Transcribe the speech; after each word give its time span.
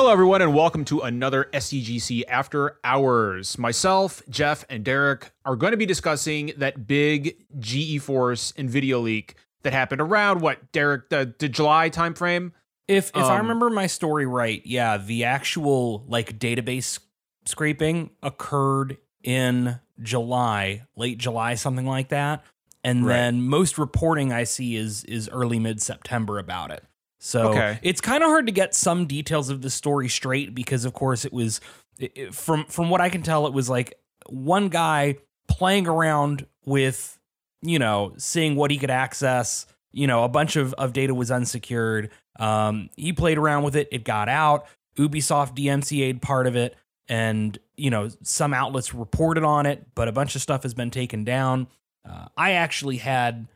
Hello, 0.00 0.10
everyone, 0.10 0.40
and 0.40 0.54
welcome 0.54 0.82
to 0.86 1.00
another 1.00 1.50
SCGC 1.52 2.22
After 2.26 2.78
Hours. 2.82 3.58
Myself, 3.58 4.22
Jeff, 4.30 4.64
and 4.70 4.82
Derek 4.82 5.30
are 5.44 5.56
going 5.56 5.72
to 5.72 5.76
be 5.76 5.84
discussing 5.84 6.52
that 6.56 6.86
big 6.86 7.36
GeForce 7.58 8.54
NVIDIA 8.54 9.02
leak 9.02 9.34
that 9.62 9.74
happened 9.74 10.00
around 10.00 10.40
what, 10.40 10.72
Derek, 10.72 11.10
the, 11.10 11.34
the 11.38 11.50
July 11.50 11.90
timeframe? 11.90 12.52
If 12.88 13.10
if 13.10 13.16
I 13.16 13.34
Um, 13.36 13.42
remember 13.42 13.68
my 13.68 13.86
story 13.86 14.24
right, 14.24 14.62
yeah, 14.64 14.96
the 14.96 15.24
actual 15.24 16.06
like 16.08 16.38
database 16.38 16.98
scraping 17.44 18.08
occurred 18.22 18.96
in 19.22 19.80
July, 20.00 20.86
late 20.96 21.18
July, 21.18 21.56
something 21.56 21.86
like 21.86 22.08
that. 22.08 22.42
And 22.82 23.04
Right. 23.04 23.16
then 23.16 23.42
most 23.42 23.76
reporting 23.76 24.32
I 24.32 24.44
see 24.44 24.76
is 24.76 25.04
is 25.04 25.28
early 25.28 25.58
mid 25.58 25.82
September 25.82 26.38
about 26.38 26.70
it. 26.70 26.84
So 27.22 27.48
Okay. 27.50 27.78
it's 27.82 28.00
kind 28.00 28.24
of 28.24 28.30
hard 28.30 28.46
to 28.46 28.52
get 28.52 28.74
some 28.74 29.06
details 29.06 29.50
of 29.50 29.60
the 29.60 29.68
story 29.70 30.08
straight 30.08 30.54
because 30.54 30.84
of 30.86 30.94
course 30.94 31.24
it 31.26 31.32
was 31.32 31.60
it- 31.98 32.34
from 32.34 32.64
from 32.64 32.88
what 32.88 33.00
I 33.02 33.10
can 33.10 33.22
tell 33.22 33.46
it 33.46 33.52
was 33.52 33.68
like 33.68 33.94
one 34.26 34.70
guy 34.70 35.16
playing 35.46 35.86
around 35.86 36.46
with 36.64 37.18
you 37.62 37.78
know 37.78 38.14
seeing 38.16 38.56
what 38.56 38.70
he 38.70 38.78
could 38.78 38.90
access. 38.90 39.66
You 39.92 40.06
know 40.06 40.24
a 40.24 40.28
bunch 40.28 40.56
of, 40.56 40.72
of 40.74 40.92
data 40.94 41.14
was 41.14 41.30
unsecured. 41.30 42.10
Um, 42.38 42.88
he 42.96 43.12
played 43.12 43.36
around 43.36 43.64
with 43.64 43.76
it. 43.76 43.88
It 43.92 44.02
got 44.04 44.28
out. 44.30 44.66
Ubisoft 44.96 45.54
dmca'd 45.56 46.20
part 46.22 46.46
of 46.46 46.56
it 46.56 46.74
and 47.08 47.58
you 47.76 47.90
know 47.90 48.08
some 48.22 48.54
outlets 48.54 48.94
reported 48.94 49.44
on 49.44 49.66
it 49.66 49.86
but 49.94 50.08
a 50.08 50.12
bunch 50.12 50.34
of 50.36 50.42
stuff 50.42 50.62
has 50.62 50.72
been 50.74 50.90
taken 50.90 51.22
down. 51.24 51.66
Uh, 52.08 52.26
i 52.36 52.52
actually 52.52 52.96
had 52.96 53.46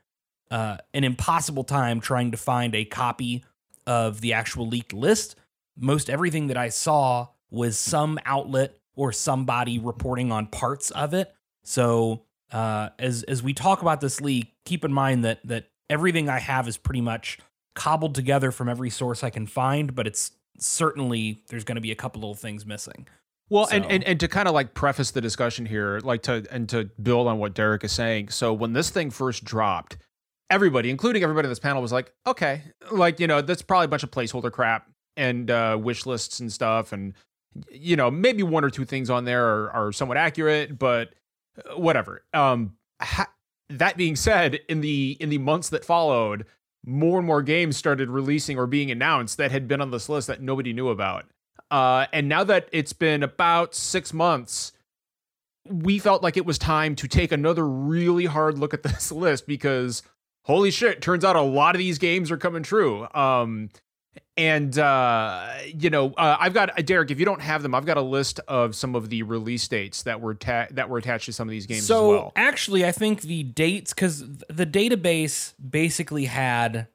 uh, 0.50 0.76
an 0.92 1.02
impossible 1.02 1.64
time 1.64 1.98
trying 2.00 2.30
to 2.30 2.36
find 2.36 2.74
a 2.74 2.84
copy 2.84 3.42
of 3.86 4.20
the 4.20 4.32
actual 4.32 4.66
leaked 4.66 4.92
list 4.92 5.36
most 5.76 6.08
everything 6.10 6.46
that 6.46 6.56
i 6.56 6.68
saw 6.68 7.26
was 7.50 7.78
some 7.78 8.18
outlet 8.24 8.76
or 8.96 9.12
somebody 9.12 9.78
reporting 9.78 10.32
on 10.32 10.46
parts 10.46 10.90
of 10.92 11.14
it 11.14 11.34
so 11.62 12.24
uh, 12.54 12.90
as 12.98 13.24
as 13.24 13.42
we 13.42 13.52
talk 13.52 13.82
about 13.82 14.00
this 14.00 14.20
leak, 14.20 14.54
keep 14.64 14.84
in 14.84 14.92
mind 14.92 15.24
that 15.24 15.40
that 15.44 15.70
everything 15.90 16.28
I 16.28 16.38
have 16.38 16.68
is 16.68 16.76
pretty 16.76 17.00
much 17.00 17.38
cobbled 17.74 18.14
together 18.14 18.52
from 18.52 18.68
every 18.68 18.90
source 18.90 19.24
I 19.24 19.30
can 19.30 19.46
find, 19.46 19.94
but 19.94 20.06
it's 20.06 20.30
certainly 20.60 21.42
there's 21.48 21.64
going 21.64 21.74
to 21.74 21.82
be 21.82 21.90
a 21.90 21.96
couple 21.96 22.20
little 22.20 22.36
things 22.36 22.64
missing. 22.64 23.08
Well, 23.50 23.66
and, 23.72 23.84
and 23.86 24.04
and 24.04 24.20
to 24.20 24.28
kind 24.28 24.46
of 24.46 24.54
like 24.54 24.72
preface 24.72 25.10
the 25.10 25.20
discussion 25.20 25.66
here, 25.66 25.98
like 26.04 26.22
to 26.22 26.46
and 26.50 26.68
to 26.68 26.84
build 27.02 27.26
on 27.26 27.38
what 27.38 27.54
Derek 27.54 27.82
is 27.82 27.90
saying. 27.90 28.28
So 28.28 28.52
when 28.52 28.72
this 28.72 28.88
thing 28.88 29.10
first 29.10 29.44
dropped, 29.44 29.96
everybody, 30.54 30.88
including 30.88 31.22
everybody 31.22 31.46
in 31.46 31.50
this 31.50 31.58
panel, 31.58 31.82
was 31.82 31.92
like, 31.92 32.12
okay, 32.26 32.62
like 32.90 33.20
you 33.20 33.26
know, 33.26 33.42
that's 33.42 33.62
probably 33.62 33.86
a 33.86 33.88
bunch 33.88 34.04
of 34.04 34.10
placeholder 34.10 34.52
crap 34.52 34.88
and 35.16 35.50
uh, 35.50 35.76
wish 35.80 36.06
lists 36.06 36.40
and 36.40 36.52
stuff, 36.52 36.92
and 36.92 37.14
you 37.70 37.96
know, 37.96 38.10
maybe 38.10 38.42
one 38.42 38.64
or 38.64 38.70
two 38.70 38.84
things 38.84 39.10
on 39.10 39.24
there 39.24 39.46
are, 39.46 39.70
are 39.70 39.92
somewhat 39.92 40.16
accurate, 40.16 40.78
but 40.78 41.14
uh, 41.58 41.78
whatever. 41.78 42.24
Um, 42.32 42.76
ha- 43.00 43.30
that 43.68 43.96
being 43.96 44.16
said, 44.16 44.60
in 44.68 44.80
the 44.80 45.16
in 45.20 45.28
the 45.28 45.38
months 45.38 45.68
that 45.70 45.84
followed, 45.84 46.46
more 46.86 47.18
and 47.18 47.26
more 47.26 47.42
games 47.42 47.76
started 47.76 48.08
releasing 48.08 48.58
or 48.58 48.66
being 48.66 48.90
announced 48.90 49.36
that 49.38 49.50
had 49.50 49.66
been 49.66 49.80
on 49.80 49.90
this 49.90 50.08
list 50.08 50.28
that 50.28 50.40
nobody 50.40 50.72
knew 50.72 50.88
about. 50.88 51.26
Uh, 51.70 52.06
and 52.12 52.28
now 52.28 52.44
that 52.44 52.68
it's 52.72 52.92
been 52.92 53.22
about 53.22 53.74
six 53.74 54.12
months, 54.12 54.72
we 55.64 55.98
felt 55.98 56.22
like 56.22 56.36
it 56.36 56.44
was 56.44 56.58
time 56.58 56.94
to 56.94 57.08
take 57.08 57.32
another 57.32 57.66
really 57.66 58.26
hard 58.26 58.58
look 58.58 58.74
at 58.74 58.82
this 58.82 59.10
list 59.12 59.46
because 59.46 60.02
holy 60.44 60.70
shit, 60.70 61.02
turns 61.02 61.24
out 61.24 61.36
a 61.36 61.42
lot 61.42 61.74
of 61.74 61.78
these 61.78 61.98
games 61.98 62.30
are 62.30 62.36
coming 62.36 62.62
true. 62.62 63.06
Um, 63.14 63.70
and 64.36 64.76
uh, 64.78 65.48
you 65.66 65.90
know, 65.90 66.12
uh, 66.16 66.36
I've 66.38 66.54
got 66.54 66.78
uh, 66.78 66.82
Derek. 66.82 67.10
If 67.10 67.18
you 67.18 67.24
don't 67.24 67.42
have 67.42 67.62
them, 67.62 67.74
I've 67.74 67.86
got 67.86 67.96
a 67.96 68.02
list 68.02 68.40
of 68.48 68.74
some 68.74 68.94
of 68.94 69.08
the 69.08 69.22
release 69.22 69.66
dates 69.68 70.02
that 70.04 70.20
were 70.20 70.34
ta- 70.34 70.66
that 70.72 70.88
were 70.88 70.98
attached 70.98 71.26
to 71.26 71.32
some 71.32 71.48
of 71.48 71.52
these 71.52 71.66
games 71.66 71.86
so 71.86 72.14
as 72.14 72.18
well. 72.18 72.32
actually, 72.34 72.84
I 72.84 72.92
think 72.92 73.22
the 73.22 73.44
dates 73.44 73.92
because 73.92 74.24
the 74.48 74.66
database 74.66 75.54
basically 75.58 76.24
had 76.24 76.88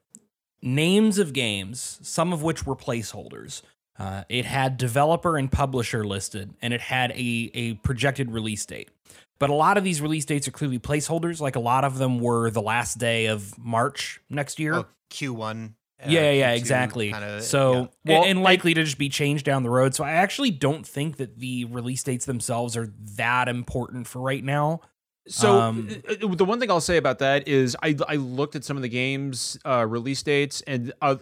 names 0.62 1.18
of 1.18 1.32
games, 1.32 1.98
some 2.02 2.32
of 2.32 2.42
which 2.42 2.66
were 2.66 2.76
placeholders. 2.76 3.62
Uh, 3.98 4.24
it 4.28 4.44
had 4.46 4.76
developer 4.76 5.36
and 5.36 5.50
publisher 5.50 6.04
listed, 6.04 6.54
and 6.60 6.74
it 6.74 6.80
had 6.80 7.10
a 7.12 7.50
a 7.54 7.74
projected 7.74 8.30
release 8.30 8.64
date. 8.66 8.90
But 9.40 9.50
a 9.50 9.54
lot 9.54 9.76
of 9.78 9.82
these 9.82 10.00
release 10.00 10.24
dates 10.24 10.46
are 10.46 10.52
clearly 10.52 10.78
placeholders. 10.78 11.40
Like 11.40 11.56
a 11.56 11.60
lot 11.60 11.82
of 11.82 11.98
them 11.98 12.20
were 12.20 12.50
the 12.50 12.62
last 12.62 12.98
day 12.98 13.26
of 13.26 13.58
March 13.58 14.20
next 14.30 14.60
year. 14.60 14.74
Oh, 14.74 14.86
Q1. 15.10 15.70
uh, 16.02 16.06
yeah, 16.06 16.30
yeah, 16.30 16.52
Q2 16.54 16.58
exactly. 16.58 17.10
kinda, 17.12 17.42
so, 17.42 17.88
yeah. 18.04 18.20
Well, 18.20 18.24
and 18.28 18.38
I- 18.38 18.42
likely 18.42 18.74
to 18.74 18.84
just 18.84 18.98
be 18.98 19.08
changed 19.08 19.44
down 19.44 19.62
the 19.64 19.70
road. 19.70 19.94
So, 19.94 20.04
I 20.04 20.12
actually 20.12 20.50
don't 20.50 20.86
think 20.86 21.16
that 21.16 21.38
the 21.38 21.64
release 21.64 22.02
dates 22.02 22.26
themselves 22.26 22.76
are 22.76 22.92
that 23.16 23.48
important 23.48 24.06
for 24.06 24.20
right 24.20 24.44
now. 24.44 24.82
So 25.26 25.60
Um, 25.60 25.88
uh, 26.08 26.12
uh, 26.26 26.34
the 26.34 26.44
one 26.44 26.58
thing 26.60 26.70
I'll 26.70 26.80
say 26.80 26.96
about 26.96 27.18
that 27.20 27.46
is 27.46 27.76
I 27.82 27.94
I 28.08 28.16
looked 28.16 28.56
at 28.56 28.64
some 28.64 28.76
of 28.76 28.82
the 28.82 28.88
games 28.88 29.58
uh, 29.64 29.86
release 29.86 30.22
dates 30.22 30.60
and 30.66 30.92
uh, 31.02 31.16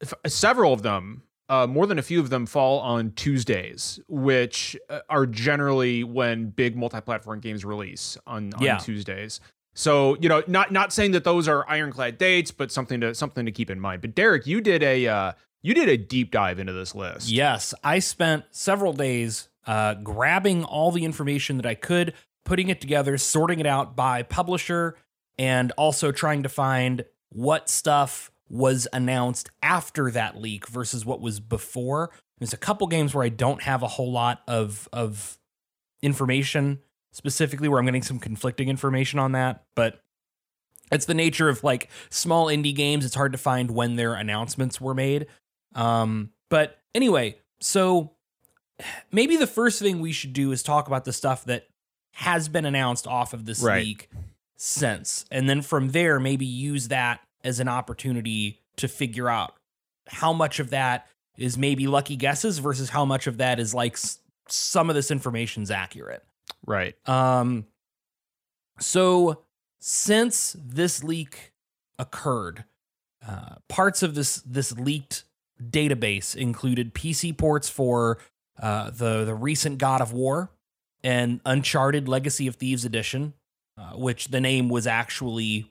f- 0.00 0.14
several 0.26 0.72
of 0.72 0.82
them, 0.82 1.22
uh, 1.52 1.66
more 1.66 1.86
than 1.86 1.98
a 1.98 2.02
few 2.02 2.18
of 2.18 2.30
them, 2.30 2.46
fall 2.46 2.80
on 2.80 3.12
Tuesdays, 3.12 4.00
which 4.08 4.74
uh, 4.88 5.00
are 5.10 5.26
generally 5.26 6.02
when 6.02 6.48
big 6.48 6.76
multi-platform 6.76 7.40
games 7.40 7.62
release 7.62 8.16
on, 8.26 8.54
on 8.54 8.62
Yeah. 8.62 8.78
Tuesdays. 8.78 9.38
So 9.74 10.16
you 10.20 10.28
know, 10.28 10.42
not 10.46 10.72
not 10.72 10.92
saying 10.92 11.12
that 11.12 11.24
those 11.24 11.48
are 11.48 11.68
ironclad 11.68 12.16
dates, 12.18 12.50
but 12.50 12.72
something 12.72 13.00
to 13.02 13.14
something 13.14 13.44
to 13.46 13.52
keep 13.52 13.68
in 13.70 13.78
mind. 13.80 14.00
But 14.00 14.14
Derek, 14.14 14.46
you 14.46 14.60
did 14.62 14.82
a 14.82 15.06
uh, 15.06 15.32
you 15.62 15.74
did 15.74 15.88
a 15.90 15.96
deep 15.98 16.30
dive 16.30 16.58
into 16.58 16.72
this 16.72 16.94
list. 16.94 17.28
Yes, 17.30 17.74
I 17.84 17.98
spent 17.98 18.44
several 18.50 18.94
days 18.94 19.48
uh, 19.66 19.94
grabbing 19.94 20.64
all 20.64 20.90
the 20.90 21.04
information 21.04 21.56
that 21.58 21.66
I 21.66 21.74
could, 21.74 22.14
putting 22.44 22.68
it 22.70 22.80
together, 22.80 23.16
sorting 23.18 23.60
it 23.60 23.66
out 23.66 23.94
by 23.94 24.22
publisher, 24.22 24.96
and 25.38 25.70
also 25.72 26.12
trying 26.12 26.42
to 26.44 26.48
find 26.48 27.04
what 27.28 27.68
stuff 27.68 28.31
was 28.52 28.86
announced 28.92 29.50
after 29.62 30.10
that 30.10 30.38
leak 30.40 30.68
versus 30.68 31.04
what 31.06 31.20
was 31.22 31.40
before. 31.40 32.10
There's 32.38 32.52
a 32.52 32.58
couple 32.58 32.86
games 32.86 33.14
where 33.14 33.24
I 33.24 33.30
don't 33.30 33.62
have 33.62 33.82
a 33.82 33.88
whole 33.88 34.12
lot 34.12 34.42
of 34.46 34.88
of 34.92 35.38
information 36.02 36.80
specifically 37.12 37.68
where 37.68 37.78
I'm 37.78 37.84
getting 37.86 38.02
some 38.02 38.18
conflicting 38.18 38.68
information 38.68 39.18
on 39.18 39.32
that, 39.32 39.64
but 39.74 40.00
it's 40.90 41.06
the 41.06 41.14
nature 41.14 41.48
of 41.48 41.64
like 41.64 41.88
small 42.10 42.46
indie 42.46 42.74
games. 42.74 43.04
It's 43.04 43.14
hard 43.14 43.32
to 43.32 43.38
find 43.38 43.70
when 43.70 43.96
their 43.96 44.14
announcements 44.14 44.80
were 44.80 44.94
made. 44.94 45.26
Um, 45.74 46.30
but 46.50 46.78
anyway, 46.94 47.38
so 47.60 48.12
maybe 49.10 49.36
the 49.36 49.46
first 49.46 49.80
thing 49.80 50.00
we 50.00 50.12
should 50.12 50.32
do 50.34 50.52
is 50.52 50.62
talk 50.62 50.86
about 50.88 51.04
the 51.04 51.12
stuff 51.12 51.44
that 51.46 51.66
has 52.14 52.48
been 52.48 52.66
announced 52.66 53.06
off 53.06 53.32
of 53.32 53.46
this 53.46 53.62
Right. 53.62 53.84
leak 53.84 54.10
since, 54.56 55.24
and 55.30 55.48
then 55.48 55.62
from 55.62 55.90
there 55.92 56.20
maybe 56.20 56.44
use 56.44 56.88
that 56.88 57.20
as 57.44 57.60
an 57.60 57.68
opportunity 57.68 58.60
to 58.76 58.88
figure 58.88 59.28
out 59.28 59.54
how 60.08 60.32
much 60.32 60.60
of 60.60 60.70
that 60.70 61.06
is 61.36 61.56
maybe 61.56 61.86
lucky 61.86 62.16
guesses 62.16 62.58
versus 62.58 62.90
how 62.90 63.04
much 63.04 63.26
of 63.26 63.38
that 63.38 63.58
is 63.58 63.74
like 63.74 63.94
s- 63.94 64.18
some 64.48 64.88
of 64.90 64.94
this 64.96 65.10
information's 65.10 65.70
accurate. 65.70 66.24
Right. 66.66 66.94
Um, 67.08 67.66
so 68.78 69.42
since 69.78 70.56
this 70.58 71.02
leak 71.02 71.52
occurred, 71.98 72.64
uh, 73.26 73.56
parts 73.68 74.02
of 74.02 74.14
this 74.14 74.42
this 74.44 74.72
leaked 74.72 75.24
database 75.62 76.34
included 76.34 76.94
PC 76.94 77.36
ports 77.36 77.68
for 77.68 78.18
uh, 78.60 78.90
the 78.90 79.24
the 79.24 79.34
recent 79.34 79.78
God 79.78 80.00
of 80.00 80.12
War 80.12 80.50
and 81.04 81.40
Uncharted 81.44 82.08
Legacy 82.08 82.46
of 82.46 82.56
Thieves 82.56 82.84
edition, 82.84 83.34
uh, 83.78 83.92
which 83.92 84.28
the 84.28 84.40
name 84.40 84.68
was 84.68 84.86
actually 84.86 85.70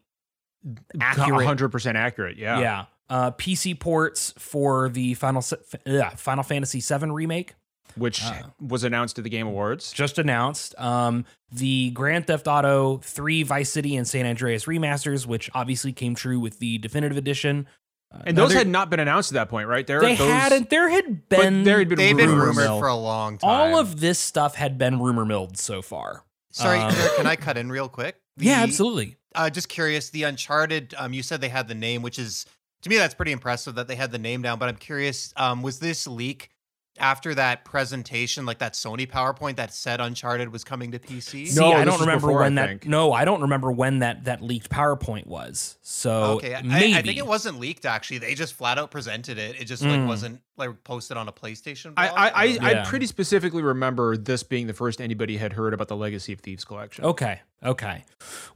accurate. 0.99 1.45
hundred 1.45 1.69
percent 1.69 1.97
accurate. 1.97 2.37
Yeah. 2.37 2.59
Yeah. 2.59 2.85
Uh, 3.09 3.31
PC 3.31 3.77
ports 3.79 4.33
for 4.37 4.87
the 4.89 5.13
Final 5.15 5.41
Se- 5.41 5.57
uh, 5.85 6.09
Final 6.11 6.43
Fantasy 6.43 6.79
VII 6.79 7.09
remake 7.11 7.55
Which 7.95 8.23
Uh. 8.23 8.43
was 8.61 8.85
announced 8.85 9.17
at 9.17 9.25
the 9.25 9.29
Game 9.29 9.47
Awards. 9.47 9.91
just 9.91 10.17
announced. 10.17 10.73
Um, 10.79 11.25
the 11.51 11.89
Grand 11.91 12.25
Theft 12.27 12.47
Auto 12.47 12.99
3 12.99 13.43
Vice 13.43 13.69
City 13.69 13.97
and 13.97 14.07
San 14.07 14.25
Andreas 14.25 14.63
remasters, 14.65 15.25
which 15.25 15.49
obviously 15.53 15.91
came 15.91 16.15
true 16.15 16.39
with 16.39 16.59
the 16.59 16.77
definitive 16.77 17.17
edition. 17.17 17.67
Uh, 18.13 18.19
And 18.27 18.37
those 18.37 18.53
had 18.53 18.67
not 18.67 18.89
been 18.89 19.01
announced 19.01 19.31
at 19.31 19.35
that 19.35 19.49
point, 19.49 19.67
right? 19.67 19.85
There, 19.85 19.99
they 19.99 20.15
those, 20.15 20.29
hadn't. 20.31 20.69
There 20.69 20.87
had 20.87 21.27
but 21.27 21.39
been 21.41 21.63
there 21.63 21.79
had 21.79 21.89
been 21.89 21.97
They've 21.97 22.15
been 22.15 22.29
rumors. 22.29 22.47
rumored 22.55 22.63
mill. 22.63 22.79
for 22.79 22.87
a 22.87 22.95
long 22.95 23.37
time. 23.39 23.49
all 23.49 23.77
of 23.79 23.99
this 23.99 24.19
stuff 24.19 24.55
had 24.55 24.77
been 24.77 25.01
rumor 25.01 25.25
milled 25.25 25.57
so 25.57 25.81
far. 25.81 26.23
Sorry, 26.51 26.79
um, 26.79 26.93
can 27.17 27.27
I 27.27 27.35
cut 27.35 27.57
in 27.57 27.69
real 27.69 27.89
quick? 27.89 28.15
yeah, 28.37 28.61
absolutely. 28.63 29.17
Uh, 29.33 29.49
just 29.49 29.69
curious, 29.69 30.09
the 30.09 30.23
Uncharted. 30.23 30.93
Um, 30.97 31.13
you 31.13 31.23
said 31.23 31.41
they 31.41 31.49
had 31.49 31.67
the 31.67 31.75
name, 31.75 32.01
which 32.01 32.19
is 32.19 32.45
to 32.81 32.89
me 32.89 32.97
that's 32.97 33.13
pretty 33.13 33.31
impressive 33.31 33.75
that 33.75 33.87
they 33.87 33.95
had 33.95 34.11
the 34.11 34.17
name 34.19 34.41
down. 34.41 34.59
But 34.59 34.69
I'm 34.69 34.75
curious, 34.77 35.33
um, 35.37 35.61
was 35.61 35.79
this 35.79 36.05
leak 36.07 36.49
after 36.99 37.33
that 37.35 37.63
presentation, 37.63 38.45
like 38.45 38.59
that 38.59 38.73
Sony 38.73 39.09
PowerPoint 39.09 39.55
that 39.55 39.73
said 39.73 40.01
Uncharted 40.01 40.51
was 40.51 40.63
coming 40.65 40.91
to 40.91 40.99
PC? 40.99 41.47
See, 41.47 41.59
No, 41.59 41.71
I 41.71 41.85
don't 41.85 41.99
remember 42.01 42.27
before, 42.27 42.41
I 42.41 42.45
when 42.47 42.55
that. 42.55 42.85
No, 42.85 43.13
I 43.13 43.23
don't 43.23 43.41
remember 43.41 43.71
when 43.71 43.99
that 43.99 44.25
that 44.25 44.41
leaked 44.41 44.69
PowerPoint 44.69 45.25
was. 45.27 45.77
So 45.81 46.11
okay, 46.33 46.55
I, 46.55 46.61
maybe 46.61 46.95
I 46.95 47.01
think 47.01 47.17
it 47.17 47.25
wasn't 47.25 47.59
leaked. 47.59 47.85
Actually, 47.85 48.17
they 48.17 48.33
just 48.35 48.53
flat 48.53 48.77
out 48.77 48.91
presented 48.91 49.37
it. 49.37 49.59
It 49.61 49.65
just 49.65 49.83
like 49.83 50.01
Mm. 50.01 50.07
wasn't 50.07 50.41
like 50.57 50.83
posted 50.83 51.17
on 51.17 51.27
a 51.27 51.31
PlayStation. 51.31 51.93
I 51.97 52.07
blog? 52.07 52.17
I, 52.19 52.31
I, 52.35 52.47
don't. 52.53 52.63
I 52.63 52.85
pretty 52.85 53.05
specifically 53.07 53.61
remember 53.63 54.17
this 54.17 54.43
being 54.43 54.67
the 54.67 54.73
first 54.73 55.01
anybody 55.01 55.37
had 55.37 55.53
heard 55.53 55.73
about 55.73 55.87
the 55.87 55.95
Legacy 55.95 56.33
of 56.33 56.39
Thieves 56.39 56.63
collection. 56.65 57.05
Okay. 57.05 57.39
Okay. 57.63 58.03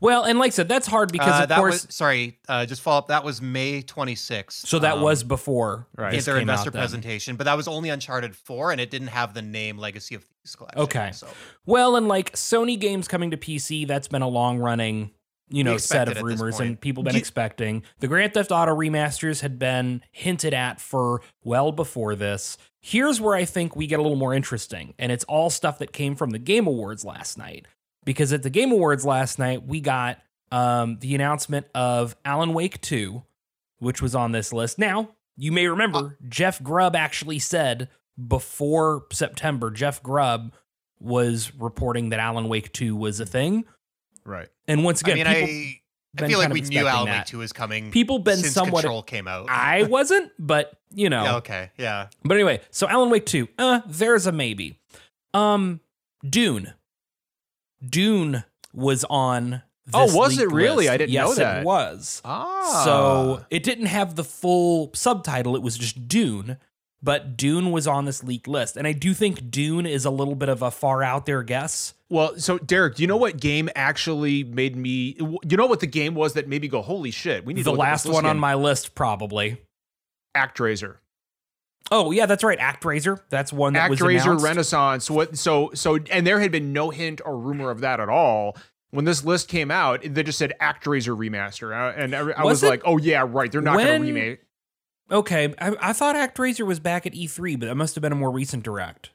Well, 0.02 0.24
and 0.24 0.40
like 0.40 0.48
I 0.48 0.50
said, 0.50 0.68
that's 0.68 0.88
hard 0.88 1.12
because 1.12 1.40
Uh, 1.40 1.44
of 1.44 1.50
that 1.50 1.58
course. 1.60 1.86
was 1.86 1.96
sorry. 1.96 2.40
Uh, 2.50 2.66
just 2.66 2.82
follow 2.82 2.98
up. 3.00 3.08
That 3.08 3.24
was 3.24 3.40
May 3.42 3.84
26th. 3.84 4.52
so 4.66 4.80
that 4.80 4.96
um, 4.96 5.02
was 5.02 5.24
before 5.24 5.88
right. 5.96 6.12
yeah, 6.12 6.18
this 6.18 6.26
their 6.26 6.40
came 6.40 6.50
out 6.50 6.54
investor 6.54 6.72
then. 6.72 6.82
presentation, 6.82 7.36
but 7.36 7.44
that 7.44 7.56
was 7.56 7.68
only 7.68 7.90
Uncharted 7.90 8.36
4, 8.36 8.72
and 8.72 8.82
it 8.82 8.90
didn't 8.90 9.10
have 9.10 9.34
the 9.36 9.44
name 9.44 9.78
Legacy 9.78 10.16
of 10.16 10.24
Thieves 10.24 10.56
collection. 10.56 10.82
Okay. 10.82 11.12
so 11.14 11.28
Well, 11.68 11.96
and 11.96 12.08
like 12.08 12.34
Sony 12.34 12.80
games 12.80 13.08
coming 13.08 13.30
to 13.32 13.38
PC, 13.38 13.88
that's 13.88 14.08
been 14.08 14.24
a 14.24 14.28
long 14.28 14.58
running, 14.58 15.12
you 15.50 15.64
know, 15.64 15.78
set 15.78 16.08
of 16.08 16.22
rumors 16.22 16.60
and 16.60 16.80
people 16.80 17.04
been 17.04 17.14
Do- 17.14 17.20
expecting. 17.20 17.84
The 18.00 18.08
Grand 18.08 18.34
Theft 18.34 18.52
Auto 18.52 18.76
remasters 18.76 19.42
had 19.42 19.60
been 19.60 20.02
hinted 20.12 20.54
at 20.54 20.82
for 20.82 21.22
well 21.44 21.72
before 21.72 22.16
this. 22.16 22.58
Here's 22.82 23.20
where 23.20 23.36
I 23.36 23.46
think 23.46 23.76
we 23.76 23.88
get 23.88 24.00
a 24.00 24.02
little 24.02 24.18
more 24.18 24.34
interesting, 24.34 24.94
and 25.00 25.12
it's 25.12 25.24
all 25.26 25.50
stuff 25.50 25.80
that 25.80 25.92
came 25.92 26.16
from 26.16 26.32
the 26.32 26.40
Game 26.40 26.68
Awards 26.68 27.04
last 27.04 27.38
night. 27.38 27.68
Because 28.04 28.32
at 28.32 28.44
the 28.44 28.52
Game 28.52 28.72
Awards 28.72 29.06
last 29.06 29.40
night, 29.40 29.66
we 29.66 29.82
got 29.82 30.20
um, 30.52 31.00
the 31.00 31.16
announcement 31.16 31.66
of 31.74 32.16
Alan 32.24 32.54
Wake 32.54 32.80
2, 32.82 33.24
which 33.80 34.02
was 34.02 34.14
on 34.14 34.32
this 34.32 34.54
list. 34.54 34.78
Now, 34.78 35.10
you 35.36 35.52
may 35.52 35.68
remember 35.68 36.18
Jeff 36.28 36.62
Grubb 36.62 36.96
actually 36.96 37.40
said 37.40 37.90
before 38.28 39.06
September, 39.12 39.72
Jeff 39.72 40.02
Grubb 40.02 40.54
was 41.00 41.54
reporting 41.56 42.10
that 42.10 42.20
Alan 42.20 42.48
Wake 42.48 42.72
2 42.72 42.96
was 42.96 43.20
a 43.20 43.26
thing. 43.26 43.66
Right. 44.26 44.50
And 44.68 44.84
once 44.84 45.02
again, 45.02 45.18
I 45.18 45.32
again, 45.32 45.46
mean, 45.46 45.58
people, 45.58 45.80
I, 46.18 46.26
I 46.26 46.28
feel 46.28 46.40
like 46.40 46.50
we 46.50 46.62
knew 46.62 46.80
expecting 46.80 46.88
Alan. 46.88 47.12
Wake 47.12 47.26
2 47.26 47.42
is 47.42 47.54
coming. 47.54 47.92
people 47.92 48.20
been 48.20 48.38
since 48.38 48.54
somewhat. 48.54 48.82
Control 48.82 49.04
came 49.04 49.28
out. 49.28 49.48
I 49.50 49.84
wasn't, 49.90 50.32
but 50.40 50.74
you 50.94 51.10
know. 51.10 51.24
Yeah, 51.24 51.36
okay, 51.38 51.72
yeah. 51.78 52.08
But 52.24 52.36
anyway, 52.36 52.62
so 52.72 52.88
Alan 52.88 53.10
Wake 53.10 53.26
2, 53.26 53.48
uh, 53.58 53.82
there's 53.88 54.26
a 54.26 54.32
maybe. 54.32 54.80
Um, 55.34 55.82
Dune. 56.28 56.74
Dune 57.88 58.44
was 58.74 59.04
on. 59.06 59.62
Oh, 59.94 60.16
was 60.16 60.40
it 60.40 60.52
really? 60.52 60.86
list. 60.86 60.90
I 60.90 60.98
didn't 60.98 61.12
yes, 61.12 61.38
know 61.38 61.60
it 61.60 61.64
was. 61.64 62.22
Ah. 62.26 62.82
So 62.84 63.46
it 63.52 63.62
didn't 63.62 63.86
have 63.86 64.16
the 64.16 64.24
full 64.24 64.92
subtitle. 64.96 65.56
It 65.56 65.62
was 65.62 65.78
just 65.78 66.08
Dune, 66.08 66.58
but 67.04 67.38
Dune 67.38 67.72
was 67.72 67.86
on 67.86 68.06
this 68.06 68.24
leaked 68.24 68.48
list, 68.48 68.78
and 68.78 68.88
I 68.88 68.94
do 68.94 69.14
think 69.14 69.52
Dune 69.52 69.86
is 69.86 70.06
a 70.06 70.10
little 70.10 70.34
bit 70.34 70.50
of 70.50 70.64
a 70.64 70.72
far 70.72 71.04
out 71.04 71.28
there 71.28 71.44
guess. 71.44 71.94
Well, 72.10 72.38
so 72.38 72.58
Derek, 72.60 72.96
do 72.96 73.04
you 73.04 73.08
know 73.08 73.18
what 73.18 73.38
game 73.38 73.70
actually 73.76 74.44
made 74.44 74.76
me? 74.76 75.16
You 75.20 75.58
know 75.58 75.66
what 75.66 75.80
the 75.80 75.88
game 75.88 76.14
was 76.14 76.34
that 76.34 76.48
made 76.48 76.62
me 76.62 76.68
go, 76.68 76.82
"Holy 76.82 77.10
shit!" 77.12 77.46
We 77.46 77.54
need 77.54 77.62
The 77.66 77.72
to 77.72 77.78
look 77.78 77.86
at 77.86 77.90
last 77.90 78.06
one 78.06 78.26
on 78.26 78.38
my 78.38 78.54
list, 78.54 78.94
probably. 78.94 79.58
ActRaiser. 80.36 80.98
Oh 81.92 82.12
yeah, 82.12 82.26
that's 82.26 82.44
right. 82.44 82.60
ActRaiser. 82.60 83.20
That's 83.30 83.54
one 83.54 83.74
that 83.74 83.90
was 83.90 84.00
ActRaiser 84.00 84.24
announced. 84.24 84.46
Renaissance. 84.46 85.10
What? 85.10 85.38
So 85.38 85.72
so, 85.74 85.98
and 86.12 86.26
there 86.26 86.40
had 86.40 86.52
been 86.52 86.74
no 86.74 86.90
hint 86.90 87.22
or 87.26 87.38
rumor 87.38 87.70
of 87.72 87.82
that 87.82 88.00
at 88.00 88.10
all. 88.10 88.58
When 88.92 89.06
this 89.06 89.26
list 89.26 89.50
came 89.50 89.72
out, 89.72 90.02
they 90.04 90.24
just 90.24 90.38
said 90.38 90.54
ActRaiser 90.62 91.18
remaster, 91.18 91.74
Uh, 91.74 91.94
and 91.98 92.16
I, 92.16 92.20
I 92.20 92.44
Was 92.44 92.62
was, 92.62 92.70
like, 92.70 92.82
"Oh 92.86 92.98
yeah, 92.98 93.26
right. 93.28 93.52
They're 93.52 93.62
not 93.62 93.78
going 93.78 94.02
to 94.02 94.08
remake." 94.08 94.40
Okay, 95.12 95.54
I, 95.60 95.76
I 95.82 95.94
thought 95.94 96.16
ActRaiser 96.16 96.66
was 96.66 96.80
back 96.80 97.06
at 97.06 97.14
E3, 97.14 97.60
but 97.60 97.68
that 97.68 97.76
must 97.76 97.94
have 97.96 98.02
been 98.02 98.12
a 98.12 98.16
more 98.16 98.32
recent 98.32 98.64
direct. 98.64 99.12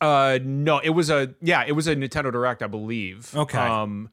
Uh, 0.00 0.38
no, 0.42 0.78
it 0.78 0.90
was 0.90 1.10
a 1.10 1.34
yeah, 1.40 1.64
it 1.66 1.72
was 1.72 1.86
a 1.86 1.96
Nintendo 1.96 2.30
Direct, 2.30 2.62
I 2.62 2.66
believe. 2.66 3.34
Okay. 3.34 3.58
Um, 3.58 4.10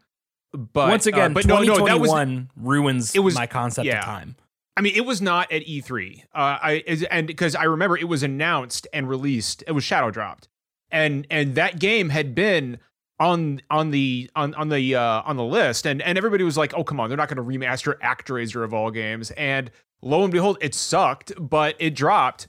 but 0.52 0.90
Once 0.90 1.06
again, 1.06 1.32
uh, 1.32 1.34
but 1.34 1.46
no, 1.46 1.62
no, 1.62 1.86
that 1.86 2.00
was 2.00 2.10
2021 2.10 2.50
ruins 2.56 3.16
it 3.16 3.20
was- 3.20 3.36
my 3.36 3.48
concept 3.48 3.86
yeah. 3.86 4.00
of 4.00 4.06
time. 4.06 4.36
I 4.78 4.82
mean, 4.82 4.94
it 4.96 5.06
was 5.06 5.22
not 5.22 5.50
at 5.54 5.66
E3. 5.66 6.24
Uh, 6.34 6.58
I 6.62 6.84
is- 6.86 7.04
and 7.04 7.28
because 7.28 7.56
I 7.56 7.64
remember 7.64 7.98
it 7.98 8.10
was 8.10 8.24
announced 8.24 8.88
and 8.92 9.08
released, 9.08 9.64
it 9.68 9.72
was 9.72 9.84
shadow 9.84 10.12
dropped, 10.12 10.50
and 10.92 11.28
and 11.30 11.56
that 11.56 11.80
game 11.80 12.10
had 12.10 12.36
been 12.36 12.80
on 13.20 13.62
on 13.70 13.92
the 13.92 14.30
on 14.36 14.54
on 14.56 14.70
the 14.70 14.96
uh, 14.96 15.22
on 15.26 15.38
the 15.38 15.44
list, 15.44 15.86
and 15.86 16.02
and 16.02 16.18
everybody 16.18 16.44
was 16.44 16.58
like, 16.58 16.74
oh 16.74 16.84
come 16.84 17.00
on, 17.00 17.10
they're 17.10 17.18
not 17.18 17.30
going 17.34 17.38
to 17.38 17.44
remaster 17.44 17.98
ActRaiser 18.00 18.64
of 18.64 18.74
all 18.74 18.92
games, 18.92 19.32
and 19.32 19.72
lo 20.02 20.24
and 20.24 20.32
behold, 20.32 20.58
it 20.62 20.74
sucked, 20.74 21.32
but 21.40 21.76
it 21.80 21.96
dropped, 21.96 22.48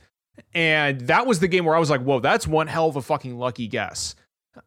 and 0.55 1.01
that 1.03 1.27
was 1.27 1.41
the 1.41 1.49
game 1.49 1.65
where 1.65 1.75
I 1.77 1.79
was 1.79 1.91
like, 1.91 2.03
whoa, 2.03 2.21
that's 2.21 2.47
one 2.47 2.67
hell 2.67 2.89
of 2.89 2.97
a 2.97 3.03
fucking 3.03 3.39
lucky 3.39 3.67
guess. 3.69 4.15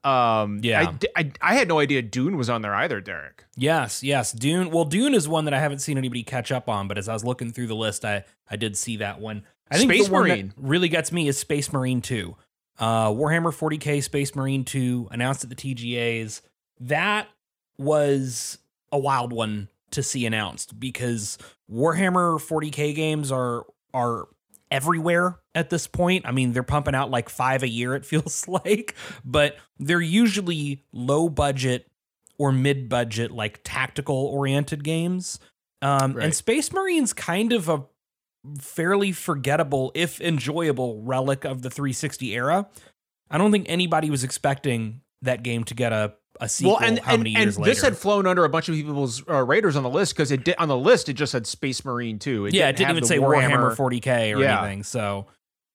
Um, 0.03 0.59
Yeah. 0.61 0.93
I 1.41 1.55
had 1.55 1.67
no 1.67 1.79
idea 1.79 2.01
Dune 2.03 2.37
was 2.37 2.49
on 2.49 2.61
there 2.61 2.75
either, 2.75 3.01
Derek. 3.01 3.45
Yes, 3.55 4.03
yes. 4.03 4.31
Dune. 4.31 4.69
Well, 4.69 4.85
Dune 4.85 5.13
is 5.15 5.27
one 5.27 5.45
that 5.45 5.53
I 5.53 5.59
haven't 5.59 5.79
seen 5.79 5.97
anybody 5.97 6.21
catch 6.23 6.51
up 6.51 6.69
on, 6.69 6.87
but 6.87 6.97
as 6.97 7.09
I 7.09 7.13
was 7.13 7.25
looking 7.25 7.51
through 7.51 7.67
the 7.67 7.75
list, 7.75 8.05
I 8.05 8.23
I 8.49 8.55
did 8.55 8.77
see 8.77 8.97
that 8.97 9.19
one. 9.19 9.43
I 9.71 9.77
think 9.77 9.91
Space 9.91 10.07
the 10.07 10.13
one 10.13 10.27
that 10.27 10.35
Marine. 10.35 10.53
really 10.57 10.89
gets 10.89 11.11
me 11.11 11.27
is 11.27 11.37
Space 11.39 11.71
Marine 11.73 12.01
2. 12.01 12.35
Uh, 12.79 13.09
Warhammer 13.09 13.51
40k 13.53 14.01
Space 14.03 14.35
Marine 14.35 14.63
2 14.63 15.09
announced 15.11 15.43
at 15.43 15.49
the 15.49 15.55
TGA's. 15.55 16.41
That 16.79 17.27
was 17.77 18.57
a 18.91 18.97
wild 18.99 19.33
one 19.33 19.69
to 19.91 20.03
see 20.03 20.25
announced 20.25 20.79
because 20.79 21.37
Warhammer 21.71 22.39
40k 22.39 22.93
games 22.95 23.31
are 23.31 23.65
are 23.93 24.27
everywhere 24.71 25.39
at 25.55 25.69
this 25.69 25.87
point. 25.87 26.25
I 26.27 26.31
mean, 26.31 26.53
they're 26.53 26.63
pumping 26.63 26.95
out 26.95 27.09
like 27.09 27.29
5 27.29 27.63
a 27.63 27.67
year 27.67 27.95
it 27.95 28.05
feels 28.05 28.47
like, 28.47 28.95
but 29.25 29.57
they're 29.77 30.01
usually 30.01 30.85
low 30.93 31.29
budget 31.29 31.87
or 32.37 32.51
mid 32.51 32.87
budget 32.89 33.31
like 33.31 33.61
tactical 33.63 34.15
oriented 34.15 34.83
games. 34.83 35.39
Um, 35.81 36.13
Right. 36.13 36.25
and 36.25 36.35
Space 36.35 36.71
Marine's 36.73 37.13
kind 37.13 37.51
of 37.53 37.69
a 37.69 37.85
fairly 38.59 39.11
forgettable, 39.11 39.91
if 39.95 40.21
enjoyable, 40.21 41.01
relic 41.03 41.43
of 41.45 41.61
the 41.61 41.69
360 41.69 42.33
era. 42.35 42.67
I 43.29 43.37
don't 43.37 43.51
think 43.51 43.65
anybody 43.69 44.09
was 44.09 44.23
expecting 44.23 45.01
that 45.21 45.43
game 45.43 45.63
to 45.65 45.73
get 45.73 45.91
a, 45.91 46.13
a 46.39 46.47
sequel 46.49 46.73
well, 46.79 46.83
and 46.83 46.99
how 46.99 47.13
and, 47.13 47.23
many 47.23 47.35
and 47.35 47.43
years 47.45 47.57
this 47.57 47.65
later. 47.81 47.81
had 47.87 47.97
flown 47.97 48.25
under 48.25 48.45
a 48.45 48.49
bunch 48.49 48.69
of 48.69 48.75
people's 48.75 49.23
uh, 49.29 49.43
radars 49.43 49.75
on 49.75 49.83
the 49.83 49.89
list 49.89 50.13
because 50.15 50.31
it 50.31 50.43
did 50.45 50.55
on 50.57 50.67
the 50.69 50.77
list 50.77 51.09
it 51.09 51.13
just 51.13 51.31
said 51.31 51.45
Space 51.45 51.83
Marine 51.83 52.17
too. 52.19 52.47
yeah, 52.51 52.69
it 52.69 52.77
didn't 52.77 52.91
even 52.91 53.03
say 53.03 53.17
Warhammer, 53.17 53.75
40k 53.75 54.35
or 54.35 54.41
Yeah. 54.41 54.59
anything. 54.61 54.83
So, 54.83 55.27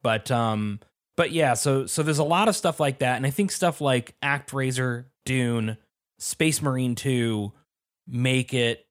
but 0.02 0.30
um, 0.30 0.80
but 1.16 1.32
yeah, 1.32 1.54
so 1.54 1.86
so 1.86 2.02
there's 2.02 2.18
a 2.18 2.24
lot 2.24 2.48
of 2.48 2.56
stuff 2.56 2.80
like 2.80 2.98
that, 3.00 3.16
and 3.16 3.26
I 3.26 3.30
think 3.30 3.52
stuff 3.52 3.80
like 3.80 4.14
ActRaiser, 4.22 5.04
Dune, 5.26 5.76
Space 6.18 6.60
Marine 6.62 6.94
2 6.94 7.52
make 8.08 8.54
it. 8.54 8.86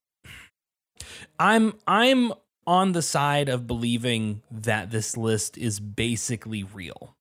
I'm 1.38 1.74
I'm 1.86 2.32
on 2.66 2.92
the 2.92 3.02
side 3.02 3.48
of 3.48 3.66
believing 3.66 4.42
that 4.50 4.90
this 4.90 5.16
list 5.16 5.58
is 5.58 5.80
basically 5.80 6.62
real 6.62 7.14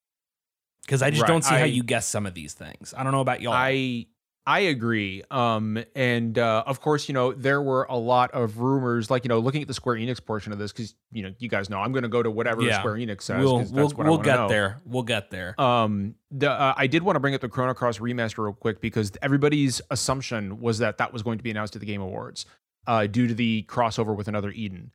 because 0.86 1.02
I 1.02 1.10
just 1.10 1.24
Right, 1.24 1.28
don't 1.28 1.44
see 1.44 1.56
how 1.56 1.66
you 1.66 1.84
guess 1.84 2.08
some 2.08 2.26
of 2.26 2.34
these 2.34 2.54
things. 2.54 2.94
I 2.96 3.04
don't 3.04 3.12
know 3.12 3.20
about 3.22 3.42
y'all. 3.42 3.54
I 3.54 4.06
I 4.46 4.60
agree. 4.60 5.24
Um, 5.32 5.82
and 5.96 6.38
uh, 6.38 6.64
of 6.68 6.82
course, 6.82 7.08
you 7.08 7.14
know 7.14 7.32
there 7.32 7.62
were 7.62 7.84
a 7.90 7.96
lot 7.98 8.32
of 8.32 8.58
rumors, 8.60 9.10
like 9.10 9.24
you 9.24 9.30
know, 9.30 9.40
looking 9.40 9.62
at 9.62 9.68
the 9.70 9.74
Square 9.74 9.98
Enix 9.98 10.24
portion 10.24 10.52
of 10.52 10.60
this, 10.60 10.74
because 10.74 10.96
you 11.12 11.24
know 11.24 11.34
you 11.40 11.48
guys 11.48 11.70
know 11.70 11.80
I'm 11.80 11.94
going 11.94 12.04
to 12.04 12.10
go 12.10 12.22
to 12.22 12.30
whatever 12.30 12.62
Yeah. 12.62 12.80
Square 12.80 12.96
Enix 12.96 13.22
says. 13.22 13.42
we'll 13.44 13.64
we'll, 13.64 13.90
what 13.90 13.98
we'll 14.06 14.18
get 14.18 14.36
know. 14.36 14.50
there. 14.50 14.82
We'll 14.86 15.04
get 15.04 15.30
there. 15.32 15.60
Um, 15.60 16.16
the 16.30 16.52
uh, 16.52 16.74
I 16.76 16.88
did 16.88 17.04
want 17.04 17.16
to 17.16 17.20
bring 17.22 17.36
up 17.36 17.42
the 17.42 17.48
Chrono 17.48 17.74
Cross 17.74 18.00
remaster 18.00 18.40
real 18.44 18.54
quick 18.54 18.82
because 18.82 19.14
everybody's 19.22 19.82
assumption 19.90 20.60
was 20.60 20.80
that 20.80 20.98
that 20.98 21.14
was 21.14 21.24
going 21.24 21.38
to 21.38 21.44
be 21.44 21.52
announced 21.52 21.76
at 21.76 21.80
the 21.80 21.88
Game 21.88 22.02
Awards, 22.02 22.46
uh, 22.86 23.08
due 23.08 23.28
to 23.28 23.34
the 23.34 23.66
crossover 23.70 24.16
with 24.16 24.28
another 24.28 24.52
Eden. 24.52 24.92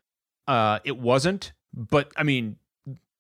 Uh, 0.46 0.78
it 0.84 0.98
wasn't, 0.98 1.52
but 1.74 2.12
I 2.16 2.22
mean, 2.22 2.56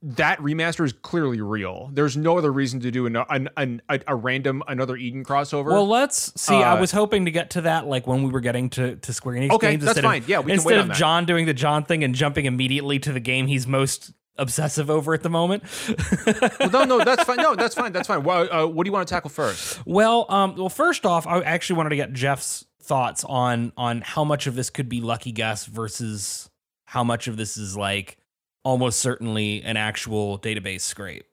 that 0.00 0.38
remaster 0.38 0.84
is 0.84 0.92
clearly 0.92 1.40
real. 1.40 1.90
There's 1.92 2.16
no 2.16 2.38
other 2.38 2.52
reason 2.52 2.78
to 2.80 2.90
do 2.90 3.06
an, 3.06 3.16
an, 3.16 3.48
an, 3.56 3.82
a, 3.88 4.00
a 4.06 4.14
random 4.14 4.62
another 4.68 4.96
Eden 4.96 5.24
crossover. 5.24 5.72
Well, 5.72 5.88
let's 5.88 6.40
see. 6.40 6.54
I 6.54 6.76
Uh, 6.76 6.80
was 6.80 6.92
hoping 6.92 7.24
to 7.24 7.30
get 7.32 7.50
to 7.50 7.62
that, 7.62 7.86
like 7.86 8.06
when 8.06 8.22
we 8.22 8.30
were 8.30 8.40
getting 8.40 8.70
to, 8.70 8.94
to 8.96 9.12
Square 9.12 9.36
Enix 9.36 9.50
okay, 9.52 9.72
games. 9.72 9.84
that's 9.84 10.00
fine. 10.00 10.22
Of, 10.22 10.28
yeah, 10.28 10.38
we 10.38 10.44
can 10.44 10.50
instead 10.52 10.78
of. 10.78 10.92
John 10.92 11.24
doing 11.24 11.46
the 11.46 11.54
John 11.54 11.84
thing 11.84 12.04
and 12.04 12.14
jumping 12.14 12.44
immediately 12.46 12.98
to 13.00 13.12
the 13.12 13.18
game 13.20 13.48
he's 13.48 13.66
most 13.66 14.12
obsessive 14.36 14.88
over 14.88 15.14
at 15.14 15.24
the 15.24 15.30
moment. 15.30 15.64
well, 16.60 16.70
no, 16.70 16.84
no, 16.84 17.04
that's 17.04 17.24
fine. 17.24 17.38
No, 17.38 17.56
that's 17.56 17.74
fine. 17.74 17.92
That's 17.92 18.06
fine. 18.06 18.22
Well, 18.22 18.48
uh, 18.52 18.66
what 18.68 18.84
do 18.84 18.88
you 18.88 18.92
want 18.92 19.08
to 19.08 19.12
tackle 19.12 19.30
first? 19.30 19.84
well, 19.84 20.26
um, 20.28 20.54
well, 20.54 20.68
first 20.68 21.04
off, 21.04 21.26
I 21.26 21.40
actually 21.40 21.76
wanted 21.76 21.90
to 21.90 21.96
get 21.96 22.12
Jeff's 22.12 22.64
thoughts 22.82 23.24
on 23.24 23.72
on 23.76 24.00
how 24.02 24.22
much 24.22 24.46
of 24.46 24.54
this 24.54 24.70
could 24.70 24.88
be 24.88 25.00
lucky 25.00 25.32
guess 25.32 25.66
versus 25.66 26.48
how 26.84 27.02
much 27.02 27.26
of 27.26 27.36
this 27.36 27.56
is 27.56 27.76
like 27.76 28.16
almost 28.64 28.98
certainly 29.00 29.62
an 29.62 29.76
actual 29.76 30.38
database 30.38 30.82
scrape, 30.82 31.26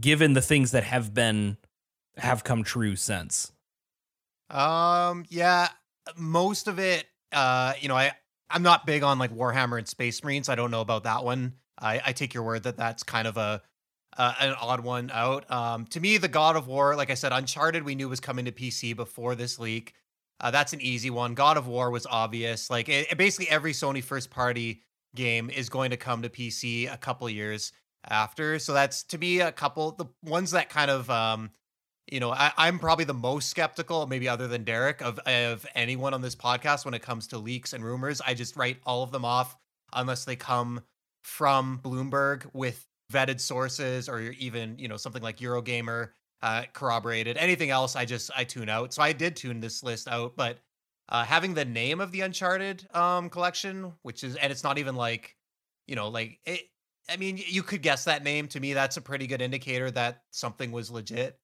given 0.00 0.32
the 0.32 0.42
things 0.42 0.70
that 0.72 0.84
have 0.84 1.12
been 1.14 1.56
have 2.16 2.44
come 2.44 2.62
true 2.64 2.96
since. 2.96 3.52
Um, 4.50 5.24
yeah, 5.28 5.68
most 6.16 6.68
of 6.68 6.78
it. 6.78 7.06
Uh, 7.32 7.74
you 7.80 7.88
know, 7.88 7.96
I 7.96 8.12
I'm 8.48 8.62
not 8.62 8.86
big 8.86 9.02
on 9.02 9.18
like 9.18 9.34
Warhammer 9.34 9.78
and 9.78 9.88
Space 9.88 10.22
Marines. 10.22 10.48
I 10.48 10.54
don't 10.54 10.70
know 10.70 10.80
about 10.80 11.04
that 11.04 11.24
one. 11.24 11.54
I 11.78 12.00
I 12.06 12.12
take 12.12 12.32
your 12.34 12.42
word 12.44 12.62
that 12.62 12.76
that's 12.76 13.02
kind 13.02 13.26
of 13.26 13.36
a 13.36 13.62
uh, 14.16 14.34
an 14.40 14.54
odd 14.60 14.80
one 14.80 15.10
out. 15.12 15.50
Um, 15.50 15.84
to 15.86 16.00
me, 16.00 16.16
the 16.16 16.28
God 16.28 16.56
of 16.56 16.66
War, 16.68 16.96
like 16.96 17.10
I 17.10 17.14
said, 17.14 17.32
Uncharted, 17.32 17.82
we 17.84 17.94
knew 17.94 18.08
was 18.08 18.20
coming 18.20 18.46
to 18.46 18.52
PC 18.52 18.96
before 18.96 19.34
this 19.34 19.58
leak. 19.58 19.92
Uh, 20.40 20.50
that's 20.50 20.72
an 20.72 20.80
easy 20.80 21.10
one. 21.10 21.34
God 21.34 21.56
of 21.56 21.66
War 21.66 21.90
was 21.90 22.06
obvious. 22.06 22.70
Like 22.70 22.88
it, 22.88 23.08
it- 23.10 23.18
basically 23.18 23.48
every 23.50 23.72
Sony 23.72 24.02
first 24.02 24.30
party 24.30 24.82
game 25.16 25.50
is 25.50 25.68
going 25.68 25.90
to 25.90 25.96
come 25.96 26.22
to 26.22 26.28
PC 26.28 26.92
a 26.92 26.96
couple 26.96 27.28
years 27.28 27.72
after. 28.08 28.58
So 28.58 28.72
that's 28.72 29.02
to 29.04 29.18
me 29.18 29.40
a 29.40 29.50
couple 29.50 29.92
the 29.92 30.06
ones 30.22 30.52
that 30.52 30.68
kind 30.68 30.90
of 30.90 31.10
um 31.10 31.50
you 32.10 32.20
know, 32.20 32.30
I, 32.30 32.52
I'm 32.56 32.78
probably 32.78 33.04
the 33.04 33.14
most 33.14 33.48
skeptical, 33.48 34.06
maybe 34.06 34.28
other 34.28 34.46
than 34.46 34.62
Derek, 34.62 35.02
of 35.02 35.18
of 35.20 35.66
anyone 35.74 36.14
on 36.14 36.22
this 36.22 36.36
podcast 36.36 36.84
when 36.84 36.94
it 36.94 37.02
comes 37.02 37.26
to 37.28 37.38
leaks 37.38 37.72
and 37.72 37.84
rumors. 37.84 38.20
I 38.24 38.34
just 38.34 38.56
write 38.56 38.78
all 38.86 39.02
of 39.02 39.10
them 39.10 39.24
off 39.24 39.56
unless 39.92 40.24
they 40.24 40.36
come 40.36 40.82
from 41.24 41.80
Bloomberg 41.82 42.48
with 42.52 42.86
vetted 43.12 43.40
sources 43.40 44.08
or 44.08 44.20
even, 44.20 44.78
you 44.78 44.86
know, 44.88 44.96
something 44.96 45.22
like 45.22 45.38
Eurogamer 45.38 46.10
uh, 46.42 46.64
corroborated. 46.72 47.36
Anything 47.36 47.70
else, 47.70 47.96
I 47.96 48.04
just 48.04 48.30
I 48.36 48.44
tune 48.44 48.68
out. 48.68 48.94
So 48.94 49.02
I 49.02 49.12
did 49.12 49.34
tune 49.34 49.60
this 49.60 49.82
list 49.82 50.06
out, 50.06 50.36
but 50.36 50.58
uh, 51.08 51.24
having 51.24 51.54
the 51.54 51.64
name 51.64 52.00
of 52.00 52.12
the 52.12 52.22
Uncharted 52.22 52.86
um, 52.94 53.30
collection, 53.30 53.92
which 54.02 54.24
is, 54.24 54.36
and 54.36 54.50
it's 54.50 54.64
not 54.64 54.78
even 54.78 54.96
like, 54.96 55.36
you 55.86 55.96
know, 55.96 56.08
like 56.08 56.40
it. 56.44 56.62
I 57.08 57.16
mean, 57.16 57.38
you 57.46 57.62
could 57.62 57.82
guess 57.82 58.04
that 58.04 58.24
name. 58.24 58.48
To 58.48 58.58
me, 58.58 58.72
that's 58.72 58.96
a 58.96 59.00
pretty 59.00 59.28
good 59.28 59.40
indicator 59.40 59.90
that 59.92 60.22
something 60.32 60.72
was 60.72 60.90
legit. 60.90 61.38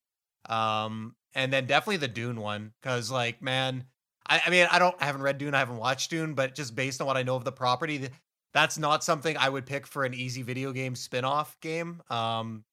Um, 0.49 1.15
and 1.35 1.53
then 1.53 1.67
definitely 1.67 1.99
the 1.99 2.09
Dune 2.09 2.41
one, 2.41 2.73
because 2.83 3.13
like, 3.13 3.41
man, 3.41 3.85
I, 4.27 4.43
I 4.45 4.51
mean, 4.51 4.67
I 4.73 4.81
don't, 4.81 4.97
I 5.01 5.05
haven't 5.05 5.23
read 5.23 5.39
Dune, 5.39 5.55
I 5.55 5.61
haven't 5.61 5.77
watched 5.77 6.11
Dune, 6.11 6.35
but 6.35 6.57
just 6.57 6.75
based 6.75 7.01
on 7.01 7.07
what 7.07 7.17
I 7.17 7.23
know 7.23 7.37
of 7.37 7.45
the 7.45 7.53
property, 7.53 8.09
that's 8.53 8.77
not 8.77 9.05
something 9.05 9.37
I 9.37 9.49
would 9.49 9.65
pick 9.65 9.87
for 9.87 10.05
an 10.05 10.15
easy 10.15 10.43
video 10.43 10.73
game 10.73 10.97
spin-off 10.97 11.57
game. 11.61 12.03
Um, 12.11 12.65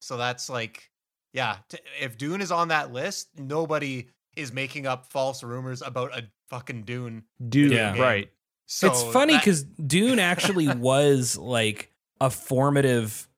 so 0.00 0.16
that's 0.16 0.50
like, 0.50 0.90
yeah, 1.32 1.58
t- 1.68 1.78
if 2.00 2.18
Dune 2.18 2.40
is 2.40 2.50
on 2.50 2.68
that 2.68 2.92
list, 2.92 3.28
nobody 3.38 4.08
is 4.36 4.52
making 4.52 4.86
up 4.86 5.06
false 5.06 5.42
rumors 5.42 5.82
about 5.82 6.16
a 6.16 6.24
fucking 6.48 6.82
Dune. 6.82 7.24
Dude, 7.48 7.72
Yeah. 7.72 7.98
right. 8.00 8.30
So 8.66 8.86
it's 8.86 9.02
funny 9.02 9.34
that- 9.34 9.40
because 9.42 9.64
Dune 9.64 10.18
actually 10.18 10.68
was 10.74 11.36
like 11.36 11.90
a 12.20 12.30
formative 12.30 13.28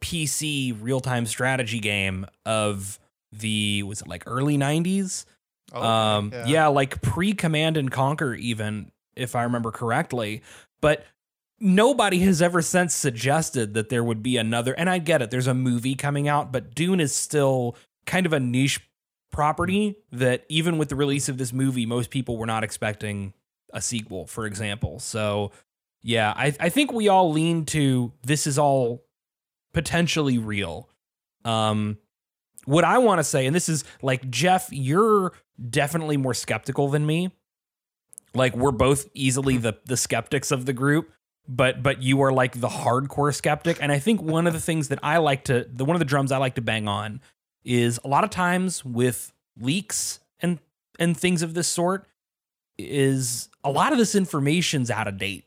PC 0.00 0.76
real 0.80 1.00
time 1.00 1.26
strategy 1.26 1.80
game 1.80 2.26
of 2.46 2.98
the 3.32 3.82
was 3.82 4.00
it 4.00 4.08
like 4.08 4.22
early 4.26 4.56
90s? 4.56 5.24
Oh, 5.72 5.78
okay, 5.80 5.86
um 5.86 6.32
yeah. 6.48 6.68
like 6.68 7.02
pre 7.02 7.34
Command 7.34 7.76
and 7.76 7.90
Conquer 7.90 8.34
even 8.34 8.90
if 9.16 9.34
I 9.36 9.42
remember 9.42 9.70
correctly. 9.70 10.42
But 10.80 11.04
nobody 11.60 12.20
has 12.20 12.40
ever 12.40 12.62
since 12.62 12.94
suggested 12.94 13.74
that 13.74 13.88
there 13.88 14.04
would 14.04 14.22
be 14.22 14.36
another 14.36 14.72
and 14.74 14.88
I 14.88 14.98
get 14.98 15.20
it 15.20 15.30
there's 15.32 15.48
a 15.48 15.54
movie 15.54 15.96
coming 15.96 16.28
out 16.28 16.52
but 16.52 16.72
Dune 16.74 17.00
is 17.00 17.12
still 17.12 17.74
kind 18.06 18.24
of 18.26 18.32
a 18.32 18.38
niche 18.38 18.87
property 19.30 19.96
that 20.10 20.44
even 20.48 20.78
with 20.78 20.88
the 20.88 20.96
release 20.96 21.28
of 21.28 21.38
this 21.38 21.52
movie 21.52 21.86
most 21.86 22.10
people 22.10 22.36
were 22.36 22.46
not 22.46 22.64
expecting 22.64 23.34
a 23.72 23.80
sequel 23.80 24.26
for 24.26 24.46
example. 24.46 24.98
So 24.98 25.52
yeah, 26.02 26.32
I 26.36 26.54
I 26.58 26.68
think 26.68 26.92
we 26.92 27.08
all 27.08 27.30
lean 27.30 27.64
to 27.66 28.12
this 28.22 28.46
is 28.46 28.58
all 28.58 29.04
potentially 29.72 30.38
real. 30.38 30.88
Um 31.44 31.98
what 32.64 32.84
I 32.84 32.98
want 32.98 33.18
to 33.18 33.24
say 33.24 33.46
and 33.46 33.54
this 33.54 33.68
is 33.68 33.84
like 34.02 34.28
Jeff 34.30 34.68
you're 34.72 35.32
definitely 35.68 36.16
more 36.16 36.34
skeptical 36.34 36.88
than 36.88 37.04
me. 37.06 37.30
Like 38.34 38.56
we're 38.56 38.72
both 38.72 39.08
easily 39.14 39.58
the 39.58 39.78
the 39.84 39.96
skeptics 39.96 40.50
of 40.50 40.64
the 40.64 40.72
group, 40.72 41.12
but 41.46 41.82
but 41.82 42.02
you 42.02 42.22
are 42.22 42.32
like 42.32 42.60
the 42.60 42.68
hardcore 42.68 43.34
skeptic 43.34 43.78
and 43.82 43.92
I 43.92 43.98
think 43.98 44.22
one 44.22 44.46
of 44.46 44.54
the 44.54 44.60
things 44.60 44.88
that 44.88 45.00
I 45.02 45.18
like 45.18 45.44
to 45.44 45.68
the 45.70 45.84
one 45.84 45.94
of 45.94 46.00
the 46.00 46.06
drums 46.06 46.32
I 46.32 46.38
like 46.38 46.54
to 46.54 46.62
bang 46.62 46.88
on 46.88 47.20
is 47.68 48.00
a 48.02 48.08
lot 48.08 48.24
of 48.24 48.30
times 48.30 48.82
with 48.84 49.30
leaks 49.60 50.20
and 50.40 50.58
and 50.98 51.16
things 51.16 51.42
of 51.42 51.52
this 51.54 51.68
sort 51.68 52.06
is 52.78 53.48
a 53.64 53.70
lot 53.70 53.92
of 53.92 53.98
this 53.98 54.14
information's 54.14 54.90
out 54.90 55.06
of 55.08 55.18
date 55.18 55.44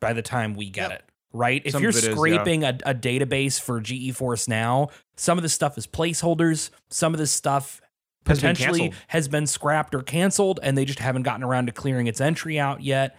by 0.00 0.12
the 0.12 0.22
time 0.22 0.54
we 0.54 0.70
get 0.70 0.90
Yep. 0.90 0.98
it 1.00 1.04
right 1.32 1.62
if 1.64 1.72
Some 1.72 1.82
you're 1.82 1.90
it 1.90 1.96
is, 1.96 2.06
yeah. 2.06 2.12
scraping 2.14 2.64
a, 2.64 2.78
a 2.86 2.94
database 2.94 3.60
for 3.60 3.80
GeForce 3.80 4.48
now 4.48 4.88
some 5.16 5.38
of 5.38 5.42
this 5.42 5.52
stuff 5.52 5.76
is 5.76 5.86
placeholders 5.86 6.70
some 6.88 7.12
of 7.12 7.18
this 7.18 7.30
stuff 7.32 7.80
Has 8.26 8.40
been 8.40 8.50
potentially 8.54 8.80
canceled. 8.80 9.04
has 9.08 9.28
been 9.28 9.46
scrapped 9.46 9.94
or 9.94 10.02
canceled 10.02 10.60
and 10.62 10.78
they 10.78 10.84
just 10.84 10.98
haven't 10.98 11.22
gotten 11.24 11.44
around 11.44 11.66
to 11.66 11.72
clearing 11.72 12.06
its 12.06 12.20
entry 12.20 12.58
out 12.58 12.82
yet 12.82 13.16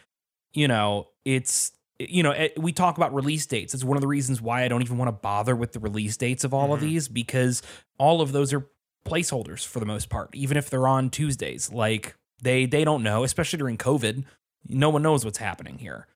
you 0.54 0.68
know 0.68 1.08
it's 1.26 1.72
you 2.10 2.24
know 2.24 2.50
we 2.58 2.72
talk 2.72 2.98
about 2.98 3.14
release 3.14 3.46
dates. 3.46 3.74
It's 3.74 3.84
one 3.84 3.98
of 3.98 4.02
the 4.02 4.08
reasons 4.08 4.42
why 4.42 4.64
i 4.64 4.68
don't 4.68 4.82
even 4.82 4.98
want 4.98 5.08
to 5.10 5.14
bother 5.14 5.56
with 5.56 5.72
the 5.74 5.80
release 5.80 6.18
dates 6.18 6.44
of 6.44 6.54
all 6.54 6.74
of 6.74 6.80
Mhm. 6.80 6.84
these 6.84 7.08
because 7.08 7.62
all 7.98 8.22
of 8.22 8.32
those 8.32 8.54
are 8.54 8.68
placeholders 9.06 9.66
for 9.66 9.80
the 9.80 9.86
most 9.86 10.10
part 10.10 10.30
even 10.34 10.58
if 10.58 10.70
they're 10.70 10.88
on 10.88 11.10
tuesdays. 11.10 11.72
Like 11.72 12.16
they 12.42 12.66
they 12.66 12.84
don't 12.84 13.04
know 13.04 13.24
especially 13.24 13.58
during 13.58 13.78
covid. 13.78 14.24
No 14.68 14.90
one 14.90 15.02
knows 15.02 15.26
what's 15.26 15.38
happening 15.40 15.78
here. 15.80 16.08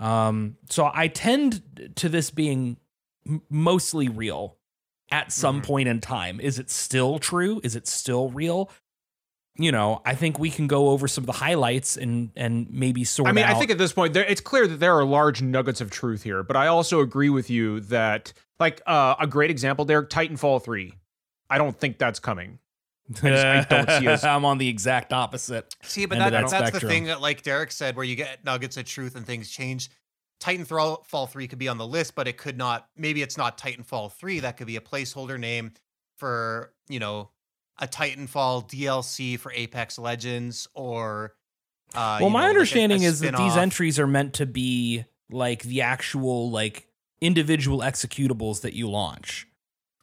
Um 0.00 0.56
so 0.70 0.90
i 0.92 1.08
tend 1.08 1.62
to 1.96 2.08
this 2.08 2.30
being 2.30 2.76
mostly 3.48 4.08
real 4.08 4.56
at 5.10 5.32
some 5.32 5.60
Mhm. 5.60 5.64
point 5.64 5.88
in 5.88 6.00
time. 6.00 6.40
Is 6.40 6.58
it 6.58 6.70
still 6.70 7.18
true? 7.18 7.60
Is 7.62 7.76
it 7.76 7.86
still 7.86 8.30
real 8.30 8.70
you 9.56 9.70
know 9.70 10.02
i 10.04 10.14
think 10.14 10.38
we 10.38 10.50
can 10.50 10.66
go 10.66 10.88
over 10.88 11.06
some 11.06 11.22
of 11.22 11.26
the 11.26 11.32
highlights 11.32 11.96
and 11.96 12.30
and 12.34 12.68
maybe 12.70 13.04
sort 13.04 13.28
I 13.28 13.32
mean, 13.32 13.44
I 13.44 13.54
think 13.54 13.70
at 13.70 13.78
this 13.78 13.92
point, 13.92 14.12
there, 14.12 14.24
it's 14.24 14.40
clear 14.40 14.66
that 14.66 14.80
there 14.80 14.94
are 14.98 15.04
large 15.04 15.42
nuggets 15.42 15.80
of 15.80 15.90
truth 15.90 16.22
here. 16.24 16.42
But 16.42 16.56
I 16.56 16.66
also 16.66 17.00
agree 17.00 17.28
with 17.30 17.48
you 17.50 17.80
that, 17.80 18.32
like, 18.58 18.82
uh, 18.86 19.14
a 19.20 19.26
great 19.26 19.50
example 19.50 19.84
there, 19.84 20.02
Titanfall 20.02 20.62
three. 20.64 20.94
I 21.48 21.58
don't 21.58 21.78
think 21.78 21.98
that's 21.98 22.18
coming. 22.18 22.58
I 23.22 23.28
just- 23.28 23.44
I 23.46 23.62
don't 23.62 23.90
see 24.00 24.08
us- 24.08 24.24
I'm 24.34 24.44
on 24.44 24.58
the 24.58 24.68
exact 24.68 25.12
opposite. 25.12 25.74
See, 25.82 26.06
but 26.06 26.16
end 26.18 26.24
that, 26.26 26.30
that 26.30 26.50
that's 26.50 26.68
spectrum. 26.70 26.88
the 26.88 26.94
thing 26.94 27.04
that, 27.04 27.20
like 27.20 27.42
Derek 27.42 27.70
said, 27.70 27.94
where 27.96 28.04
you 28.04 28.16
get 28.16 28.44
nuggets 28.44 28.76
of 28.76 28.84
truth 28.86 29.14
and 29.14 29.24
things 29.26 29.50
change. 29.50 29.90
Titanfall 30.40 31.28
3 31.30 31.48
could 31.48 31.58
be 31.58 31.68
on 31.68 31.78
the 31.78 31.86
list, 31.86 32.14
but 32.14 32.28
it 32.28 32.36
could 32.36 32.58
not. 32.58 32.88
Maybe 32.96 33.22
it's 33.22 33.36
not 33.38 33.56
Titanfall 33.56 34.12
3. 34.12 34.40
That 34.40 34.56
could 34.56 34.66
be 34.66 34.76
a 34.76 34.80
placeholder 34.80 35.38
name 35.38 35.72
for, 36.16 36.72
you 36.88 36.98
know, 36.98 37.30
a 37.78 37.86
Titanfall 37.86 38.68
DLC 38.68 39.38
for 39.38 39.52
Apex 39.52 39.98
Legends 39.98 40.68
or. 40.74 41.34
Uh, 41.94 42.18
well, 42.20 42.30
my 42.30 42.40
know, 42.40 42.44
like 42.44 42.44
a- 42.44 42.46
a 42.46 42.50
understanding 42.50 43.02
is 43.02 43.20
that 43.20 43.36
these 43.36 43.56
entries 43.56 43.98
are 43.98 44.06
meant 44.06 44.34
to 44.34 44.46
be 44.46 45.04
like 45.30 45.62
the 45.62 45.82
actual 45.82 46.50
like 46.50 46.88
individual 47.20 47.78
executables 47.78 48.62
that 48.62 48.74
you 48.74 48.88
launch. 48.90 49.46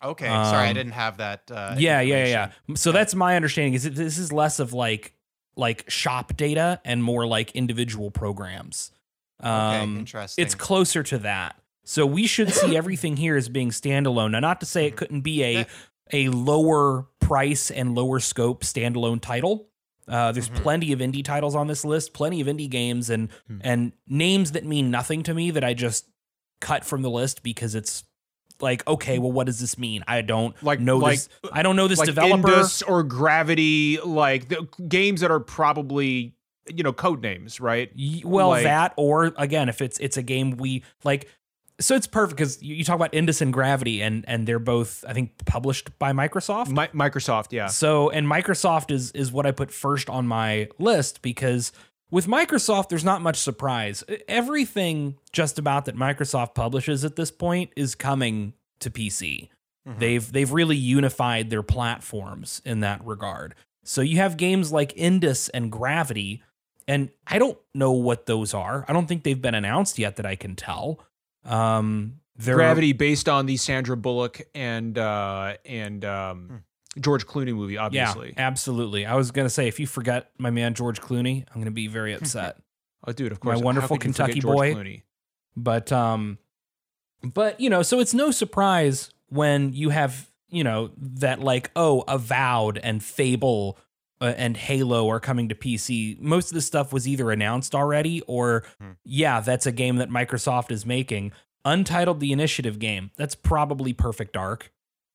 Okay, 0.04 0.26
sorry, 0.26 0.66
I 0.66 0.70
um, 0.70 0.74
didn't 0.76 0.94
have 0.94 1.18
that. 1.18 1.44
Uh, 1.52 1.76
yeah, 1.78 2.02
yeah, 2.02 2.26
yeah. 2.26 2.52
So 2.76 2.92
that's 2.92 3.14
my 3.14 3.36
understanding. 3.36 3.76
Is 3.76 3.84
that 3.84 3.94
this 3.94 4.18
is 4.18 4.32
less 4.34 4.60
of 4.60 4.74
like 4.74 5.14
like 5.56 5.90
shop 5.90 6.36
data 6.38 6.82
and 6.84 7.04
more 7.04 7.28
like 7.28 7.52
individual 7.52 8.10
programs. 8.10 8.92
Okay, 9.40 9.50
Um, 9.50 9.98
interesting. 9.98 10.42
it's 10.44 10.56
closer 10.56 11.04
to 11.04 11.18
that. 11.20 11.56
So 11.84 12.06
we 12.06 12.26
should 12.26 12.52
see 12.52 12.76
everything 12.82 13.18
here 13.18 13.36
as 13.36 13.50
being 13.50 13.70
standalone. 13.70 14.32
Now, 14.32 14.40
not 14.40 14.60
to 14.62 14.66
say 14.66 14.86
it 14.88 14.96
couldn't 14.96 15.22
be 15.22 15.44
a. 15.44 15.68
a 16.12 16.30
lower 16.30 17.08
price 17.20 17.72
and 17.72 17.96
lower 17.96 18.20
scope 18.20 18.64
standalone 18.64 19.22
title. 19.22 19.68
Uh, 20.08 20.32
there's 20.32 20.50
Mhm. 20.50 20.56
plenty 20.56 20.92
of 20.92 21.00
indie 21.00 21.24
titles 21.24 21.56
on 21.56 21.68
this 21.68 21.86
list, 21.86 22.14
plenty 22.14 22.42
of 22.42 22.48
indie 22.48 22.70
games, 22.70 23.10
and 23.10 23.30
Hmm. 23.48 23.58
and 23.62 23.92
names 24.08 24.52
that 24.52 24.66
mean 24.66 24.92
nothing 24.92 25.24
to 25.24 25.34
me 25.34 25.52
that 25.52 25.64
I 25.64 25.74
just 25.74 26.06
cut 26.60 26.84
from 26.84 27.02
the 27.02 27.10
list 27.10 27.44
because 27.44 27.76
it's 27.76 28.04
like, 28.60 28.86
okay, 28.88 29.18
well, 29.20 29.32
what 29.32 29.46
does 29.48 29.60
this 29.60 29.78
mean? 29.78 30.04
I 30.08 30.22
don't 30.22 30.62
Like- 30.62 30.80
know 30.80 30.98
like- 30.98 31.16
this. 31.18 31.30
I 31.52 31.64
don't 31.64 31.76
know 31.76 31.88
this 31.88 32.00
like 32.00 32.06
developer. 32.08 32.48
Indus 32.50 32.82
or 32.84 33.04
Gravity, 33.04 34.00
like 34.04 34.50
the 34.50 34.68
games 34.88 35.22
that 35.22 35.32
are 35.32 35.40
probably 35.40 36.36
you 36.72 36.84
know 36.84 36.94
code 36.94 37.22
names, 37.24 37.60
right? 37.60 37.92
Well, 38.24 38.50
Like- 38.50 38.64
that 38.64 38.94
or 38.96 39.34
again, 39.38 39.68
if 39.68 39.82
it's 39.82 39.98
it's 40.00 40.16
a 40.18 40.22
game 40.22 40.52
we 40.58 40.84
like, 41.04 41.28
so 41.82 41.96
it's 41.96 42.08
perfect 42.08 42.38
because 42.38 42.62
you, 42.64 42.76
you 42.76 42.84
talk 42.84 42.96
about 42.96 43.14
Indus 43.14 43.42
and 43.42 43.52
Gravity, 43.52 44.02
and 44.02 44.24
and 44.28 44.48
they're 44.48 44.60
both 44.60 45.04
I 45.08 45.14
think 45.14 45.32
published 45.46 45.98
by 46.00 46.14
Microsoft. 46.14 46.70
Mi- 46.70 46.98
Microsoft, 46.98 47.48
yeah. 47.52 47.68
So 47.68 48.10
and 48.10 48.26
Microsoft 48.28 48.92
is 48.92 49.12
is 49.12 49.32
what 49.32 49.46
I 49.46 49.52
put 49.52 49.72
first 49.72 50.10
on 50.10 50.28
my 50.28 50.70
list 50.80 51.22
because 51.22 51.72
with 52.10 52.28
Microsoft 52.28 52.90
there's 52.90 53.04
not 53.06 53.22
much 53.22 53.38
surprise. 53.38 54.04
Everything 54.28 55.18
just 55.34 55.60
about 55.60 55.86
that 55.86 55.96
Microsoft 55.96 56.56
publishes 56.56 57.04
at 57.06 57.16
this 57.16 57.32
point 57.32 57.72
is 57.76 57.96
coming 57.96 58.54
to 58.80 58.90
PC. 58.90 59.50
Mhm. 59.88 60.00
They've 60.00 60.32
they've 60.32 60.52
really 60.52 60.78
unified 60.78 61.50
their 61.50 61.64
platforms 61.64 62.62
in 62.66 62.80
that 62.82 63.06
regard. 63.06 63.56
So 63.84 64.02
you 64.02 64.18
have 64.18 64.38
games 64.38 64.72
like 64.72 64.94
Indus 64.96 65.50
and 65.50 65.72
Gravity, 65.72 66.44
and 66.88 67.10
I 67.26 67.40
don't 67.40 67.58
know 67.74 67.92
what 67.92 68.26
those 68.28 68.54
are. 68.54 68.86
I 68.88 68.94
don't 68.94 69.08
think 69.08 69.24
they've 69.24 69.42
been 69.42 69.56
announced 69.56 69.98
yet 69.98 70.18
that 70.18 70.26
I 70.26 70.36
can 70.36 70.56
tell. 70.56 71.00
Um, 71.46 72.20
they're- 72.38 72.56
Gravity 72.56 72.94
based 72.94 73.30
on 73.30 73.46
the 73.46 73.58
Sandra 73.58 73.96
Bullock 73.98 74.42
and 74.56 74.98
uh 74.98 75.54
and 75.66 76.04
um 76.06 76.64
George 77.00 77.26
Clooney 77.26 77.54
movie, 77.56 77.78
obviously. 77.78 78.34
Yeah, 78.36 78.48
absolutely. 78.48 79.06
I 79.06 79.16
was 79.16 79.32
gonna 79.32 79.50
say 79.50 79.68
if 79.68 79.80
you 79.80 79.88
forget 79.88 80.30
my 80.38 80.50
man 80.50 80.74
George 80.74 81.00
Clooney, 81.02 81.46
I'm 81.54 81.62
gonna 81.62 81.72
be 81.72 81.88
very 81.88 82.14
upset. 82.18 82.58
Oh, 83.08 83.12
dude, 83.12 83.32
of 83.32 83.40
course. 83.40 83.60
my 83.60 83.64
wonderful 83.66 83.98
could 83.98 84.08
you 84.08 84.14
forget 84.14 84.36
Kentucky 84.36 84.42
boy. 84.42 84.74
Clooney? 84.76 85.02
but 85.56 85.92
um, 85.92 86.38
but 87.24 87.60
you 87.60 87.70
know, 87.70 87.82
so 87.82 88.00
it's 88.00 88.14
no 88.14 88.32
surprise 88.32 89.12
when 89.30 89.74
you 89.74 89.90
have 89.90 90.30
you 90.50 90.64
know 90.64 90.92
that 90.98 91.40
like 91.40 91.72
oh, 91.76 92.04
Avowed 92.08 92.78
and 92.78 93.04
Fable. 93.04 93.78
Uh, 94.22 94.34
and 94.38 94.56
Halo 94.56 95.10
are 95.10 95.20
coming 95.20 95.50
to 95.50 95.56
PC. 95.56 96.20
Most 96.20 96.50
of 96.52 96.54
this 96.54 96.66
stuff 96.68 96.94
was 96.94 97.08
either 97.08 97.32
announced 97.32 97.74
already 97.74 98.22
or, 98.28 98.64
Hmm. 98.80 98.92
yeah, 99.04 99.40
that's 99.40 99.66
a 99.66 99.72
game 99.72 99.96
that 99.96 100.10
Microsoft 100.10 100.72
is 100.72 100.86
making. 100.86 101.32
Untitled 101.66 102.20
the 102.20 102.32
initiative 102.32 102.78
game. 102.80 103.10
That's 103.18 103.34
probably 103.36 103.94
Perfect 103.94 104.34
Dark. 104.34 104.72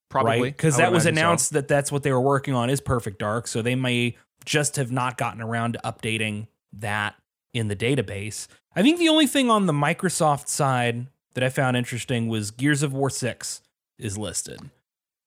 Probably 0.09 0.51
because 0.51 0.75
would 0.77 0.83
that 0.85 0.93
was 0.93 1.05
imagine 1.07 1.17
so. 1.17 1.21
announced 1.21 1.53
that 1.53 1.69
that's 1.69 1.91
what 1.93 2.03
they 2.03 2.13
were 2.13 2.21
working 2.21 2.55
on 2.55 2.69
is 2.71 2.81
Perfect 2.81 3.19
Dark. 3.19 3.47
So 3.49 3.63
they 3.63 3.75
may 3.75 4.17
just 4.45 4.77
have 4.77 4.91
not 4.93 5.17
gotten 5.19 5.41
around 5.43 5.73
to 5.75 5.81
updating 5.85 6.47
that 6.73 7.15
in 7.53 7.69
the 7.69 7.75
database. 7.77 8.47
I 8.75 8.83
think 8.83 8.99
the 8.99 9.09
only 9.09 9.27
thing 9.27 9.51
on 9.51 9.67
the 9.67 9.73
Microsoft 9.73 10.49
side 10.49 11.07
that 11.35 11.43
I 11.45 11.49
found 11.49 11.77
interesting 11.77 12.29
was 12.29 12.51
Gears 12.51 12.83
of 12.83 12.93
War 12.93 13.11
Six 13.11 13.63
is 13.99 14.17
listed. 14.19 14.61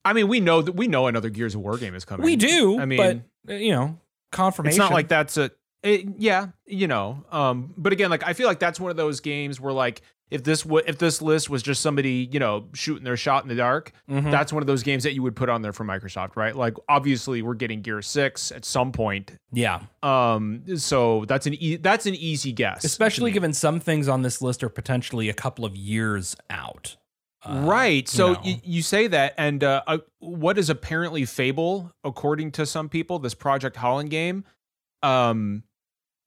I 0.05 0.13
mean, 0.13 0.27
we 0.27 0.39
know 0.39 0.61
that 0.61 0.73
we 0.73 0.87
know 0.87 1.07
another 1.07 1.29
Gears 1.29 1.55
of 1.55 1.61
War 1.61 1.77
game 1.77 1.95
is 1.95 2.05
coming. 2.05 2.23
We 2.25 2.35
do, 2.35 2.79
I 2.79 2.85
mean, 2.85 3.23
but 3.45 3.53
uh, 3.53 3.57
you 3.57 3.71
know, 3.71 3.97
confirmation. 4.31 4.71
it's 4.73 4.77
not 4.79 4.93
like 4.93 5.07
that's 5.07 5.37
a 5.37 5.51
it, 5.83 6.05
yeah, 6.17 6.47
you 6.65 6.87
know. 6.87 7.23
Um, 7.31 7.73
but 7.77 7.93
again, 7.93 8.09
like 8.09 8.23
I 8.25 8.33
feel 8.33 8.47
like 8.47 8.59
that's 8.59 8.79
one 8.79 8.91
of 8.91 8.97
those 8.97 9.19
games 9.19 9.59
where 9.59 9.73
like 9.73 10.01
if 10.31 10.43
this 10.43 10.61
w- 10.61 10.83
if 10.85 10.97
this 10.99 11.21
list 11.21 11.49
was 11.49 11.63
just 11.63 11.81
somebody 11.81 12.29
you 12.31 12.39
know 12.39 12.67
shooting 12.73 13.03
their 13.03 13.17
shot 13.17 13.43
in 13.43 13.49
the 13.49 13.55
dark, 13.55 13.91
Mhm. 14.09 14.29
that's 14.29 14.53
one 14.53 14.61
of 14.61 14.67
those 14.67 14.83
games 14.83 15.03
that 15.03 15.13
you 15.13 15.23
would 15.23 15.35
put 15.35 15.49
on 15.49 15.61
there 15.63 15.73
for 15.73 15.83
Microsoft, 15.85 16.35
right? 16.35 16.55
Like 16.55 16.75
obviously 16.87 17.41
we're 17.41 17.53
getting 17.55 17.81
Gear 17.81 18.01
Six 18.01 18.51
at 18.51 18.63
some 18.65 18.91
point. 18.91 19.31
yeah, 19.51 19.81
Um, 20.03 20.63
so 20.77 21.25
that's 21.25 21.47
an 21.47 21.55
e- 21.55 21.77
that's 21.77 22.05
an 22.05 22.13
easy 22.15 22.51
guess, 22.51 22.83
especially 22.83 23.31
given 23.31 23.53
some 23.53 23.79
things 23.79 24.07
on 24.07 24.21
this 24.21 24.41
list 24.41 24.63
are 24.63 24.69
potentially 24.69 25.29
a 25.29 25.33
couple 25.33 25.65
of 25.65 25.75
years 25.75 26.35
out. 26.49 26.95
Uh, 27.43 27.63
right. 27.65 28.07
So 28.07 28.33
know. 28.33 28.41
you, 28.43 28.55
you 28.63 28.81
say 28.81 29.07
that, 29.07 29.33
and 29.37 29.63
uh, 29.63 29.81
uh, 29.87 29.97
what 30.19 30.57
is 30.57 30.69
apparently 30.69 31.25
Fable, 31.25 31.91
according 32.03 32.51
to 32.53 32.65
some 32.65 32.89
people, 32.89 33.19
this 33.19 33.33
Project 33.33 33.75
Holland 33.77 34.09
game, 34.09 34.43
um, 35.03 35.63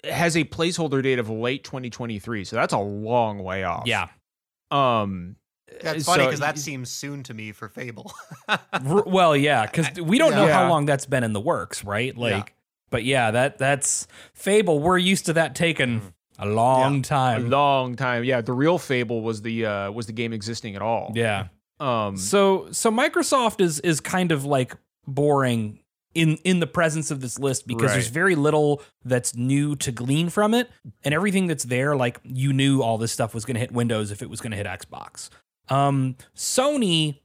has 0.04 0.36
a 0.36 0.44
placeholder 0.44 1.02
date 1.02 1.18
of 1.18 1.28
late 1.28 1.64
2023. 1.64 2.44
So 2.44 2.56
that's 2.56 2.72
a 2.72 2.78
long 2.78 3.40
way 3.42 3.62
off. 3.64 3.84
yeah, 3.86 4.08
Um, 4.70 5.36
That's 5.82 6.04
funny 6.06 6.24
because 6.24 6.40
that 6.40 6.58
seems 6.58 6.90
soon 6.90 7.22
to 7.24 7.34
me 7.34 7.52
for 7.52 7.68
Fable. 7.68 8.12
R- 8.48 9.04
well, 9.06 9.36
yeah, 9.36 9.66
because 9.70 10.00
we 10.00 10.18
don't 10.18 10.32
know 10.32 10.48
how 10.48 10.68
long 10.68 10.86
that's 10.86 11.06
been 11.06 11.24
in 11.24 11.32
the 11.34 11.40
works, 11.40 11.84
right? 11.84 12.16
Like, 12.16 12.32
Yeah. 12.48 12.54
but 12.90 13.04
yeah, 13.04 13.30
that 13.30 13.58
that's 13.58 14.06
Fable. 14.34 14.80
We're 14.80 14.98
used 14.98 15.26
to 15.26 15.34
that 15.34 15.54
taking 15.54 16.00
Mm. 16.00 16.12
A 16.38 16.46
long 16.46 17.00
a 17.00 17.02
time. 17.02 17.46
A 17.46 17.48
long 17.48 17.96
time. 17.96 18.24
Yeah, 18.24 18.40
the 18.40 18.52
real 18.52 18.78
Fable 18.78 19.22
was 19.22 19.42
the 19.42 19.66
uh, 19.66 19.90
was 19.90 20.06
the 20.06 20.12
game 20.12 20.32
existing 20.32 20.76
at 20.76 20.82
all. 20.82 21.12
yeah. 21.14 21.48
Um, 21.80 22.16
So 22.16 22.68
so 22.70 22.90
Microsoft 22.90 23.60
is 23.60 23.80
is 23.80 24.00
kind 24.00 24.30
of 24.32 24.44
like 24.44 24.76
boring 25.06 25.80
in 26.14 26.36
in 26.44 26.60
the 26.60 26.66
presence 26.66 27.10
of 27.10 27.20
this 27.20 27.38
list 27.38 27.66
because 27.66 27.92
there's 27.92 28.08
very 28.08 28.34
little 28.34 28.82
that's 29.04 29.34
new 29.34 29.74
to 29.76 29.90
glean 29.90 30.28
from 30.28 30.54
it, 30.54 30.70
and 31.04 31.12
everything 31.14 31.46
that's 31.46 31.64
there, 31.64 31.96
like 31.96 32.20
you 32.22 32.52
knew 32.52 32.82
all 32.82 32.98
this 32.98 33.12
stuff 33.12 33.34
was 33.34 33.44
going 33.44 33.54
to 33.54 33.60
hit 33.60 33.72
Windows 33.72 34.10
if 34.10 34.22
it 34.22 34.30
was 34.30 34.40
going 34.40 34.52
to 34.52 34.56
hit 34.56 34.66
Xbox. 34.66 35.28
Um, 35.68 36.16
Sony 36.36 37.20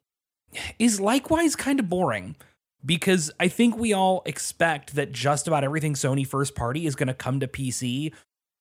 is 0.79 0.99
likewise 0.99 1.55
kind 1.55 1.79
of 1.79 1.89
boring 1.89 2.35
because 2.85 3.29
I 3.39 3.47
think 3.49 3.77
we 3.77 3.93
all 3.93 4.21
expect 4.25 4.95
that 4.95 5.11
just 5.11 5.47
about 5.47 5.63
everything 5.63 5.93
Sony 5.93 6.25
first 6.25 6.55
party 6.55 6.85
is 6.85 6.95
going 6.95 7.07
to 7.07 7.13
come 7.13 7.39
to 7.41 7.47
PC 7.47 8.13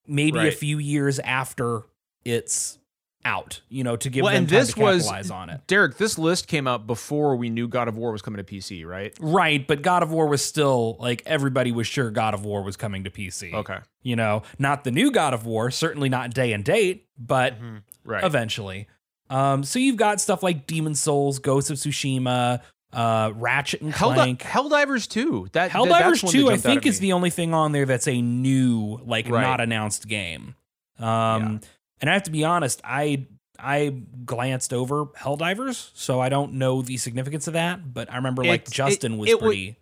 maybe 0.06 0.38
a 0.48 0.52
few 0.52 0.78
years 0.78 1.18
after 1.20 1.82
it's 2.24 2.78
out, 3.24 3.60
you 3.68 3.82
know, 3.82 3.96
to 3.96 4.08
give 4.08 4.22
well, 4.22 4.32
them 4.32 4.44
and 4.44 4.48
this 4.48 4.76
was 4.76 5.30
on 5.30 5.50
it. 5.50 5.60
Derek. 5.66 5.96
This 5.96 6.16
list 6.16 6.46
came 6.46 6.68
out 6.68 6.86
before 6.86 7.34
we 7.34 7.50
knew 7.50 7.66
God 7.66 7.88
of 7.88 7.96
War 7.96 8.12
was 8.12 8.22
coming 8.22 8.36
to 8.38 8.44
PC, 8.44 8.86
right? 8.86 9.12
Right, 9.20 9.66
but 9.66 9.82
God 9.82 10.02
of 10.04 10.12
War 10.12 10.28
was 10.28 10.44
still 10.44 10.96
like 11.00 11.22
everybody 11.26 11.72
was 11.72 11.88
sure 11.88 12.10
God 12.10 12.34
of 12.34 12.44
War 12.44 12.62
was 12.62 12.76
coming 12.76 13.02
to 13.04 13.10
PC. 13.10 13.52
Okay, 13.52 13.78
You 14.02 14.14
know, 14.16 14.42
not 14.60 14.84
the 14.84 14.92
new 14.92 15.10
God 15.10 15.34
of 15.34 15.44
War, 15.44 15.70
certainly 15.72 16.08
not 16.08 16.32
day 16.34 16.52
and 16.52 16.64
date, 16.64 17.08
but 17.18 17.60
Mhm. 17.60 17.82
right. 18.04 18.22
eventually. 18.22 18.86
Um, 19.28 19.64
so 19.64 19.80
you've 19.80 19.96
got 19.96 20.20
stuff 20.20 20.44
like 20.44 20.68
Demon's 20.68 21.00
Souls, 21.00 21.40
Ghosts 21.40 21.70
of 21.70 21.78
Tsushima, 21.78 22.60
uh, 22.96 23.30
Ratchet 23.36 23.82
and 23.82 23.92
Hell, 23.94 24.12
Clank. 24.14 24.40
Helldivers 24.40 25.06
2. 25.08 25.50
That, 25.52 25.52
that- 25.52 25.70
Helldivers 25.70 26.22
that 26.22 26.30
2, 26.30 26.50
I 26.50 26.56
think, 26.56 26.84
at 26.84 26.86
is 26.90 26.98
the 26.98 27.12
only 27.12 27.30
thing 27.30 27.52
on 27.54 27.72
there 27.72 27.84
that's 27.86 28.08
a 28.08 28.20
new, 28.20 28.98
like 29.04 29.28
Right. 29.28 29.42
not 29.42 29.60
announced 29.60 30.08
game. 30.08 30.54
Um, 30.98 31.60
and 32.00 32.08
I 32.10 32.14
have 32.14 32.22
to 32.24 32.30
be 32.30 32.42
honest, 32.44 32.80
I 32.82 33.26
I 33.58 33.88
glanced 34.24 34.72
over 34.74 35.06
Helldivers, 35.06 35.90
so 35.94 36.20
I 36.20 36.28
don't 36.28 36.54
know 36.54 36.82
the 36.82 36.96
significance 36.96 37.46
of 37.46 37.52
that, 37.54 37.92
but 37.94 38.10
I 38.12 38.16
remember 38.16 38.42
like 38.44 38.62
It's- 38.62 38.72
it- 38.72 38.74
Justin 38.74 39.18
was 39.18 39.28
it 39.30 39.34
wa- 39.40 39.46
pretty 39.48 39.76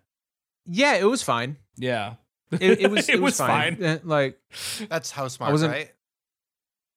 Yeah, 0.66 0.94
it 0.94 1.04
was 1.04 1.22
fine. 1.22 1.56
Yeah. 1.76 2.14
It, 2.52 2.80
it 2.80 2.90
was. 2.90 3.08
It 3.08 3.14
It, 3.16 3.20
was, 3.20 3.38
was 3.38 3.46
fine. 3.46 3.82
Eh, 3.82 3.98
Like, 4.04 4.38
That's 4.88 5.12
Housemarque, 5.12 5.50
wasn't- 5.52 5.72
right? 5.72 5.90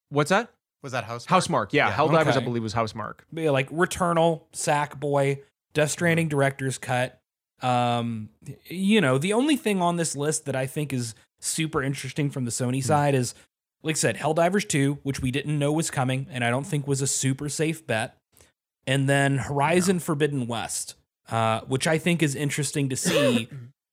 what's 0.10 0.30
that? 0.30 0.50
Was 0.84 0.92
that 0.94 1.06
Housemarque? 1.06 1.28
Housemarque. 1.28 1.74
Yeah, 1.74 1.88
Yeah. 1.90 1.96
Helldivers, 1.96 2.38
I 2.38 2.40
believe, 2.40 2.64
was 2.64 2.74
Housemarque. 2.74 3.20
But 3.34 3.44
yeah, 3.44 3.50
like 3.52 3.70
Returnal, 3.72 4.44
Sackboy, 4.54 5.42
Death 5.78 5.92
Stranding 5.92 6.28
director's 6.28 6.80
cut. 6.80 7.22
Um, 7.62 8.30
you 8.66 9.00
know, 9.00 9.20
the 9.20 9.34
only 9.34 9.56
thing 9.56 9.80
on 9.80 9.96
this 9.96 10.16
list 10.16 10.46
that 10.46 10.56
I 10.56 10.66
think 10.66 10.92
is 10.92 11.14
super 11.40 11.84
interesting 11.84 12.32
from 12.32 12.46
the 12.46 12.52
Sony 12.52 12.84
side 12.84 13.14
is, 13.14 13.36
like 13.84 13.94
I 13.94 13.98
said, 14.00 14.18
Helldivers 14.18 14.68
2, 14.68 14.98
which 15.04 15.22
we 15.22 15.30
didn't 15.30 15.60
know 15.60 15.72
was 15.72 15.92
coming, 15.92 16.26
and 16.32 16.44
I 16.44 16.50
don't 16.50 16.66
think 16.66 16.88
was 16.88 17.04
a 17.04 17.08
super 17.08 17.48
safe 17.48 17.86
bet. 17.86 18.18
And 18.88 19.08
then 19.08 19.38
Horizon 19.38 20.00
Forbidden 20.00 20.48
West, 20.48 20.96
uh, 21.30 21.62
which 21.68 21.86
I 21.86 22.00
think 22.00 22.24
is 22.24 22.34
interesting 22.34 22.90
to 22.90 22.96
see 22.96 23.48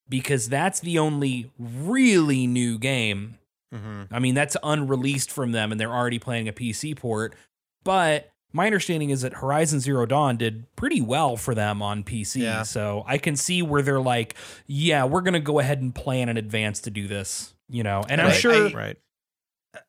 because 0.08 0.48
that's 0.48 0.80
the 0.80 0.98
only 0.98 1.50
really 1.58 2.46
new 2.46 2.78
game 2.78 3.36
hmm 3.74 4.04
I 4.10 4.20
mean, 4.20 4.34
that's 4.34 4.56
unreleased 4.62 5.30
from 5.30 5.52
them 5.52 5.72
and 5.72 5.80
they're 5.80 5.92
already 5.92 6.18
playing 6.18 6.48
a 6.48 6.52
PC 6.52 6.96
port. 6.96 7.34
But 7.82 8.30
my 8.54 8.64
understanding 8.66 9.10
is 9.10 9.20
that 9.22 9.34
Horizon 9.34 9.80
Zero 9.80 10.06
Dawn 10.06 10.36
did 10.38 10.64
pretty 10.76 11.00
well 11.02 11.36
for 11.36 11.54
them 11.54 11.82
on 11.82 12.04
PC. 12.04 12.40
Yeah. 12.42 12.62
So 12.62 13.02
I 13.06 13.18
can 13.18 13.36
see 13.36 13.60
where 13.62 13.82
they're 13.82 14.00
like, 14.00 14.36
yeah, 14.66 15.04
we're 15.04 15.20
going 15.22 15.34
to 15.34 15.40
go 15.40 15.58
ahead 15.58 15.82
and 15.82 15.94
plan 15.94 16.28
in 16.30 16.36
advance 16.38 16.80
to 16.82 16.90
do 16.90 17.06
this, 17.08 17.52
you 17.68 17.82
know. 17.82 18.02
And 18.08 18.20
I'm 18.22 18.32
sure 18.32 18.68
I- 18.68 18.72
Right. 18.72 18.96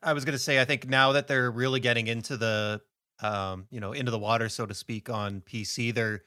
I 0.02 0.14
was 0.14 0.26
gonna 0.26 0.40
say, 0.40 0.60
I 0.60 0.66
think 0.66 0.90
now 0.90 1.12
that 1.12 1.28
they're 1.28 1.52
really 1.52 1.80
getting 1.80 2.08
into 2.08 2.38
the, 2.38 2.82
um, 3.22 3.68
you 3.70 3.80
know, 3.80 3.92
into 3.94 4.10
the 4.10 4.18
water, 4.18 4.50
so 4.50 4.66
to 4.66 4.74
speak, 4.74 5.12
on 5.12 5.42
PC, 5.42 5.94
they're, 5.94 6.24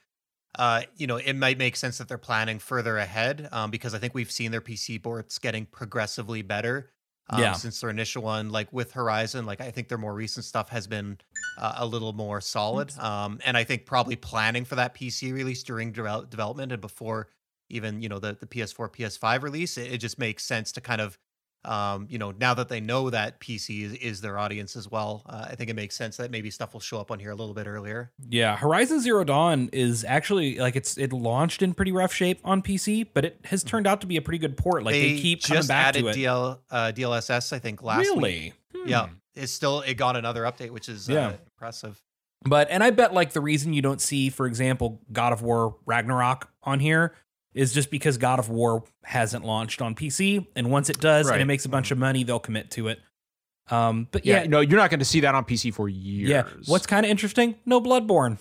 uh, 0.57 0.83
you 0.95 1.07
know, 1.07 1.17
it 1.17 1.33
might 1.33 1.57
make 1.57 1.75
sense 1.75 1.97
that 1.97 2.07
they're 2.07 2.17
planning 2.17 2.57
further 2.57 2.97
ahead, 2.97 3.49
um, 3.51 3.69
because 3.69 3.93
I 3.93 3.99
think 3.99 4.13
we've 4.15 4.31
seen 4.31 4.51
their 4.51 4.61
PC 4.61 4.97
boards 4.97 5.37
getting 5.39 5.65
progressively 5.65 6.41
better. 6.41 6.91
Um, 7.29 7.41
Yeah. 7.41 7.51
Since 7.51 7.81
their 7.81 7.89
initial 7.89 8.23
one, 8.23 8.49
like 8.49 8.71
with 8.71 8.93
Horizon, 8.93 9.45
like 9.45 9.59
I 9.59 9.71
think 9.71 9.89
their 9.89 9.97
more 9.97 10.13
recent 10.13 10.45
stuff 10.45 10.69
has 10.69 10.87
been 10.87 11.17
uh, 11.59 11.73
a 11.77 11.85
little 11.85 12.13
more 12.13 12.41
solid. 12.41 12.97
Um, 12.97 13.39
and 13.45 13.55
I 13.57 13.63
think 13.63 13.85
probably 13.85 14.15
planning 14.15 14.65
for 14.65 14.75
that 14.75 14.95
PC 14.95 15.33
release 15.33 15.61
during 15.63 15.93
devel- 15.93 16.29
development 16.29 16.71
and 16.71 16.81
before 16.81 17.27
even 17.69 18.01
you 18.01 18.09
know 18.09 18.17
the 18.19 18.35
the 18.39 18.47
PS4, 18.47 18.91
PS5 18.93 19.43
release, 19.43 19.77
it, 19.77 19.91
it 19.91 19.97
just 19.99 20.17
makes 20.17 20.43
sense 20.45 20.71
to 20.73 20.81
kind 20.81 21.01
of 21.01 21.17
um, 21.65 22.07
you 22.09 22.17
know, 22.17 22.31
now 22.31 22.53
that 22.53 22.69
they 22.69 22.79
know 22.79 23.09
that 23.09 23.41
PC 23.41 23.81
is, 23.83 23.93
is 23.95 24.21
their 24.21 24.39
audience 24.39 24.77
as 24.77 24.89
well, 24.89 25.23
uh, 25.25 25.45
I 25.49 25.55
think 25.55 25.69
it 25.69 25.75
makes 25.75 25.93
sense 25.93 26.15
that 26.15 26.31
maybe 26.31 26.49
stuff 26.51 26.71
will 26.71 26.79
show 26.79 27.01
up 27.01 27.11
on 27.11 27.19
here 27.19 27.31
a 27.31 27.35
little 27.35 27.53
bit 27.53 27.67
earlier. 27.67 28.13
Yeah, 28.29 28.55
Horizon 28.55 29.01
Zero 29.01 29.25
Dawn 29.25 29.69
is 29.73 30.05
actually 30.05 30.57
like 30.57 30.77
it's 30.77 30.97
it 30.97 31.11
launched 31.11 31.61
in 31.61 31.73
pretty 31.73 31.91
rough 31.91 32.13
shape 32.13 32.39
on 32.45 32.61
PC, 32.61 33.07
but 33.13 33.25
it 33.25 33.41
has 33.43 33.61
turned 33.65 33.87
out 33.87 33.99
to 33.99 34.07
be 34.07 34.15
a 34.15 34.21
pretty 34.21 34.37
good 34.39 34.55
port. 34.55 34.83
Like 34.85 34.93
they, 34.93 35.17
keep 35.17 35.43
coming 35.43 35.57
just 35.59 35.67
back 35.67 35.87
added 35.87 36.03
to 36.03 36.07
it. 36.07 36.15
DL, 36.15 36.59
uh, 36.71 36.91
DLSS, 36.95 37.51
I 37.51 37.59
think, 37.59 37.83
last 37.83 38.07
week. 38.15 38.53
really? 38.73 38.89
Yeah, 38.89 39.07
Hmm. 39.07 39.13
it's 39.35 39.51
still 39.51 39.81
it 39.81 39.95
got 39.95 40.15
another 40.15 40.43
update, 40.43 40.69
which 40.71 40.87
is 40.87 41.09
Yeah. 41.09 41.27
uh, 41.27 41.33
impressive. 41.59 42.01
But 42.45 42.69
and 42.71 42.81
I 42.83 42.89
bet 42.91 43.13
like 43.13 43.33
the 43.33 43.41
reason 43.41 43.73
you 43.73 43.81
don't 43.81 43.99
see, 43.99 44.29
for 44.29 44.45
example, 44.47 45.01
God 45.11 45.33
of 45.33 45.41
War 45.41 45.75
Ragnarok 45.85 46.49
on 46.63 46.79
here 46.79 47.13
is 47.53 47.73
just 47.73 47.91
because 47.91 48.17
God 48.17 48.39
of 48.39 48.47
War 48.49 48.83
hasn't 49.03 49.43
launched 49.43 49.81
on 49.81 49.93
PC, 49.93 50.47
and 50.55 50.71
once 50.71 50.89
it 50.89 50.99
does 50.99 51.29
and 51.29 51.41
it 51.41 51.45
makes 51.45 51.65
a 51.65 51.69
bunch 51.69 51.91
of 51.91 51.97
money, 51.97 52.23
they'll 52.23 52.39
commit 52.39 52.71
to 52.71 52.87
it. 52.87 52.99
Um, 53.69 54.07
but 54.11 54.25
Yeah, 54.25 54.41
yeah, 54.43 54.47
no, 54.47 54.61
you're 54.61 54.79
not 54.79 54.89
going 54.89 54.99
to 54.99 55.05
see 55.05 55.19
that 55.21 55.35
on 55.35 55.43
PC 55.45 55.73
for 55.73 55.89
years. 55.89 56.29
yeah. 56.29 56.43
What's 56.67 56.85
kind 56.87 57.05
of 57.05 57.09
interesting? 57.11 57.55
No 57.65 57.81
Bloodborne. 57.81 58.37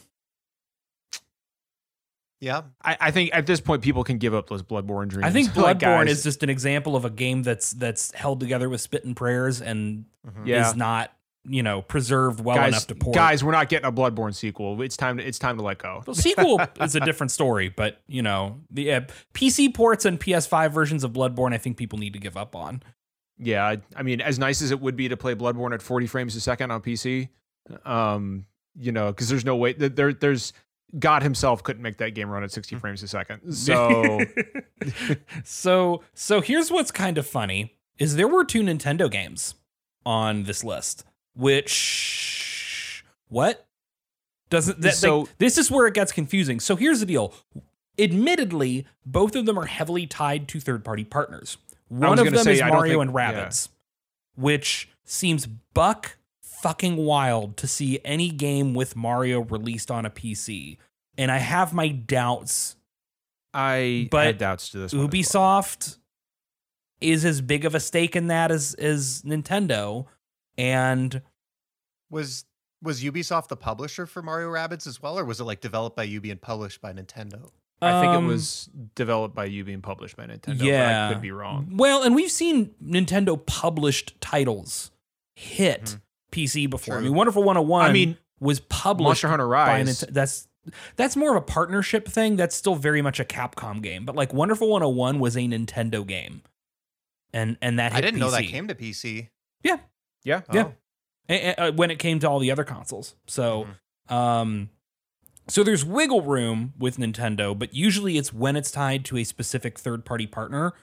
Yeah, 2.41 2.63
I, 2.83 2.97
I 3.01 3.11
think 3.11 3.31
at 3.33 3.47
this 3.47 3.61
point 3.61 3.83
people 3.83 4.05
can 4.05 4.19
give 4.19 4.33
up 4.33 4.49
those 4.49 4.63
Bloodborne 4.63 5.09
dreams. 5.09 5.27
I 5.27 5.31
think 5.31 5.49
Bloodborne 5.55 5.63
Like, 5.65 5.79
guys, 5.81 6.11
is 6.19 6.23
just 6.23 6.43
an 6.45 6.51
example 6.51 6.95
of 6.95 7.05
a 7.05 7.11
game 7.11 7.43
that's 7.43 7.73
that's 7.73 8.13
held 8.13 8.39
together 8.39 8.69
with 8.69 8.81
spit 8.81 9.05
and 9.05 9.17
prayers 9.17 9.61
and 9.61 10.05
Mhm. 10.25 10.47
Yeah. 10.47 10.69
is 10.69 10.77
not 10.77 11.11
you 11.49 11.63
know 11.63 11.83
preserved 11.83 12.41
well 12.41 12.57
guys, 12.57 12.69
enough 12.69 12.87
to 12.89 12.95
port. 12.95 13.15
guys, 13.15 13.43
we're 13.43 13.53
not 13.53 13.69
getting 13.69 13.87
a 13.87 13.93
Bloodborne 13.93 14.35
sequel. 14.35 14.81
It's 14.83 14.97
time 14.97 15.19
to 15.19 15.27
it's 15.27 15.39
time 15.39 15.57
to 15.57 15.63
let 15.63 15.79
go. 15.79 16.03
The 16.05 16.15
sequel 16.15 16.61
is 16.81 16.95
a 16.95 17.01
different 17.01 17.31
story, 17.31 17.69
but 17.69 18.01
you 18.07 18.23
know 18.23 18.61
the 18.71 18.93
uh, 18.93 19.01
PC 19.35 19.75
ports 19.75 20.05
and 20.05 20.21
PS5 20.21 20.73
versions 20.73 21.05
of 21.05 21.13
Bloodborne, 21.13 21.55
I 21.55 21.59
think 21.59 21.77
people 21.77 21.99
need 21.99 22.13
to 22.13 22.19
give 22.19 22.37
up 22.37 22.55
on. 22.55 22.83
Yeah, 23.41 23.77
I, 23.95 24.03
mean, 24.03 24.21
as 24.21 24.39
nice 24.39 24.61
as 24.63 24.73
it 24.73 24.81
would 24.81 24.97
be 24.97 25.09
to 25.09 25.17
play 25.17 25.37
Bloodborne 25.37 25.73
at 25.73 25.81
40 25.81 26.09
frames 26.09 26.35
a 26.35 26.41
second 26.41 26.73
on 26.73 26.81
PC, 26.83 27.29
um, 27.85 28.47
you 28.77 28.91
know, 28.91 29.13
because 29.13 29.29
there's 29.29 29.45
no 29.45 29.55
way 29.55 29.75
that 29.75 29.95
there 29.95 30.13
there's 30.13 30.53
God 30.99 31.23
himself 31.23 31.63
couldn't 31.63 31.83
make 31.83 31.99
that 31.99 32.15
game 32.15 32.31
run 32.31 32.43
at 32.43 32.51
60 32.51 32.77
frames 32.77 33.03
a 33.03 33.09
second. 33.09 33.41
So 33.53 34.21
so 35.45 36.03
so 36.15 36.41
here's 36.41 36.71
what's 36.71 36.91
kind 36.91 37.19
of 37.19 37.27
funny 37.27 37.75
is 37.99 38.17
there 38.17 38.29
were 38.29 38.45
two 38.45 38.63
Nintendo 38.63 39.11
games 39.11 39.55
on 40.07 40.45
this 40.45 40.65
list, 40.65 41.05
which 41.39 43.05
what 43.29 43.67
Doesn't 44.51 44.81
that, 44.81 44.95
So- 44.97 45.21
like, 45.21 45.39
this 45.39 45.59
is 45.59 45.71
where 45.71 45.87
it 45.87 45.95
gets 45.95 46.11
confusing. 46.11 46.59
So 46.59 46.75
here's 46.75 47.01
the 47.01 47.07
deal. 47.07 47.35
Admittedly, 47.99 48.87
both 49.05 49.37
of 49.37 49.45
them 49.47 49.59
are 49.59 49.67
heavily 49.67 50.07
tied 50.07 50.49
to 50.49 50.61
third-party 50.61 51.05
partners. 51.05 51.59
One 51.89 52.19
of 52.19 52.25
them 52.25 52.43
say, 52.45 52.55
is 52.55 52.61
Mario 52.63 53.01
think- 53.01 53.09
and 53.09 53.15
Rabbids, 53.15 53.69
which 54.37 54.89
seems 55.05 55.47
buck 55.47 56.17
fucking 56.43 56.97
wild 56.97 57.57
to 57.59 57.67
see 57.67 58.01
any 58.05 58.31
game 58.31 58.73
with 58.75 58.97
Mario 58.97 59.41
released 59.41 59.91
on 59.91 60.07
a 60.07 60.11
PC. 60.11 60.79
And 61.19 61.31
I 61.31 61.39
have 61.39 61.73
my 61.75 61.89
doubts. 61.89 62.77
I 63.53 64.09
But 64.11 64.27
had 64.27 64.39
doubts 64.39 64.71
to 64.71 64.79
this. 64.79 64.93
one 64.93 65.03
as 65.03 65.35
well. 65.35 65.61
Ubisoft 65.63 65.99
is 67.01 67.25
as 67.25 67.41
big 67.43 67.65
of 67.65 67.75
a 67.75 67.81
stake 67.81 68.17
in 68.17 68.27
that 68.29 68.51
as 68.51 68.75
as 68.75 69.23
Nintendo, 69.23 70.07
and 70.59 71.23
Was 72.11 72.45
was 72.83 73.03
Ubisoft 73.03 73.49
the 73.49 73.57
publisher 73.57 74.07
for 74.07 74.23
Mario 74.23 74.49
Rabbids 74.51 74.87
as 74.87 75.01
well, 75.03 75.19
or 75.19 75.25
was 75.25 75.41
it 75.41 75.45
like 75.45 75.61
developed 75.61 75.97
by 75.97 76.03
Ubi 76.05 76.31
and 76.31 76.41
published 76.41 76.81
by 76.81 76.93
Nintendo? 76.93 77.51
I 77.81 78.01
think 78.01 78.13
um, 78.13 78.25
it 78.25 78.29
was 78.29 78.69
developed 78.97 79.35
by 79.35 79.45
Ubi 79.45 79.73
and 79.73 79.83
published 79.83 80.17
by 80.17 80.27
Nintendo. 80.27 80.63
Yeah. 80.63 81.09
but 81.09 81.11
I 81.11 81.13
could 81.13 81.23
be 81.23 81.31
wrong. 81.31 81.75
Well, 81.77 82.03
and 82.03 82.15
we've 82.15 82.31
seen 82.31 82.75
Nintendo 82.85 83.45
published 83.47 84.21
titles 84.21 84.91
hit 85.37 85.97
PC 86.33 86.69
before. 86.69 86.99
I 86.99 87.01
mean, 87.01 87.15
Wonderful 87.15 87.43
101 87.45 87.85
I 87.87 87.93
mean, 87.93 88.19
was 88.41 88.61
published 88.61 89.23
Monster 89.23 89.29
Hunter 89.29 89.47
by 89.47 89.83
Rise. 89.83 89.89
Nintendo. 89.89 90.13
That's 90.13 90.49
that's 90.97 91.17
more 91.17 91.31
of 91.31 91.37
a 91.37 91.47
partnership 91.47 92.09
thing. 92.09 92.37
That's 92.37 92.55
still 92.57 92.75
very 92.75 93.01
much 93.01 93.21
a 93.21 93.25
Capcom 93.25 93.81
game. 93.81 94.05
But 94.05 94.17
like 94.17 94.33
Wonderful 94.33 94.69
101 94.69 95.21
was 95.21 95.37
a 95.37 95.41
Nintendo 95.41 96.07
game. 96.07 96.43
And 97.33 97.57
and 97.63 97.79
that 97.79 97.93
hit 97.93 97.99
I 97.99 98.01
didn't 98.01 98.21
know 98.21 98.31
that 98.31 98.45
came 98.45 98.69
to 98.69 98.75
PC. 98.75 99.29
yeah, 99.63 99.79
Yeah. 100.25 100.43
Oh. 100.51 100.73
A- 101.31 101.51
a- 101.51 101.55
uh, 101.69 101.73
when 101.73 101.91
it 101.91 101.99
came 101.99 102.19
to 102.21 102.29
all 102.29 102.39
the 102.39 102.51
other 102.51 102.65
consoles. 102.65 103.15
So, 103.27 103.67
Mm-hmm. 104.09 104.15
um, 104.15 104.71
so 105.49 105.63
there's 105.65 105.85
wiggle 105.85 106.23
room 106.23 106.75
with 106.79 106.99
Nintendo, 106.99 107.59
but 107.59 107.75
usually 107.75 108.19
it's 108.19 108.33
when 108.35 108.55
it's 108.57 108.71
tied 108.71 109.05
to 109.07 109.17
a 109.17 109.25
specific 109.25 109.79
third 109.79 110.05
party 110.05 110.27
partner. 110.27 110.75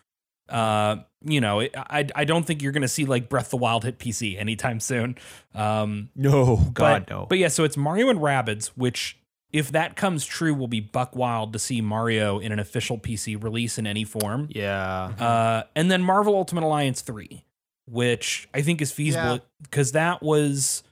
Uh, 0.50 0.98
you 1.24 1.41
know, 1.41 1.60
it, 1.62 1.71
I 1.76 2.08
I 2.15 2.24
don't 2.26 2.45
think 2.45 2.62
you're 2.62 2.71
gonna 2.71 2.88
see 2.88 3.06
like 3.06 3.30
Breath 3.30 3.45
of 3.45 3.52
the 3.52 3.58
Wild 3.58 3.84
hit 3.84 3.98
PC 4.00 4.38
anytime 4.39 4.80
soon. 4.80 5.17
Um, 5.56 6.10
no, 6.15 6.58
God 6.74 7.06
but, 7.08 7.10
no. 7.10 7.26
But 7.28 7.38
yeah, 7.39 7.48
so 7.48 7.63
it's 7.63 7.78
Mario 7.78 8.10
and 8.10 8.19
Rabbids, 8.19 8.67
which 8.76 9.17
if 9.52 9.71
that 9.71 9.95
comes 9.95 10.26
true, 10.26 10.54
will 10.54 10.67
be 10.67 10.80
buck 10.82 11.15
wild 11.15 11.54
to 11.54 11.60
see 11.60 11.80
Mario 11.82 12.38
in 12.39 12.52
an 12.52 12.60
official 12.60 12.98
PC 13.00 13.41
release 13.41 13.78
in 13.80 13.88
any 13.88 14.04
form. 14.04 14.48
yeah, 14.52 15.06
Uh, 15.19 15.63
and 15.76 15.89
then 15.89 16.02
Marvel 16.04 16.36
Ultimate 16.36 16.63
Alliance 16.63 17.02
3, 17.02 17.43
which 17.88 18.48
I 18.54 18.62
think 18.62 18.82
is 18.82 18.91
feasible 18.91 19.34
Yeah. 19.36 19.39
because 19.62 19.91
that 19.93 20.21
was 20.24 20.84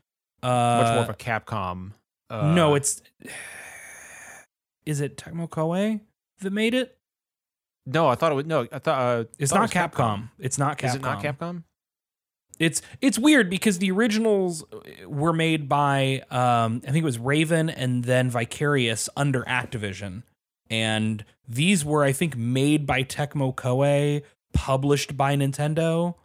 uh, 0.41 0.47
much 0.47 0.93
more 0.93 1.03
of 1.03 1.09
a 1.09 1.13
Capcom. 1.13 1.91
Uh, 2.29 2.53
no, 2.53 2.75
it's 2.75 3.01
is 4.85 5.01
it 5.01 5.17
Tecmo 5.17 5.49
Koei 5.49 6.01
that 6.41 6.51
made 6.51 6.73
it? 6.73 6.97
no. 7.85 8.07
I 8.07 8.15
thought 8.15 8.31
it 8.31 8.35
was 8.35 8.45
no. 8.45 8.67
I 8.71 8.79
thought 8.79 8.99
uh, 8.99 9.23
It's 9.39 9.51
thought 9.51 9.59
not 9.59 9.75
it 9.75 9.79
was 9.79 9.91
Capcom. 9.91 10.29
It's 10.39 10.57
not 10.57 10.77
Capcom. 10.77 10.85
Is 10.89 10.95
it 10.95 11.01
not 11.01 11.23
Capcom? 11.23 11.63
It's 12.59 12.81
it's 13.01 13.17
weird 13.17 13.49
because 13.49 13.79
the 13.79 13.91
originals 13.91 14.63
were 15.07 15.33
made 15.33 15.67
by 15.67 16.23
um, 16.29 16.81
I 16.87 16.91
think 16.91 16.97
it 16.97 17.03
was 17.03 17.17
Raven 17.19 17.69
and 17.69 18.03
then 18.05 18.29
Vicarious 18.29 19.09
under 19.17 19.41
Activision, 19.43 20.23
and 20.69 21.25
these 21.47 21.83
were 21.83 22.03
I 22.03 22.11
think 22.11 22.37
made 22.37 22.85
by 22.85 23.03
Tecmo 23.03 23.53
Koei, 23.55 24.21
published 24.53 25.17
by 25.17 25.35
Nintendo. 25.35 26.15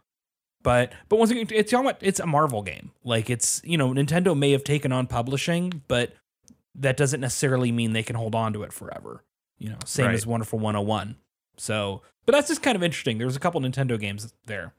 But 0.61 0.91
but 1.07 1.17
once 1.17 1.31
again, 1.31 1.47
it's 1.51 1.73
it's 2.01 2.19
a 2.19 2.25
Marvel 2.25 2.61
game. 2.61 2.91
Like 3.03 3.29
it's 3.29 3.61
you 3.63 3.77
know 3.77 3.89
Nintendo 3.93 4.37
may 4.37 4.51
have 4.51 4.63
taken 4.63 4.91
on 4.91 5.07
publishing, 5.07 5.83
but 5.87 6.13
that 6.75 6.97
doesn't 6.97 7.21
necessarily 7.21 7.71
mean 7.71 7.93
they 7.93 8.03
can 8.03 8.15
hold 8.15 8.35
on 8.35 8.53
to 8.53 8.63
it 8.63 8.73
forever. 8.73 9.23
You 9.57 9.69
know, 9.69 9.77
same 9.85 10.07
Right. 10.07 10.15
as 10.15 10.25
Wonderful 10.25 10.59
101. 10.59 11.15
So, 11.57 12.01
but 12.25 12.31
that's 12.33 12.47
just 12.47 12.61
kind 12.63 12.75
of 12.75 12.83
interesting. 12.83 13.17
There's 13.17 13.35
a 13.35 13.39
couple 13.39 13.59
Nintendo 13.61 13.99
games 13.99 14.33
there. 14.45 14.73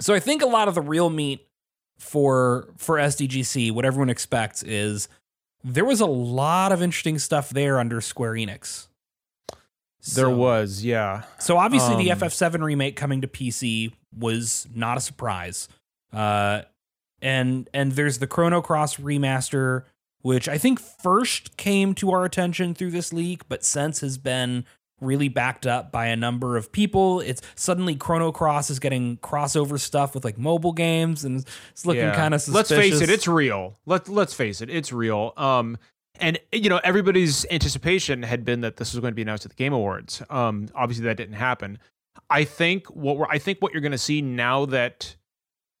So 0.00 0.14
I 0.14 0.20
think 0.20 0.42
a 0.42 0.46
lot 0.46 0.68
of 0.68 0.74
the 0.74 0.82
real 0.82 1.10
meat 1.10 1.46
for 1.98 2.68
for 2.76 2.96
SDGC, 2.98 3.70
what 3.72 3.84
everyone 3.84 4.10
expects 4.10 4.62
is 4.62 5.08
there 5.62 5.84
was 5.84 6.00
a 6.00 6.06
lot 6.06 6.72
of 6.72 6.82
interesting 6.82 7.18
stuff 7.18 7.50
there 7.50 7.78
under 7.78 8.00
Square 8.00 8.32
Enix. 8.34 8.88
There 10.14 10.28
was, 10.28 10.84
yeah. 10.84 11.22
so 11.38 11.56
obviously 11.56 11.96
the 11.96 12.12
Um, 12.12 12.18
FF7 12.18 12.62
remake 12.62 12.94
coming 12.94 13.22
to 13.22 13.26
PC 13.28 13.92
was 14.16 14.66
not 14.74 14.96
a 14.98 15.00
surprise. 15.00 15.68
Uh 16.12 16.62
and 17.22 17.68
and 17.72 17.92
there's 17.92 18.18
the 18.18 18.26
Chrono 18.26 18.60
Cross 18.60 18.96
remaster 18.96 19.84
which 20.22 20.48
I 20.48 20.56
think 20.58 20.80
first 20.80 21.56
came 21.56 21.94
to 21.96 22.10
our 22.12 22.24
attention 22.24 22.74
through 22.74 22.90
this 22.92 23.12
leak 23.12 23.48
but 23.48 23.64
since 23.64 24.00
has 24.00 24.18
been 24.18 24.64
really 25.00 25.28
backed 25.28 25.66
up 25.66 25.90
by 25.92 26.06
a 26.06 26.16
number 26.16 26.56
of 26.56 26.70
people. 26.72 27.20
It's 27.20 27.42
suddenly 27.56 27.94
Chrono 27.96 28.30
Cross 28.32 28.70
is 28.70 28.78
getting 28.78 29.18
crossover 29.18 29.78
stuff 29.78 30.14
with 30.14 30.24
like 30.24 30.38
mobile 30.38 30.72
games 30.72 31.24
and 31.24 31.44
it's 31.72 31.84
looking 31.84 32.02
Yeah. 32.04 32.14
kind 32.14 32.32
of 32.32 32.40
suspicious. 32.40 32.70
Let's 32.70 32.80
face 32.90 33.00
it, 33.00 33.10
it's 33.10 33.28
real. 33.28 33.76
Let 33.86 34.08
let's 34.08 34.32
face 34.34 34.60
it, 34.60 34.70
it's 34.70 34.92
real. 34.92 35.32
Um, 35.36 35.76
and 36.20 36.38
you 36.52 36.70
know 36.70 36.80
everybody's 36.84 37.44
anticipation 37.50 38.22
had 38.22 38.44
been 38.44 38.60
that 38.60 38.76
this 38.76 38.94
was 38.94 39.00
going 39.00 39.10
to 39.10 39.16
be 39.16 39.22
announced 39.22 39.44
at 39.44 39.50
the 39.50 39.56
Game 39.56 39.72
Awards. 39.72 40.22
Um, 40.30 40.68
obviously 40.74 41.04
that 41.06 41.16
didn't 41.16 41.34
happen. 41.34 41.78
I 42.30 42.44
think 42.44 42.86
what 42.88 43.16
we're 43.16 43.26
I 43.28 43.38
think 43.38 43.60
what 43.60 43.72
you're 43.72 43.82
going 43.82 43.92
to 43.92 43.98
see 43.98 44.22
now 44.22 44.66
that 44.66 45.16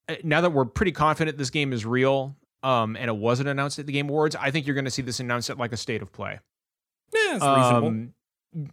uh, 0.08 0.16
now 0.22 0.40
that 0.40 0.50
we're 0.50 0.64
pretty 0.64 0.92
confident 0.92 1.38
this 1.38 1.50
game 1.50 1.72
is 1.72 1.84
real. 1.84 2.36
Um, 2.62 2.96
and 2.96 3.10
it 3.10 3.16
wasn't 3.16 3.50
announced 3.50 3.78
at 3.78 3.84
the 3.84 3.92
Game 3.92 4.08
Awards. 4.08 4.34
I 4.36 4.50
think 4.50 4.66
you're 4.66 4.74
going 4.74 4.86
to 4.86 4.90
see 4.90 5.02
this 5.02 5.20
announced 5.20 5.50
at 5.50 5.58
like 5.58 5.74
a 5.74 5.76
state 5.76 6.00
of 6.00 6.12
play. 6.12 6.40
yeah, 7.12 7.34
it's 7.36 7.44
reasonable. 7.44 7.88
Um, 7.88 8.14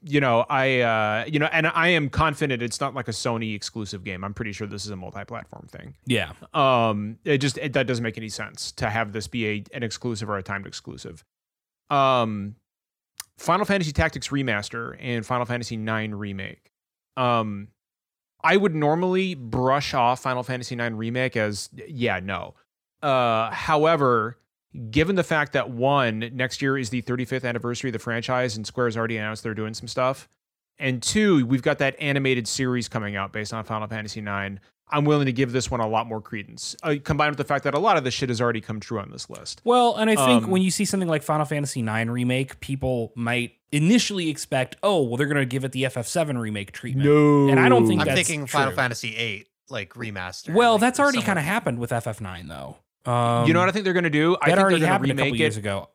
you 0.03 0.21
know, 0.21 0.45
I 0.49 0.79
uh, 0.79 1.25
you 1.27 1.39
know, 1.39 1.49
and 1.51 1.67
I 1.67 1.89
am 1.89 2.09
confident 2.09 2.61
it's 2.61 2.79
not 2.79 2.93
like 2.93 3.07
a 3.07 3.11
Sony 3.11 3.55
exclusive 3.55 4.03
game. 4.03 4.23
I'm 4.23 4.33
pretty 4.33 4.53
sure 4.53 4.67
this 4.67 4.85
is 4.85 4.91
a 4.91 4.95
multi-platform 4.95 5.67
thing. 5.69 5.95
yeah. 6.05 6.33
Um, 6.53 7.17
it 7.25 7.39
just 7.39 7.57
it, 7.57 7.73
that 7.73 7.87
doesn't 7.87 8.03
make 8.03 8.17
any 8.17 8.29
sense 8.29 8.71
to 8.73 8.89
have 8.89 9.11
this 9.11 9.27
be 9.27 9.47
a 9.47 9.63
an 9.73 9.83
exclusive 9.83 10.29
or 10.29 10.37
a 10.37 10.43
timed 10.43 10.67
exclusive. 10.67 11.25
Um, 11.89 12.55
Final 13.37 13.65
Fantasy 13.65 13.91
Tactics 13.91 14.27
Remaster 14.29 14.95
and 14.99 15.25
Final 15.25 15.45
Fantasy 15.45 15.75
IX 15.75 16.13
Remake. 16.13 16.70
Um, 17.17 17.69
I 18.43 18.57
would 18.57 18.75
normally 18.75 19.35
brush 19.35 19.93
off 19.93 20.21
Final 20.21 20.43
Fantasy 20.43 20.75
IX 20.75 20.95
Remake 20.95 21.37
as 21.37 21.69
yeah, 21.87 22.19
no. 22.19 22.55
Uh, 23.01 23.51
however, 23.51 24.37
given 24.89 25.15
the 25.15 25.23
fact 25.23 25.53
that 25.53 25.69
one 25.69 26.31
next 26.33 26.61
year 26.61 26.77
is 26.77 26.89
the 26.89 27.01
35th 27.01 27.43
anniversary 27.43 27.89
of 27.89 27.93
the 27.93 27.99
franchise 27.99 28.55
and 28.55 28.65
Square's 28.65 28.97
already 28.97 29.17
announced 29.17 29.43
they're 29.43 29.53
doing 29.53 29.73
some 29.73 29.87
stuff, 29.87 30.27
and 30.79 31.01
two, 31.03 31.45
we've 31.45 31.61
got 31.61 31.77
that 31.79 31.95
animated 31.99 32.47
series 32.47 32.87
coming 32.87 33.15
out 33.15 33.31
based 33.31 33.53
on 33.53 33.63
Final 33.63 33.87
Fantasy 33.87 34.19
IX. 34.19 34.59
I'm 34.91 35.05
willing 35.05 35.25
to 35.25 35.31
give 35.33 35.51
this 35.51 35.71
one 35.71 35.79
a 35.79 35.87
lot 35.87 36.07
more 36.07 36.21
credence, 36.21 36.75
uh, 36.83 36.95
combined 37.03 37.31
with 37.31 37.37
the 37.37 37.43
fact 37.43 37.63
that 37.63 37.73
a 37.73 37.79
lot 37.79 37.97
of 37.97 38.03
this 38.03 38.13
shit 38.13 38.29
has 38.29 38.41
already 38.41 38.61
come 38.61 38.79
true 38.79 38.99
on 38.99 39.09
this 39.11 39.29
list. 39.29 39.61
Well, 39.63 39.95
and 39.95 40.09
I 40.09 40.15
think 40.15 40.43
Um, 40.45 40.51
when 40.51 40.61
you 40.61 40.71
see 40.71 40.85
something 40.85 41.09
like 41.09 41.23
Final 41.23 41.45
Fantasy 41.45 41.81
IX 41.81 42.09
remake, 42.09 42.59
people 42.59 43.11
might 43.15 43.53
initially 43.71 44.29
expect, 44.29 44.75
oh, 44.83 45.01
well, 45.03 45.17
they're 45.17 45.27
going 45.27 45.37
to 45.37 45.45
give 45.45 45.63
it 45.63 45.71
the 45.71 45.83
FF7 45.83 46.37
remake 46.39 46.71
treatment. 46.73 47.07
No, 47.07 47.47
And 47.49 47.59
I 47.59 47.69
don't 47.69 47.87
think 47.87 48.01
I'm 48.01 48.07
that's 48.07 48.27
thinking 48.27 48.45
Final. 48.47 48.73
Fantasy 48.73 49.11
VIII, 49.15 49.45
like 49.69 49.93
remaster. 49.93 50.53
Well, 50.53 50.73
like, 50.73 50.81
that's 50.81 50.99
already 50.99 51.21
kind 51.21 51.39
of 51.39 51.45
happened 51.45 51.79
with 51.79 51.91
FF9, 51.91 52.47
though. 52.49 52.77
Um, 53.09 53.47
you 53.47 53.53
know 53.53 53.59
what 53.61 53.69
I 53.69 53.71
think 53.71 53.85
they're 53.85 53.93
going 53.93 54.03
to 54.03 54.09
do? 54.09 54.35
I 54.41 54.49
that 54.49 54.55
think 54.55 54.59
already 54.59 54.75
they're 54.79 54.79
going 54.81 54.91
happened 54.91 55.07
to 55.07 55.13
a 55.13 55.15
couple 55.15 55.25
remake 55.25 55.39
years 55.39 55.57
it. 55.57 55.61
ago. 55.61 55.89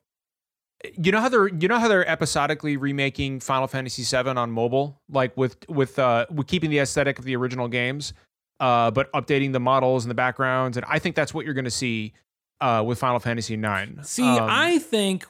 You 0.99 1.11
know 1.11 1.21
how 1.21 1.29
they're 1.31 1.49
you 1.49 1.69
know 1.69 1.79
how 1.79 1.89
they're 1.89 2.09
episodically 2.09 2.77
remaking 2.77 3.41
Final 3.41 3.67
Fantasy 3.67 4.03
VII 4.05 4.31
on 4.31 4.51
mobile, 4.51 5.01
like 5.09 5.35
with 5.37 5.57
with 5.71 5.99
uh 5.99 6.27
with 6.31 6.47
keeping 6.47 6.69
the 6.71 6.79
aesthetic 6.81 7.19
of 7.19 7.25
the 7.25 7.35
original 7.35 7.67
games, 7.67 8.13
uh, 8.61 8.91
but 8.91 9.13
updating 9.13 9.53
the 9.53 9.61
models 9.61 10.05
and 10.05 10.11
the 10.11 10.15
backgrounds, 10.15 10.77
and 10.77 10.87
I 10.89 10.99
think 10.99 11.17
that's 11.17 11.33
what 11.35 11.45
you're 11.45 11.55
going 11.55 11.65
to 11.65 11.71
see 11.71 12.13
uh 12.61 12.83
with 12.87 12.99
Final 12.99 13.19
Fantasy 13.21 13.55
IX. 13.55 14.09
See, 14.09 14.27
Um, 14.27 14.49
I 14.51 14.79
think, 14.79 15.27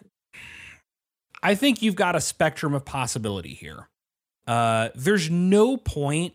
I 1.43 1.55
think 1.55 1.83
you've 1.83 1.97
got 1.97 2.15
a 2.17 2.21
spectrum 2.21 2.75
of 2.75 2.85
possibility 2.85 3.55
here. 3.55 3.89
Uh, 4.47 4.91
there's 4.95 5.29
no 5.31 5.77
point 5.77 6.35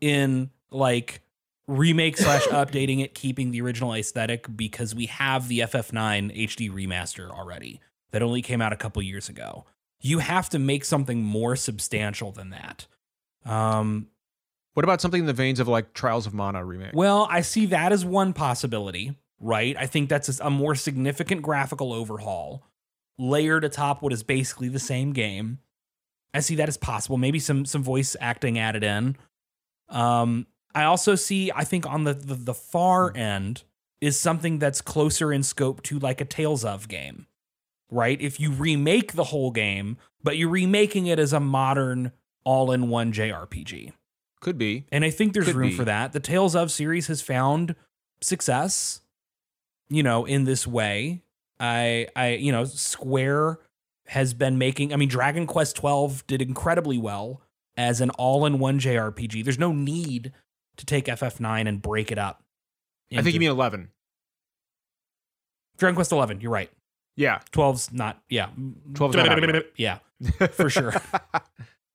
in 0.00 0.50
like 0.70 1.20
remake 1.66 2.16
slash 2.16 2.42
updating 2.48 3.02
it, 3.02 3.14
keeping 3.14 3.50
the 3.50 3.60
original 3.60 3.94
aesthetic 3.94 4.46
because 4.56 4.94
we 4.94 5.06
have 5.06 5.48
the 5.48 5.60
FF9 5.60 6.36
HD 6.36 6.70
remaster 6.70 7.30
already 7.30 7.80
that 8.12 8.22
only 8.22 8.42
came 8.42 8.62
out 8.62 8.72
a 8.72 8.76
couple 8.76 9.02
years 9.02 9.28
ago. 9.28 9.64
You 10.00 10.20
have 10.20 10.48
to 10.50 10.58
make 10.58 10.84
something 10.84 11.22
more 11.22 11.56
substantial 11.56 12.30
than 12.30 12.50
that. 12.50 12.86
Um, 13.44 14.06
what 14.78 14.84
about 14.84 15.00
something 15.00 15.22
in 15.22 15.26
the 15.26 15.32
veins 15.32 15.58
of 15.58 15.66
like 15.66 15.92
Trials 15.92 16.24
of 16.24 16.34
Mana 16.34 16.64
remake? 16.64 16.92
well, 16.94 17.26
I 17.28 17.40
see 17.40 17.66
that 17.66 17.90
as 17.90 18.04
one 18.04 18.32
possibility, 18.32 19.16
right? 19.40 19.76
I 19.76 19.86
think 19.86 20.08
that's 20.08 20.38
a 20.38 20.50
more 20.50 20.76
significant 20.76 21.42
graphical 21.42 21.92
overhaul 21.92 22.62
layered 23.18 23.64
atop 23.64 24.02
what 24.02 24.12
is 24.12 24.22
basically 24.22 24.68
the 24.68 24.78
same 24.78 25.12
game. 25.12 25.58
I 26.32 26.38
see 26.38 26.54
that 26.54 26.68
as 26.68 26.76
possible. 26.76 27.16
Maybe 27.16 27.40
some 27.40 27.64
some 27.66 27.82
voice 27.82 28.14
acting 28.20 28.56
added 28.56 28.84
in. 28.84 29.16
Um, 29.88 30.46
I 30.76 30.84
also 30.84 31.16
see, 31.16 31.50
I 31.52 31.64
think 31.64 31.84
on 31.84 32.04
the, 32.04 32.14
the 32.14 32.34
the 32.36 32.54
far 32.54 33.12
end 33.16 33.64
is 34.00 34.16
something 34.16 34.60
that's 34.60 34.80
closer 34.80 35.32
in 35.32 35.42
scope 35.42 35.82
to 35.82 35.98
like 35.98 36.20
a 36.20 36.24
Tales 36.24 36.64
of 36.64 36.86
game. 36.86 37.26
right? 37.90 38.20
If 38.20 38.38
you 38.38 38.52
remake 38.52 39.14
the 39.14 39.24
whole 39.24 39.50
game, 39.50 39.96
but 40.22 40.36
you're 40.36 40.48
remaking 40.48 41.06
it 41.08 41.18
as 41.18 41.32
a 41.32 41.40
modern 41.40 42.12
all-in-one 42.44 43.12
JRPG. 43.12 43.92
Could 44.40 44.58
be. 44.58 44.86
And 44.92 45.04
I 45.04 45.10
think 45.10 45.32
there's 45.32 45.46
Could 45.46 45.56
room 45.56 45.70
be. 45.70 45.74
for 45.74 45.84
that. 45.84 46.12
The 46.12 46.20
Tales 46.20 46.54
of 46.54 46.70
series 46.70 47.08
has 47.08 47.20
found 47.22 47.74
success, 48.20 49.00
you 49.88 50.02
know, 50.02 50.24
in 50.24 50.44
this 50.44 50.66
way. 50.66 51.22
I 51.60 52.06
I 52.14 52.34
you 52.34 52.52
know, 52.52 52.64
Square 52.64 53.58
has 54.06 54.32
been 54.34 54.58
making 54.58 54.92
I 54.92 54.96
mean 54.96 55.08
Dragon 55.08 55.46
Quest 55.46 55.76
12 55.76 56.26
did 56.26 56.40
incredibly 56.40 56.98
well 56.98 57.42
as 57.76 58.00
an 58.00 58.10
all-in-one 58.10 58.78
JRPG. 58.80 59.44
There's 59.44 59.58
no 59.58 59.72
need 59.72 60.32
to 60.76 60.86
take 60.86 61.06
FF9 61.06 61.68
and 61.68 61.82
break 61.82 62.10
it 62.12 62.18
up. 62.18 62.42
I 63.12 63.22
think 63.22 63.34
you 63.34 63.40
mean 63.40 63.50
11. 63.50 63.90
Dragon 65.78 65.94
Quest 65.94 66.12
11, 66.12 66.40
you're 66.40 66.50
right. 66.50 66.70
Yeah. 67.16 67.40
12's 67.52 67.92
not 67.92 68.22
yeah. 68.28 68.48
12's 68.92 69.16
not. 69.16 69.64
Yeah. 69.76 69.98
For 70.52 70.70
sure. 70.70 70.94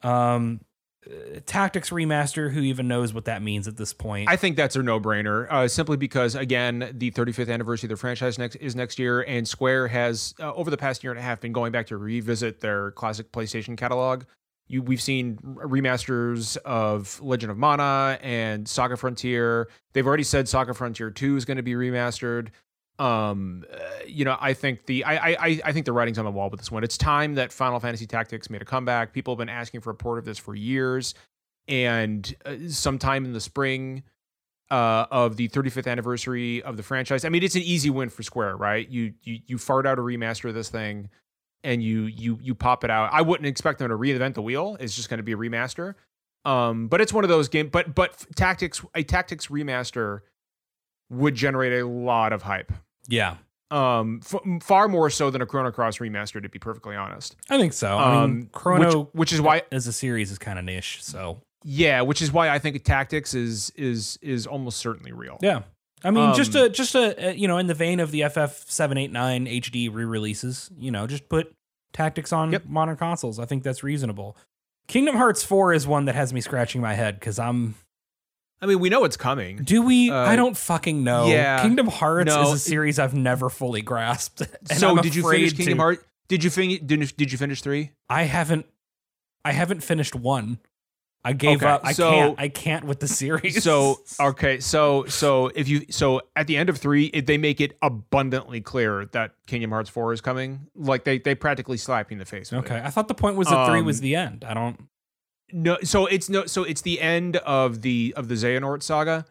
Um 0.02 0.60
uh, 1.06 1.39
Tactics 1.46 1.89
remaster, 1.89 2.52
who 2.52 2.62
even 2.62 2.88
knows 2.88 3.13
what 3.13 3.26
that 3.26 3.42
means 3.42 3.68
at 3.68 3.78
this 3.78 3.94
point? 3.94 4.30
I 4.30 4.36
think 4.36 4.56
that's 4.56 4.76
a 4.76 4.84
no-brainer. 4.84 5.52
Uh, 5.52 5.68
simply 5.68 5.98
because, 5.98 6.36
again, 6.36 6.92
the 6.94 7.12
35th 7.12 7.52
anniversary 7.52 7.88
of 7.88 7.92
the 7.92 7.98
franchise 7.98 8.38
next 8.38 8.56
is 8.56 8.76
next 8.76 9.00
year, 9.00 9.22
and 9.22 9.48
Square 9.48 9.88
has 9.89 10.34
uh, 10.39 10.54
over 10.54 10.70
the 10.70 10.78
past 10.78 11.04
year 11.04 11.12
and 11.12 11.20
a 11.20 11.24
half 11.24 11.42
been 11.42 11.54
going 11.54 11.72
back 11.72 11.88
to 11.88 11.98
revisit 11.98 12.60
their 12.62 12.92
classic 12.92 13.32
PlayStation 13.32 13.78
catalog. 13.78 14.24
You, 14.68 14.82
we've 14.82 15.02
seen 15.02 15.38
remasters 15.38 16.56
of 16.58 17.20
Legend 17.22 17.52
of 17.52 17.58
Mana 17.58 18.18
and 18.22 18.68
Saga 18.68 18.96
Frontier. 18.96 19.70
They've 19.94 20.08
already 20.08 20.24
said 20.24 20.48
Saga 20.48 20.74
Frontier 20.74 21.12
2 21.12 21.36
is 21.36 21.46
going 21.46 21.58
to 21.58 21.63
be 21.63 21.74
remastered. 21.74 22.50
Um, 23.04 23.66
uh, 23.70 23.78
you 24.08 24.24
know, 24.24 24.38
I 24.39 24.54
think 24.54 24.86
the 24.86 25.04
I, 25.04 25.32
I 25.32 25.62
I 25.66 25.74
think 25.74 25.86
the 25.86 25.92
writing's 25.92 26.18
on 26.18 26.24
the 26.24 26.32
wall 26.32 26.50
with 26.50 26.62
this 26.62 26.72
one. 26.72 26.86
It's 26.86 26.98
time 26.98 27.36
that 27.36 27.52
Final 27.52 27.82
Fantasy 27.82 28.08
Tactics 28.08 28.50
made 28.50 28.62
a 28.62 28.66
comeback. 28.66 29.12
People 29.12 29.34
have 29.34 29.39
been 29.39 29.50
asking 29.50 29.82
for 29.82 29.89
a 29.89 29.96
port 29.96 30.20
of 30.20 30.26
this 30.26 30.38
for 30.38 30.56
years, 30.56 31.13
and 31.68 32.34
uh, 32.46 32.56
sometime 32.70 33.26
in 33.26 33.34
the 33.34 33.42
spring 33.42 34.04
uh, 34.72 35.06
of 35.12 35.36
the 35.36 35.50
35th 35.50 35.86
anniversary 35.86 36.63
of 36.63 36.78
the 36.78 36.84
franchise. 36.84 37.26
I 37.26 37.30
mean, 37.30 37.44
it's 37.44 37.56
an 37.56 37.63
easy 37.63 37.89
win 37.89 38.08
for 38.08 38.24
Square, 38.24 38.56
right? 38.56 38.88
You 38.88 39.13
you 39.24 39.39
you 39.48 39.58
fart 39.58 39.86
out 39.86 40.00
a 40.00 40.02
remaster 40.02 40.48
of 40.48 40.56
this 40.56 40.70
thing, 40.70 41.10
and 41.66 41.84
you 41.84 42.04
you 42.04 42.39
you 42.42 42.56
pop 42.56 42.86
it 42.86 42.89
out. 42.89 43.10
I 43.12 43.22
wouldn't 43.22 43.48
expect 43.48 43.80
them 43.80 43.89
to 43.89 43.98
reinvent 43.98 44.36
the 44.36 44.42
wheel. 44.42 44.78
It's 44.80 44.96
just 44.96 45.10
going 45.10 45.18
to 45.18 45.24
be 45.24 45.34
a 45.34 45.38
remaster. 45.38 45.96
Um, 46.46 46.88
but 46.88 47.02
it's 47.02 47.12
one 47.12 47.26
of 47.26 47.30
those 47.30 47.50
game. 47.50 47.68
But 47.68 47.94
but 47.96 48.26
tactics 48.38 48.82
a 48.96 49.04
tactics 49.04 49.48
remaster 49.48 50.22
would 51.10 51.36
generate 51.36 51.82
a 51.82 51.86
lot 51.86 52.32
of 52.32 52.44
hype. 52.44 52.72
Yeah. 53.08 53.38
Um, 53.72 54.22
f- 54.24 54.63
far 54.63 54.88
more 54.88 55.10
so 55.10 55.32
than 55.32 55.42
a 55.42 55.48
Chrono 55.48 55.72
Cross 55.72 55.98
remaster, 55.98 56.39
to 56.42 56.48
be 56.48 56.60
perfectly 56.60 56.96
honest. 56.96 57.36
I 57.50 57.58
think 57.58 57.74
so. 57.74 57.98
I 57.98 58.12
mean, 58.12 58.24
Um, 58.24 58.50
Chrono 58.52 59.00
which, 59.00 59.08
which 59.13 59.34
is 59.34 59.42
why 59.42 59.63
as 59.72 59.88
a 59.88 59.94
series 59.94 60.30
is 60.32 60.38
kind 60.38 60.60
of 60.60 60.66
niche. 60.66 61.04
So 61.04 61.42
yeah, 61.63 62.02
which 62.02 62.22
is 62.22 62.32
why 62.32 62.50
I 62.50 62.60
think 62.60 62.84
tactics 62.84 63.34
is 63.34 63.72
is 63.76 64.20
is 64.22 64.46
almost 64.46 64.78
certainly 64.78 65.12
real. 65.12 65.38
yeah, 65.42 65.62
I 66.04 66.12
mean, 66.12 66.36
just 66.36 66.56
Um, 66.56 66.66
a 66.66 66.70
just 66.70 66.94
a 66.94 67.34
you 67.36 67.48
know, 67.48 67.58
in 67.58 67.66
the 67.68 67.74
vein 67.74 68.00
of 68.00 68.12
the 68.12 68.22
FF 68.30 68.70
seven 68.70 68.98
eight 69.00 69.12
nine 69.12 69.48
HD 69.48 69.89
re 69.92 70.06
releases, 70.06 70.70
you 70.78 70.92
know, 70.92 71.08
just 71.08 71.28
put 71.28 71.52
tactics 71.94 72.32
on 72.32 72.52
Yep. 72.52 72.66
modern 72.68 72.96
consoles. 72.98 73.39
I 73.39 73.46
think 73.46 73.63
that's 73.63 73.82
reasonable. 73.82 74.38
Kingdom 74.88 75.16
Hearts 75.16 75.44
four 75.44 75.74
is 75.74 75.88
one 75.88 76.06
that 76.06 76.13
has 76.16 76.32
me 76.32 76.42
scratching 76.42 76.80
my 76.82 76.94
head 76.94 77.20
because 77.20 77.39
I'm. 77.39 77.74
I 78.63 78.65
mean, 78.65 78.80
we 78.80 78.88
know 78.88 79.04
it's 79.04 79.17
coming. 79.17 79.58
Do 79.58 79.82
we? 79.82 80.10
Uh, 80.10 80.15
I 80.15 80.38
don't 80.38 80.56
fucking 80.56 81.04
know. 81.04 81.28
yeah. 81.28 81.62
Kingdom 81.62 81.88
Hearts 81.88 82.28
No, 82.34 82.43
is 82.43 82.54
a 82.54 82.60
series 82.60 82.97
I've 82.97 83.13
never 83.13 83.49
fully 83.49 83.82
grasped. 83.82 84.41
so 84.73 84.95
did 84.95 85.13
you 85.13 85.30
finish 85.30 85.52
Kingdom. 85.54 85.80
Hearts? 85.80 86.04
Did 86.30 86.45
you 86.45 86.49
finish? 86.49 86.80
Did, 86.80 87.17
did 87.17 87.32
you 87.34 87.38
finish 87.38 87.62
three? 87.62 87.91
I 88.10 88.23
haven't. 88.23 88.65
I 89.43 89.52
haven't 89.52 89.82
finished 89.82 90.15
one. 90.15 90.60
I 91.26 91.34
gave 91.34 91.58
Okay, 91.58 91.65
up. 91.65 91.82
I 91.84 91.91
so- 91.91 92.10
can't. 92.12 92.39
I 92.39 92.47
can't 92.49 92.86
with 92.86 93.02
the 93.02 93.08
series. 93.08 93.62
So 93.63 93.99
okay, 94.19 94.60
so 94.62 95.04
so 95.08 95.47
if 95.56 95.67
you 95.67 95.86
so 95.89 96.21
at 96.36 96.47
the 96.47 96.56
end 96.56 96.69
of 96.69 96.78
three, 96.78 97.06
it, 97.08 97.26
they 97.28 97.38
make 97.38 97.60
it 97.60 97.78
abundantly 97.82 98.62
clear 98.62 99.06
that 99.12 99.34
Kingdom 99.45 99.71
Hearts 99.71 99.89
four 99.89 100.13
is 100.13 100.21
coming. 100.21 100.67
Like 100.73 101.04
they 101.04 101.19
they 101.19 101.36
practically 101.36 101.76
slap 101.78 102.12
you 102.12 102.15
in 102.15 102.19
the 102.19 102.26
face. 102.26 102.54
Okay, 102.54 102.78
It. 102.78 102.86
I 102.86 102.89
thought 102.91 103.10
the 103.10 103.13
point 103.13 103.36
was 103.36 103.49
that 103.49 103.67
three 103.69 103.82
was 103.82 103.99
Um, 103.99 104.04
the 104.04 104.15
end. 104.15 104.45
I 104.47 104.54
don't. 104.54 104.80
No, 105.56 105.78
so 105.84 106.08
it's 106.08 106.30
no, 106.30 106.48
so 106.48 106.63
it's 106.63 106.82
the 106.82 107.00
end 107.00 107.38
of 107.38 107.84
the 107.84 108.13
of 108.18 108.28
the 108.28 108.34
Xehanort 108.34 108.82
saga, 108.82 109.26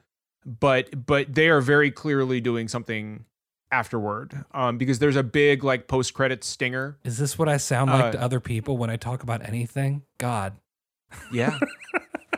but 0.47 1.05
but 1.07 1.35
they 1.35 1.49
are 1.49 1.61
very 1.61 1.91
clearly 1.91 2.41
doing 2.41 2.69
something 2.69 3.25
afterward. 3.73 4.45
Um, 4.53 4.79
because 4.79 5.01
there's 5.01 5.17
a 5.17 5.25
big 5.25 5.65
like 5.65 5.89
post 5.89 6.15
credit 6.15 6.45
stinger. 6.45 6.97
Is 7.03 7.19
this 7.19 7.37
what 7.39 7.49
I 7.49 7.57
sound 7.57 7.91
like 7.91 8.05
Uh, 8.05 8.13
to 8.13 8.21
other 8.23 8.39
people 8.39 8.77
when 8.77 8.89
I 8.89 8.97
talk 8.97 9.25
about 9.25 9.47
anything? 9.47 10.03
God. 10.19 10.55
Yeah. 11.33 11.59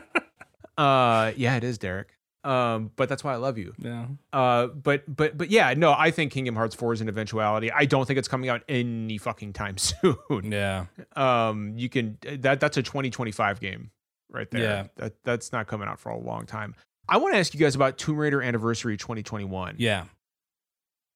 uh, 0.77 1.31
yeah, 1.35 1.55
it 1.55 1.63
is, 1.63 1.77
Derek. 1.77 2.14
Um, 2.45 2.91
but 2.95 3.09
that's 3.09 3.23
why 3.23 3.33
I 3.33 3.37
love 3.37 3.57
you. 3.57 3.73
Yeah. 3.79 4.05
Uh, 4.31 4.67
but 4.67 5.03
but 5.13 5.37
but 5.37 5.49
yeah, 5.49 5.73
no, 5.75 5.93
I 5.97 6.11
think 6.11 6.31
Kingdom 6.31 6.55
Hearts 6.55 6.75
4 6.75 6.93
is 6.93 7.01
an 7.01 7.09
eventuality. 7.09 7.71
I 7.71 7.85
don't 7.85 8.05
think 8.05 8.19
it's 8.19 8.27
coming 8.27 8.49
out 8.49 8.61
any 8.69 9.17
fucking 9.17 9.53
time 9.53 9.77
soon. 9.79 10.51
Yeah. 10.51 10.85
um, 11.15 11.73
you 11.75 11.89
can 11.89 12.17
that 12.21 12.59
that's 12.59 12.77
a 12.77 12.83
2025 12.83 13.59
game 13.59 13.89
right 14.29 14.49
there. 14.51 14.61
Yeah. 14.61 14.87
That 14.97 15.13
that's 15.23 15.51
not 15.51 15.67
coming 15.67 15.87
out 15.87 15.99
for 15.99 16.09
a 16.09 16.17
long 16.19 16.45
time. 16.45 16.75
I 17.09 17.17
want 17.17 17.33
to 17.33 17.39
ask 17.39 17.53
you 17.53 17.59
guys 17.59 17.75
about 17.75 17.97
Tomb 17.97 18.17
Raider 18.17 18.41
Anniversary 18.41 18.97
2021. 18.97 19.75
Yeah. 19.79 20.05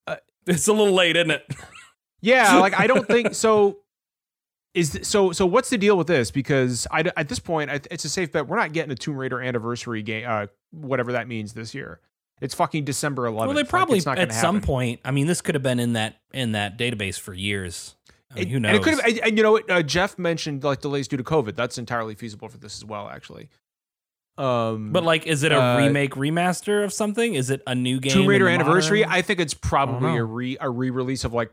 Uh, 0.07 0.17
it's 0.47 0.67
a 0.67 0.73
little 0.73 0.93
late, 0.93 1.15
isn't 1.15 1.31
it? 1.31 1.43
Yeah, 2.21 2.57
like 2.59 2.79
I 2.79 2.87
don't 2.87 3.07
think 3.07 3.33
so. 3.35 3.77
Is 4.75 4.99
so 5.01 5.32
so? 5.32 5.45
What's 5.47 5.69
the 5.71 5.77
deal 5.77 5.97
with 5.97 6.05
this? 6.08 6.29
Because 6.29 6.86
I, 6.91 6.99
at 7.17 7.27
this 7.27 7.39
point, 7.39 7.71
I, 7.71 7.79
it's 7.89 8.05
a 8.05 8.10
safe 8.10 8.32
bet. 8.32 8.47
We're 8.47 8.58
not 8.58 8.71
getting 8.71 8.91
a 8.91 8.95
Tomb 8.95 9.17
Raider 9.17 9.41
Anniversary 9.41 10.03
game, 10.03 10.25
uh, 10.27 10.45
whatever 10.71 11.13
that 11.13 11.27
means 11.27 11.53
this 11.53 11.73
year. 11.73 11.99
It's 12.39 12.53
fucking 12.53 12.86
December 12.86 13.23
11th. 13.23 13.36
well, 13.36 13.47
they 13.49 13.55
Like, 13.55 13.69
probably 13.69 13.99
not 14.05 14.17
at 14.19 14.32
some 14.32 14.55
happen. 14.58 14.65
point. 14.67 14.99
I 15.03 15.12
mean, 15.12 15.27
this 15.27 15.41
could 15.41 15.55
have 15.55 15.63
been 15.63 15.79
in 15.79 15.93
that 15.93 16.17
in 16.34 16.51
that 16.53 16.77
database 16.77 17.19
for 17.19 17.34
years. 17.34 17.95
I 18.32 18.36
mean, 18.36 18.47
It- 18.47 18.51
who 18.51 18.60
knows? 18.60 18.69
And 18.69 18.77
it 18.77 18.84
could 18.84 18.93
have, 18.93 19.05
and, 19.05 19.19
and 19.19 19.38
you 19.38 19.43
know? 19.43 19.58
Uh, 19.58 19.82
Jeff 19.82 20.19
mentioned 20.19 20.63
like 20.63 20.82
delays 20.82 21.08
due 21.08 21.17
to 21.17 21.23
COVID. 21.23 21.55
That's 21.55 21.79
entirely 21.79 22.13
feasible 22.13 22.47
for 22.47 22.60
this 22.60 22.77
as 22.77 22.86
well, 22.86 23.10
actually. 23.10 23.49
Um, 24.38 24.93
but 24.93 25.03
like, 25.03 25.27
is 25.27 25.43
it 25.43 25.51
a 25.51 25.60
uh, 25.62 25.77
remake 25.79 26.12
remaster 26.12 26.84
of 26.86 26.93
something? 26.93 27.34
Is 27.34 27.49
it 27.49 27.62
a 27.67 27.75
new 27.75 27.99
game? 27.99 28.13
Tomb 28.13 28.27
Raider 28.27 28.47
Anniversary, 28.47 29.01
modern- 29.01 29.13
I 29.17 29.21
think 29.21 29.39
it's 29.41 29.53
probably 29.53 30.15
a 30.15 30.23
re 30.23 30.58
a 30.62 30.69
re 30.69 30.91
release 30.91 31.25
of 31.25 31.34
like 31.34 31.51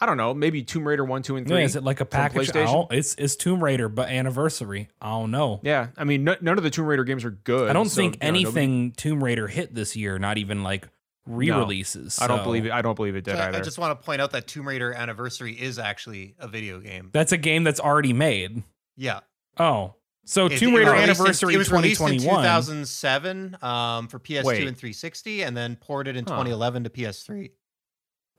I 0.00 0.06
don't 0.06 0.16
know, 0.16 0.32
maybe 0.32 0.62
Tomb 0.62 0.86
Raider 0.86 1.04
one, 1.04 1.22
two, 1.22 1.36
and 1.36 1.46
Yeah, 1.48 1.56
three. 1.56 1.64
is 1.64 1.74
it 1.76 1.82
like 1.82 1.96
a 2.00 2.04
from 2.04 2.10
package? 2.10 2.50
I 2.50 2.52
PlayStation? 2.52 2.66
don't- 2.88 2.92
It's 2.92 3.14
it's 3.18 3.34
Tomb 3.36 3.62
Raider, 3.64 3.88
but 3.88 4.08
anniversary. 4.08 4.88
I 5.00 5.10
don't 5.10 5.30
know. 5.32 5.60
yeah, 5.64 5.88
I 5.96 6.04
mean, 6.04 6.28
n- 6.28 6.36
none 6.40 6.56
of 6.58 6.62
the 6.64 6.70
Tomb 6.70 6.86
Raider 6.86 7.02
games 7.04 7.24
are 7.24 7.30
good. 7.32 7.68
I 7.68 7.72
don't 7.72 7.88
so, 7.88 7.96
think 7.96 8.14
you 8.14 8.20
know, 8.30 8.38
nobody- 8.38 8.44
anything 8.44 8.92
Tomb 8.92 9.24
Raider 9.24 9.48
hit 9.48 9.74
this 9.74 9.96
year. 9.96 10.18
Not 10.18 10.38
even 10.38 10.62
like 10.62 10.88
re-releases. 11.26 12.20
I 12.20 12.26
don't 12.26 12.42
believe 12.44 12.64
it. 12.66 12.72
I 12.72 12.80
don't 12.82 12.94
believe 12.94 13.14
it 13.16 13.24
did 13.24 13.36
So 13.36 13.40
I- 13.42 13.48
either. 13.48 13.58
I 13.58 13.60
just 13.60 13.78
want 13.78 13.98
to 14.00 14.04
point 14.06 14.20
out 14.22 14.30
that 14.32 14.46
Tomb 14.46 14.66
Raider 14.68 14.92
Anniversary 14.92 15.52
is 15.52 15.78
actually 15.78 16.34
a 16.38 16.48
video 16.48 16.80
game. 16.80 17.10
That's 17.12 17.32
a 17.32 17.36
game 17.36 17.64
that's 17.64 17.80
already 17.80 18.12
made. 18.12 18.62
Yeah. 18.96 19.20
Oh, 19.58 19.94
so 20.24 20.46
It- 20.46 20.58
Tomb 20.58 20.74
Raider 20.74 20.92
was 20.92 20.94
released 20.94 21.02
in- 21.02 21.10
Anniversary 21.10 21.54
it 21.54 21.58
was 21.58 21.72
released 21.72 22.00
in 22.00 22.18
2007 22.18 23.56
um, 23.62 24.08
for 24.08 24.18
PS2 24.18 24.44
Wait. 24.44 24.66
and 24.68 24.76
360, 24.76 25.42
and 25.42 25.56
then 25.56 25.76
ported 25.76 26.16
in 26.16 26.24
Huh. 26.24 26.30
2011 26.30 26.84
to 26.84 26.90
PS3. 26.90 27.50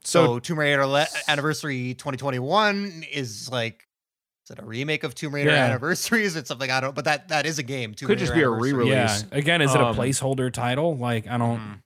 So- 0.04 0.26
So, 0.26 0.40
Tomb 0.40 0.60
Raider 0.60 0.86
Le- 0.86 1.08
Anniversary 1.28 1.94
2021 1.94 3.04
is 3.12 3.50
like, 3.52 3.86
is 4.46 4.52
it 4.52 4.60
a 4.60 4.66
remake 4.66 5.04
of 5.04 5.14
Tomb 5.14 5.36
Raider 5.36 5.52
Yeah. 5.52 5.66
Anniversary? 5.66 6.24
Is 6.24 6.36
it 6.38 6.48
something 6.48 6.72
I 6.72 6.80
don't? 6.80 6.96
But 6.96 7.06
that 7.06 7.28
that 7.30 7.46
is 7.46 7.60
a 7.60 7.64
game. 7.64 7.94
Tomb 7.94 8.08
Could 8.08 8.18
just 8.20 8.34
be 8.34 8.42
a 8.42 8.50
re-release. 8.50 8.92
Yeah. 8.92 9.38
Again, 9.38 9.62
is 9.62 9.76
it 9.76 9.82
a 9.82 9.88
Um, 9.88 9.96
placeholder 9.96 10.52
title? 10.52 10.98
Like 10.98 11.28
I 11.28 11.38
don't. 11.38 11.60
Mhm. 11.60 11.82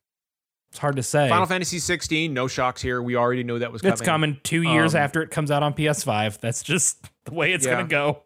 It's 0.71 0.79
hard 0.79 0.95
to 0.95 1.03
say. 1.03 1.29
Final 1.29 1.45
Fantasy 1.45 1.77
16, 1.77 2.33
no 2.33 2.47
shocks 2.47 2.81
here. 2.81 2.99
We 3.01 3.15
already 3.15 3.43
knew 3.43 3.59
that 3.59 3.71
was 3.71 3.81
coming. 3.83 3.91
it's 3.93 4.01
coming 4.01 4.39
two 4.43 4.63
years 4.63 4.95
Um, 4.95 5.01
after 5.01 5.21
it 5.21 5.29
comes 5.29 5.51
out 5.51 5.61
on 5.61 5.73
PS5. 5.75 6.39
That's 6.39 6.63
just 6.63 7.05
the 7.25 7.33
way 7.33 7.53
it's 7.53 7.63
Yeah. 7.65 7.83
gonna 7.83 8.23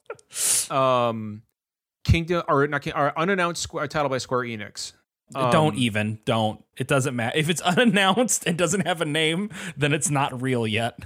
go. 0.69 0.75
Um, 0.75 1.41
Kingdom 2.05 2.43
or 2.47 2.65
not? 2.67 2.81
King- 2.83 2.93
Or 2.95 3.17
unannounced 3.19 3.67
squ- 3.67 3.89
title 3.89 4.07
by 4.07 4.17
Square 4.19 4.43
Enix. 4.43 4.93
Don't 5.33 5.73
Um, 5.73 5.75
even. 5.77 6.19
Don't. 6.25 6.63
It 6.77 6.87
doesn't 6.87 7.15
matter 7.15 7.37
if 7.37 7.49
it's 7.49 7.61
unannounced 7.73 8.45
and 8.47 8.57
doesn't 8.57 8.85
have 8.87 9.01
a 9.01 9.05
name. 9.05 9.49
Then 9.75 9.93
it's 9.93 10.09
not 10.09 10.41
real 10.41 10.65
yet. 10.67 10.99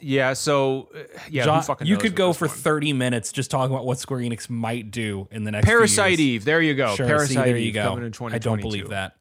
Yeah. 0.00 0.32
So 0.32 0.88
uh, 0.94 0.98
yeah, 1.28 1.44
Jo- 1.44 1.56
who 1.56 1.62
fucking 1.62 1.86
you 1.86 1.96
could 1.98 2.14
go 2.14 2.32
for 2.32 2.48
one? 2.48 2.56
30 2.56 2.92
minutes 2.94 3.30
just 3.32 3.50
talking 3.50 3.74
about 3.74 3.84
what 3.84 3.98
Square 3.98 4.20
Enix 4.20 4.48
might 4.48 4.90
do 4.90 5.28
in 5.30 5.44
the 5.44 5.50
next 5.50 5.66
Parasite. 5.66 6.18
Eve. 6.18 6.44
There 6.44 6.62
you 6.62 6.74
go. 6.74 6.94
Sure, 6.94 7.06
Parasite 7.06 7.28
see, 7.28 7.34
there 7.34 7.56
Eve 7.56 7.66
you 7.66 7.72
go. 7.72 7.84
coming 7.94 8.04
in 8.06 8.32
I 8.34 8.38
don't 8.38 8.60
believe 8.60 8.88
that. 8.90 9.16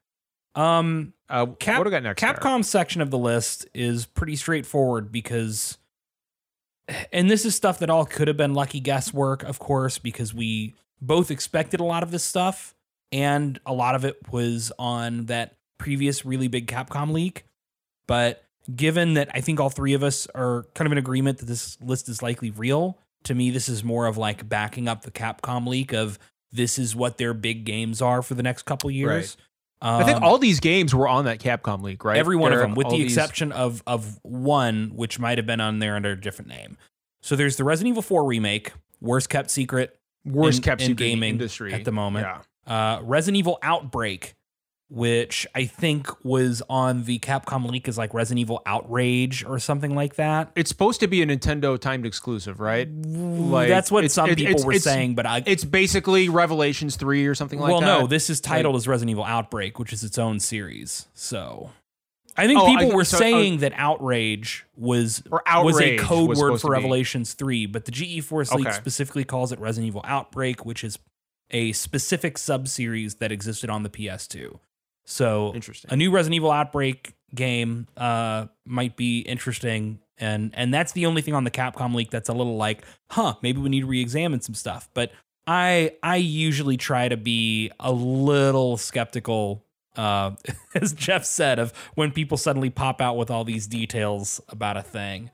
Um, 0.56 1.14
Uh, 1.30 1.46
Cap- 1.48 1.78
what 1.78 1.84
do 1.84 1.90
we 1.90 1.92
got 1.92 2.04
next? 2.04 2.22
Capcom's 2.22 2.70
section 2.70 3.02
of 3.02 3.12
the 3.12 3.18
list 3.18 3.68
is 3.74 4.06
pretty 4.06 4.36
straightforward 4.36 5.12
because, 5.12 5.78
and 7.14 7.30
this 7.30 7.46
is 7.46 7.56
stuff 7.56 7.80
that 7.80 7.90
all 7.90 8.06
could 8.06 8.28
have 8.28 8.38
been 8.38 8.54
lucky 8.54 8.80
guesswork, 8.80 9.44
of 9.44 9.60
course, 9.60 10.00
because 10.00 10.34
we 10.34 10.74
both 11.02 11.30
expected 11.32 11.80
a 11.80 11.84
lot 11.84 12.02
of 12.02 12.12
this 12.12 12.24
stuff, 12.24 12.76
and 13.12 13.60
a 13.66 13.74
lot 13.74 13.96
of 13.96 14.06
it 14.06 14.18
was 14.32 14.72
on 14.80 15.26
that 15.26 15.56
previous 15.78 16.26
really 16.26 16.48
big 16.48 16.68
Capcom 16.68 17.12
leak. 17.12 17.44
But 18.08 18.44
given 18.76 19.14
that 19.16 19.30
I 19.34 19.42
think 19.42 19.60
all 19.60 19.70
three 19.70 19.94
of 19.94 20.04
us 20.04 20.28
are 20.36 20.66
kind 20.76 20.86
of 20.86 20.92
in 20.92 20.98
agreement 20.98 21.40
that 21.40 21.46
this 21.46 21.78
list 21.82 22.10
is 22.10 22.22
likely 22.22 22.52
real, 22.52 22.98
to 23.24 23.36
me, 23.36 23.50
this 23.50 23.70
is 23.70 23.84
more 23.84 24.06
of 24.06 24.18
like 24.18 24.48
backing 24.48 24.88
up 24.88 25.02
the 25.04 25.12
Capcom 25.12 25.68
leak 25.68 25.94
of 25.94 26.20
this 26.52 26.80
is 26.80 26.96
what 26.96 27.18
their 27.18 27.34
big 27.34 27.64
games 27.66 28.02
are 28.02 28.22
for 28.22 28.34
the 28.34 28.44
next 28.44 28.64
couple 28.64 28.90
years. 28.90 29.38
I 29.82 30.04
think 30.04 30.18
Um, 30.18 30.24
all 30.24 30.38
these 30.38 30.60
games 30.60 30.94
were 30.94 31.08
on 31.08 31.26
that 31.26 31.40
Capcom 31.40 31.82
leak, 31.82 32.04
right? 32.04 32.18
every 32.18 32.36
one 32.36 32.52
of 32.52 32.60
them, 32.60 32.76
with 32.76 32.90
the 32.90 32.98
these- 32.98 33.06
exception 33.16 33.52
of 33.54 33.82
of 33.88 34.20
one, 34.24 34.92
which 34.94 35.20
might 35.20 35.38
have 35.38 35.46
been 35.48 35.62
on 35.62 35.80
there 35.80 35.96
under 35.96 36.12
a 36.12 36.20
different 36.20 36.50
name. 36.50 36.78
So 37.22 37.36
there's 37.36 37.56
the 37.56 37.64
Resident 37.64 37.94
Evil 37.94 38.02
4 38.02 38.26
remake, 38.26 38.74
worst 39.00 39.30
kept 39.30 39.50
secret 39.52 39.98
worst 40.26 40.58
in- 40.60 40.64
kept 40.64 40.82
in 40.82 40.88
secret 40.88 40.98
gaming 41.06 41.30
industry 41.36 41.74
at 41.74 41.86
the 41.86 41.92
moment. 41.94 42.26
Yeah. 42.28 42.42
Uh, 42.70 43.00
Resident 43.04 43.38
Evil 43.38 43.58
Outbreak, 43.64 44.36
which 44.90 45.46
I 45.54 45.66
think 45.66 46.08
was 46.24 46.62
on 46.70 47.04
the 47.04 47.20
Capcom 47.20 47.70
leak 47.70 47.88
as 47.88 47.98
like 47.98 48.14
Resident 48.14 48.40
Evil 48.40 48.62
Outrage 48.66 49.44
or 49.44 49.60
something 49.60 49.94
like 49.96 50.16
that. 50.16 50.52
It's 50.56 50.70
supposed 50.70 51.00
to 51.02 51.08
be 51.08 51.22
a 51.22 51.26
Nintendo 51.26 51.80
timed 51.80 52.06
exclusive, 52.06 52.60
right? 52.60 52.88
Like, 52.92 53.68
That's 53.70 53.92
what 53.92 54.10
some 54.12 54.30
people 54.30 54.46
it's- 54.52 54.66
were 54.66 54.72
it's- 54.72 54.84
saying, 54.84 55.16
but 55.16 55.26
I. 55.26 55.44
It's 55.46 55.64
basically 55.64 56.30
Revelations 56.30 56.96
3 56.96 57.26
or 57.28 57.36
something 57.36 57.60
like 57.60 57.72
well, 57.72 57.82
that. 57.82 57.88
Well, 57.88 58.02
no, 58.02 58.08
this 58.08 58.30
is 58.30 58.40
titled 58.42 58.76
as 58.76 58.88
Resident 58.88 59.12
Evil 59.12 59.26
Outbreak, 59.26 59.78
which 59.80 59.92
is 59.94 60.04
its 60.04 60.18
own 60.18 60.40
series. 60.40 61.08
So. 61.14 61.72
I 62.38 62.48
think 62.48 62.60
Oh, 62.62 62.68
people 62.68 62.92
I- 62.94 62.96
were 62.96 63.04
so- 63.04 63.18
oh- 63.18 63.20
saying 63.20 63.58
that 63.58 63.74
outrage 63.76 64.66
was 64.78 65.22
Or 65.30 65.44
was 65.64 65.82
a 65.82 65.98
code 65.98 66.30
was 66.30 66.40
word 66.40 66.62
for 66.62 66.68
be. 66.70 66.74
Revelations 66.74 67.34
3, 67.34 67.66
but 67.66 67.84
the 67.86 67.92
GeForce 67.92 68.54
League 68.56 68.68
Okay. 68.68 68.76
specifically 68.78 69.26
calls 69.26 69.52
it 69.52 69.60
Resident 69.60 69.88
Evil 69.88 70.02
Outbreak, 70.06 70.66
which 70.66 70.84
is 70.86 70.98
a 71.52 71.72
specific 71.74 72.38
sub-series 72.38 73.16
that 73.16 73.32
existed 73.32 73.70
on 73.70 73.84
the 73.84 73.90
PS2. 73.90 74.60
So 75.06 75.54
Interesting. 75.56 75.92
a 75.92 75.96
new 75.96 76.12
Resident 76.12 76.36
Evil 76.36 76.52
Outbreak 76.52 77.16
game 77.34 77.88
uh, 77.98 78.46
might 78.66 78.96
be 78.96 79.22
interesting, 79.22 80.00
and 80.18 80.52
and 80.56 80.74
that's 80.74 80.92
the 80.92 81.06
only 81.08 81.22
thing 81.22 81.34
on 81.34 81.44
the 81.44 81.52
Capcom 81.52 81.96
leak 81.96 82.12
that's 82.12 82.30
a 82.30 82.34
little 82.34 82.58
like, 82.58 82.84
huh, 83.10 83.36
maybe 83.42 83.60
we 83.60 83.70
need 83.70 83.82
to 83.82 83.88
re-examine 83.88 84.42
some 84.42 84.54
stuff. 84.54 84.88
But 84.94 85.12
I 85.48 85.94
I 86.04 86.18
usually 86.18 86.78
try 86.78 87.10
to 87.10 87.18
be 87.18 87.72
a 87.80 87.92
little 87.92 88.78
skeptical, 88.78 89.66
uh, 89.96 90.32
as 90.76 90.94
Jeff 90.94 91.26
said, 91.26 91.58
of 91.58 91.74
when 91.96 92.12
people 92.12 92.38
suddenly 92.38 92.70
pop 92.70 93.02
out 93.02 93.18
with 93.18 93.32
all 93.32 93.44
these 93.44 93.66
details 93.66 94.40
about 94.50 94.78
a 94.78 94.84
thing. 94.84 95.32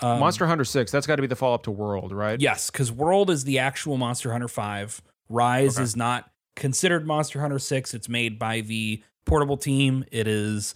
Um, 0.00 0.20
Monster 0.20 0.46
Hunter 0.46 0.64
6, 0.64 0.92
that's 0.92 1.08
got 1.08 1.16
to 1.16 1.22
be 1.22 1.26
the 1.26 1.34
follow 1.34 1.56
up 1.56 1.64
to 1.64 1.72
World, 1.72 2.12
right? 2.12 2.40
Yes, 2.40 2.70
because 2.70 2.92
World 2.92 3.30
is 3.30 3.42
the 3.42 3.58
actual 3.58 3.96
Monster 3.96 4.30
Hunter 4.30 4.46
5. 4.46 5.02
Rise 5.28 5.76
Okay. 5.76 5.82
is 5.84 5.96
not 5.96 6.30
considered 6.56 7.06
Monster 7.06 7.40
Hunter 7.40 7.58
6. 7.58 7.94
It's 7.94 8.08
made 8.08 8.38
by 8.38 8.60
the 8.62 9.02
portable 9.24 9.56
team. 9.56 10.04
It 10.10 10.26
is, 10.26 10.74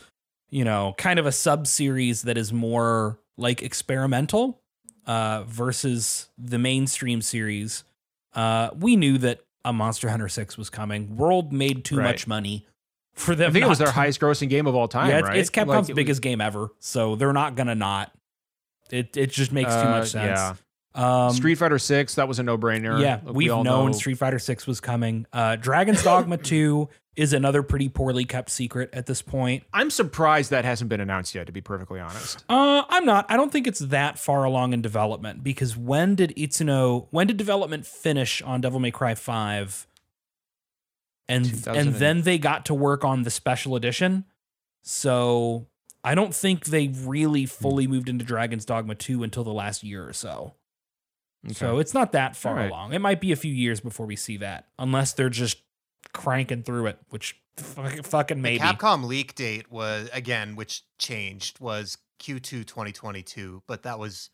you 0.51 0.65
know, 0.65 0.95
kind 0.99 1.19
of 1.19 1.27
a 1.27 1.33
sub 1.33 1.67
series 1.67 2.23
that 2.23 2.37
is 2.39 2.53
more 2.53 3.19
like 3.37 3.63
experimental 3.63 4.61
uh, 5.07 5.43
versus 5.45 6.29
the 6.39 6.59
mainstream 6.59 7.23
series. 7.23 7.85
Uh, 8.35 8.71
we 8.79 8.95
knew 8.97 9.19
that 9.19 9.41
a 9.65 9.73
Monster 9.73 10.09
Hunter 10.11 10.29
6 10.29 10.57
was 10.59 10.71
coming. 10.71 11.17
World 11.17 11.53
made 11.53 11.85
too 11.85 11.99
Right. 11.99 12.05
much 12.05 12.27
money 12.27 12.67
for 13.15 13.35
them. 13.35 13.51
I 13.51 13.53
think 13.53 13.65
it 13.65 13.69
was 13.69 13.79
their 13.79 13.89
to- 13.89 13.93
highest 13.93 14.21
grossing 14.21 14.49
game 14.49 14.67
of 14.67 14.75
all 14.75 14.89
time, 14.89 15.11
yeah, 15.11 15.19
it's, 15.19 15.29
right? 15.29 15.37
it's 15.39 15.51
Capcom's 15.51 15.69
Like, 15.69 15.77
it 15.77 15.93
was- 15.93 15.97
biggest 15.97 16.23
game 16.23 16.41
ever, 16.41 16.71
so 16.79 17.15
they're 17.17 17.33
not 17.33 17.57
gonna 17.57 17.75
not. 17.75 18.13
It 18.91 19.17
it 19.17 19.31
just 19.31 19.53
makes 19.53 19.73
too 19.73 19.81
uh, 19.81 19.85
much 19.91 20.11
sense. 20.11 20.39
Yeah. 20.39 20.55
Um, 20.95 21.33
Street 21.33 21.55
Fighter 21.57 21.79
6, 21.79 22.15
that 22.17 22.29
was 22.29 22.39
a 22.39 22.43
no 22.43 22.59
brainer. 22.59 23.01
yeah, 23.01 23.21
we've 23.25 23.49
known 23.51 23.95
Street 23.95 24.19
Fighter 24.19 24.39
6 24.39 24.67
was 24.67 24.81
coming. 24.81 25.27
Uh, 25.33 25.57
Dragon's 25.57 26.03
Dogma 26.03 26.37
2 26.39 26.89
is 27.17 27.33
another 27.33 27.63
pretty 27.63 27.89
poorly 27.89 28.25
kept 28.25 28.49
secret 28.51 28.91
at 28.93 29.07
this 29.07 29.21
point. 29.23 29.65
I'm 29.73 29.91
surprised 29.91 30.51
that 30.51 30.65
hasn't 30.65 30.89
been 30.89 31.01
announced 31.01 31.35
yet, 31.35 31.47
to 31.47 31.53
be 31.53 31.61
perfectly 31.61 32.01
honest. 32.01 32.45
Uh, 32.49 32.83
I'm 32.89 33.05
not. 33.05 33.27
I 33.31 33.37
don't 33.37 33.53
think 33.53 33.67
it's 33.67 33.81
that 33.81 34.19
far 34.19 34.45
along 34.45 34.73
in 34.73 34.81
development 34.83 35.43
because 35.45 35.77
when 35.77 36.15
did 36.15 36.35
Itsuno, 36.37 37.07
when 37.11 37.27
did 37.27 37.37
development 37.37 37.87
finish 37.87 38.41
on 38.43 38.61
Devil 38.61 38.81
May 38.81 38.91
Cry 38.91 39.15
5? 39.15 39.87
And 41.29 41.67
and- 41.69 41.95
then 41.95 42.23
they 42.23 42.39
got 42.39 42.67
to 42.67 42.75
work 42.75 43.05
on 43.05 43.23
the 43.23 43.31
special 43.31 43.77
edition. 43.77 44.25
So 44.83 45.67
I 46.05 46.15
don't 46.15 46.35
think 46.35 46.65
they 46.67 46.89
really 46.89 47.47
fully 47.47 47.87
moved 47.87 48.09
into 48.09 48.25
Dragon's 48.25 48.65
Dogma 48.65 48.95
2 48.95 49.23
until 49.23 49.45
the 49.45 49.53
last 49.53 49.85
year 49.85 50.07
or 50.07 50.13
so. 50.13 50.55
So 51.51 51.79
it's 51.79 51.93
not 51.95 52.13
that 52.13 52.37
far 52.37 52.53
All 52.53 52.59
right. 52.59 52.71
along. 52.71 52.93
It 52.93 53.01
might 53.01 53.21
be 53.21 53.33
a 53.33 53.37
few 53.37 53.53
years 53.53 53.81
before 53.81 54.07
we 54.07 54.17
see 54.17 54.37
that, 54.39 54.69
unless 54.79 55.13
they're 55.13 55.29
just 55.29 55.59
cranking 56.13 56.63
through 56.63 56.87
it, 56.87 56.99
which 57.11 57.37
fucking, 57.57 58.03
fucking 58.03 58.37
The 58.39 58.43
maybe. 58.43 58.59
Capcom 58.59 59.05
leak 59.05 59.35
date 59.35 59.71
was 59.71 60.09
again, 60.13 60.57
which 60.57 60.85
changed, 60.99 61.59
was 61.61 61.99
Q2 62.21 62.65
2022, 62.67 63.63
but 63.67 63.83
that 63.83 63.99
was, 63.99 64.31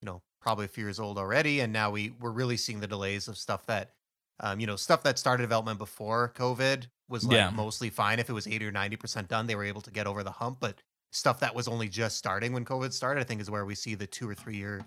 you 0.00 0.06
know, 0.06 0.22
probably 0.40 0.66
a 0.66 0.68
few 0.68 0.84
years 0.84 1.00
old 1.00 1.18
already, 1.18 1.60
and 1.60 1.72
now 1.72 1.90
we 1.90 2.10
we're 2.20 2.30
really 2.30 2.56
seeing 2.56 2.80
the 2.80 2.86
delays 2.86 3.28
of 3.28 3.36
stuff 3.36 3.66
that, 3.66 3.92
um, 4.40 4.60
you 4.60 4.66
know, 4.66 4.76
stuff 4.76 5.02
that 5.02 5.18
started 5.18 5.42
development 5.42 5.78
before 5.78 6.32
COVID 6.36 6.86
was 7.08 7.26
like 7.26 7.36
Yeah. 7.36 7.50
mostly 7.50 7.90
fine. 7.90 8.18
If 8.18 8.28
it 8.30 8.32
was 8.34 8.46
80 8.46 8.66
or 8.66 8.72
90 8.72 8.96
percent 8.96 9.28
done, 9.28 9.46
they 9.46 9.56
were 9.56 9.64
able 9.64 9.80
to 9.82 9.90
get 9.90 10.06
over 10.06 10.22
the 10.22 10.30
hump. 10.30 10.58
But 10.60 10.82
stuff 11.12 11.40
that 11.40 11.54
was 11.54 11.66
only 11.68 11.88
just 11.88 12.16
starting 12.16 12.52
when 12.52 12.64
COVID 12.64 12.92
started, 12.92 13.20
I 13.20 13.24
think, 13.24 13.40
is 13.40 13.50
where 13.50 13.64
we 13.64 13.74
see 13.74 13.94
the 13.94 14.06
two 14.06 14.28
or 14.28 14.34
three 14.34 14.56
year 14.56 14.84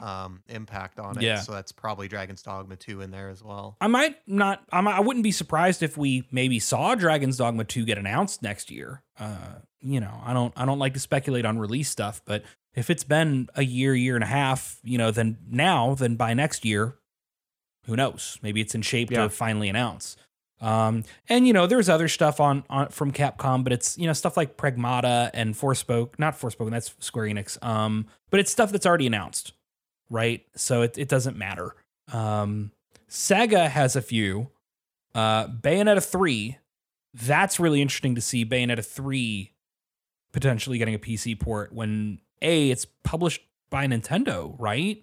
um 0.00 0.42
impact 0.48 0.98
on 0.98 1.16
it. 1.18 1.22
Yeah. 1.22 1.40
So 1.40 1.52
that's 1.52 1.72
probably 1.72 2.08
Dragon's 2.08 2.42
Dogma 2.42 2.76
2 2.76 3.00
in 3.02 3.10
there 3.10 3.28
as 3.28 3.42
well. 3.44 3.76
I 3.80 3.86
might 3.86 4.16
not. 4.26 4.62
I, 4.72 4.80
might, 4.80 4.96
I 4.96 5.00
wouldn't 5.00 5.22
be 5.24 5.32
surprised 5.32 5.82
if 5.82 5.96
we 5.96 6.26
maybe 6.32 6.58
saw 6.58 6.94
Dragon's 6.94 7.36
Dogma 7.36 7.64
2 7.64 7.84
get 7.84 7.98
announced 7.98 8.42
next 8.42 8.70
year. 8.70 9.02
Uh, 9.18 9.36
you 9.80 10.00
know, 10.00 10.20
I 10.24 10.32
don't. 10.32 10.52
I 10.56 10.64
don't 10.64 10.78
like 10.78 10.94
to 10.94 11.00
speculate 11.00 11.44
on 11.44 11.58
release 11.58 11.88
stuff, 11.90 12.22
but 12.24 12.42
if 12.74 12.88
it's 12.90 13.04
been 13.04 13.48
a 13.54 13.62
year, 13.64 13.94
year 13.94 14.14
and 14.14 14.24
a 14.24 14.28
half, 14.28 14.78
you 14.82 14.96
know, 14.98 15.10
then 15.10 15.38
now, 15.48 15.94
then 15.94 16.16
by 16.16 16.34
next 16.34 16.64
year, 16.64 16.96
who 17.86 17.96
knows? 17.96 18.38
Maybe 18.42 18.60
it's 18.60 18.74
in 18.74 18.82
shape 18.82 19.10
Yeah. 19.10 19.24
to 19.24 19.30
finally 19.30 19.68
announce. 19.68 20.16
Um, 20.60 21.04
and 21.28 21.46
you 21.46 21.54
know, 21.54 21.66
there's 21.66 21.88
other 21.88 22.06
stuff 22.06 22.38
on, 22.38 22.64
on 22.68 22.88
from 22.88 23.12
Capcom, 23.12 23.64
but 23.64 23.72
it's 23.72 23.96
you 23.96 24.06
know 24.06 24.12
stuff 24.12 24.36
like 24.36 24.56
Pragmata 24.58 25.30
and 25.32 25.54
Forspoke, 25.54 26.18
not 26.18 26.38
Forspoken, 26.38 26.70
that's 26.70 26.94
Square 27.00 27.26
Enix. 27.28 27.62
Um, 27.64 28.06
but 28.30 28.40
it's 28.40 28.52
stuff 28.52 28.70
that's 28.70 28.84
already 28.84 29.06
announced, 29.06 29.54
right? 30.10 30.44
So 30.56 30.82
it 30.82 30.98
it 30.98 31.08
doesn't 31.08 31.36
matter. 31.38 31.74
Um, 32.12 32.72
Sega 33.08 33.70
has 33.70 33.96
a 33.96 34.02
few. 34.02 34.50
Uh, 35.14 35.46
Bayonetta 35.48 36.04
3, 36.04 36.58
that's 37.14 37.58
really 37.58 37.80
interesting 37.82 38.14
to 38.14 38.20
see 38.20 38.44
Bayonetta 38.44 38.84
3 38.84 39.52
potentially 40.32 40.78
getting 40.78 40.94
a 40.94 40.98
PC 40.98 41.38
port 41.38 41.72
when 41.72 42.20
A, 42.42 42.70
it's 42.70 42.86
published 43.02 43.42
by 43.70 43.86
Nintendo, 43.86 44.54
right? 44.58 45.02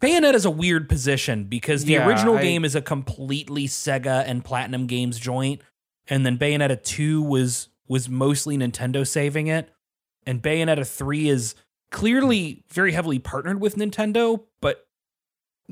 Bayonetta 0.00 0.34
is 0.34 0.44
a 0.44 0.50
weird 0.50 0.88
position 0.88 1.44
because 1.44 1.84
the 1.84 1.94
Yeah, 1.94 2.06
original 2.06 2.36
I- 2.36 2.42
game 2.42 2.64
is 2.64 2.74
a 2.74 2.82
completely 2.82 3.66
Sega 3.66 4.24
and 4.26 4.44
Platinum 4.44 4.86
Games 4.86 5.18
joint, 5.18 5.62
and 6.06 6.24
then 6.26 6.38
Bayonetta 6.38 6.82
2 6.82 7.22
was 7.22 7.68
was 7.88 8.08
mostly 8.08 8.58
Nintendo 8.58 9.06
saving 9.06 9.46
it, 9.46 9.72
and 10.26 10.42
Bayonetta 10.42 10.86
3 10.86 11.28
is 11.28 11.54
clearly 11.90 12.64
very 12.68 12.92
heavily 12.92 13.18
partnered 13.18 13.60
with 13.60 13.76
Nintendo, 13.76 14.42
but 14.60 14.86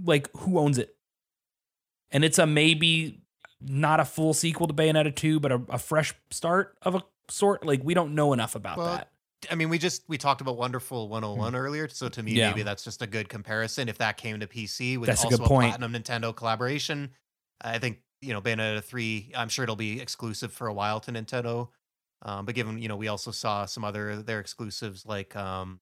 like 0.03 0.29
who 0.39 0.59
owns 0.59 0.79
it? 0.79 0.95
And 2.11 2.25
it's 2.25 2.39
a 2.39 2.47
maybe 2.47 3.21
not 3.61 4.01
a 4.01 4.05
full 4.05 4.35
sequel 4.35 4.67
to 4.69 4.75
Bayonetta 4.75 5.15
2, 5.15 5.41
but 5.41 5.53
a, 5.53 5.63
a 5.71 5.79
fresh 5.79 6.15
start 6.31 6.77
of 6.83 6.95
a 6.95 7.03
sort. 7.29 7.65
Like 7.65 7.83
we 7.83 7.95
don't 7.95 8.15
know 8.15 8.33
enough 8.33 8.55
about 8.55 8.79
Well, 8.79 8.87
that. 8.87 9.11
I 9.51 9.57
mean, 9.57 9.69
we 9.69 9.79
just 9.79 10.05
we 10.09 10.17
talked 10.17 10.41
about 10.41 10.57
Wonderful 10.57 11.09
101 11.09 11.55
earlier, 11.55 11.89
so 11.89 12.09
to 12.09 12.23
me. 12.23 12.33
Yeah. 12.33 12.51
maybe 12.51 12.63
that's 12.63 12.85
just 12.85 13.03
a 13.03 13.07
good 13.07 13.29
comparison. 13.29 13.89
If 13.89 13.99
that 13.99 14.17
came 14.17 14.41
to 14.41 14.47
PC 14.47 14.97
with 14.97 15.09
That's 15.09 15.25
a 15.25 15.29
good 15.29 15.41
point. 15.41 15.71
platinum 15.77 15.93
Nintendo 15.93 16.35
collaboration, 16.35 17.11
I 17.61 17.79
think 17.79 17.99
you 18.23 18.33
know 18.33 18.41
Bayonetta 18.41 18.83
3. 18.83 19.33
I'm 19.35 19.49
sure 19.49 19.65
it'll 19.65 19.77
be 19.77 20.01
exclusive 20.01 20.53
for 20.53 20.69
a 20.69 20.73
while 20.73 21.01
to 21.01 21.13
Nintendo. 21.13 21.69
Um, 22.23 22.47
but 22.47 22.55
given 22.55 22.79
you 22.79 22.89
know, 22.89 22.97
we 22.97 23.09
also 23.09 23.31
saw 23.31 23.67
some 23.67 23.85
other 23.85 24.23
their 24.23 24.41
exclusives 24.41 25.05
like 25.05 25.37
um, 25.37 25.81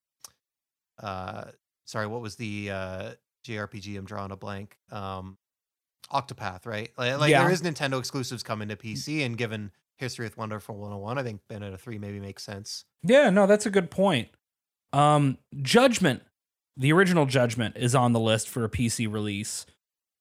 uh, 0.99 1.45
sorry, 1.85 2.07
what 2.07 2.21
was 2.21 2.37
the 2.37 2.71
uh 2.71 3.11
JRPG? 3.47 3.97
I'm 3.99 4.05
drawing 4.05 4.31
a 4.33 4.37
blank. 4.37 4.77
Um, 4.91 5.39
Octopath, 6.13 6.67
right? 6.67 6.91
Like, 6.99 7.19
like 7.19 7.31
Yeah. 7.31 7.43
there 7.45 7.53
is 7.53 7.63
Nintendo 7.63 7.99
exclusives 7.99 8.43
coming 8.43 8.69
to 8.69 8.77
PC, 8.77 9.25
and 9.25 9.37
given 9.37 9.71
history 9.97 10.27
with 10.27 10.37
Wonderful 10.37 10.77
101, 10.77 11.19
I 11.19 11.23
think 11.23 11.41
Bayonetta 11.49 11.79
3 11.79 11.99
maybe 11.99 12.21
makes 12.21 12.43
sense. 12.43 12.85
Yeah, 13.03 13.31
no, 13.31 13.47
that's 13.47 13.67
a 13.67 13.71
good 13.71 13.91
point. 13.91 14.29
Um, 14.93 15.39
Judgment, 15.63 16.23
the 16.77 16.93
original 16.93 17.25
Judgment, 17.27 17.77
is 17.77 17.95
on 17.95 18.13
the 18.13 18.21
list 18.21 18.49
for 18.49 18.65
a 18.65 18.69
PC 18.69 19.11
release, 19.11 19.65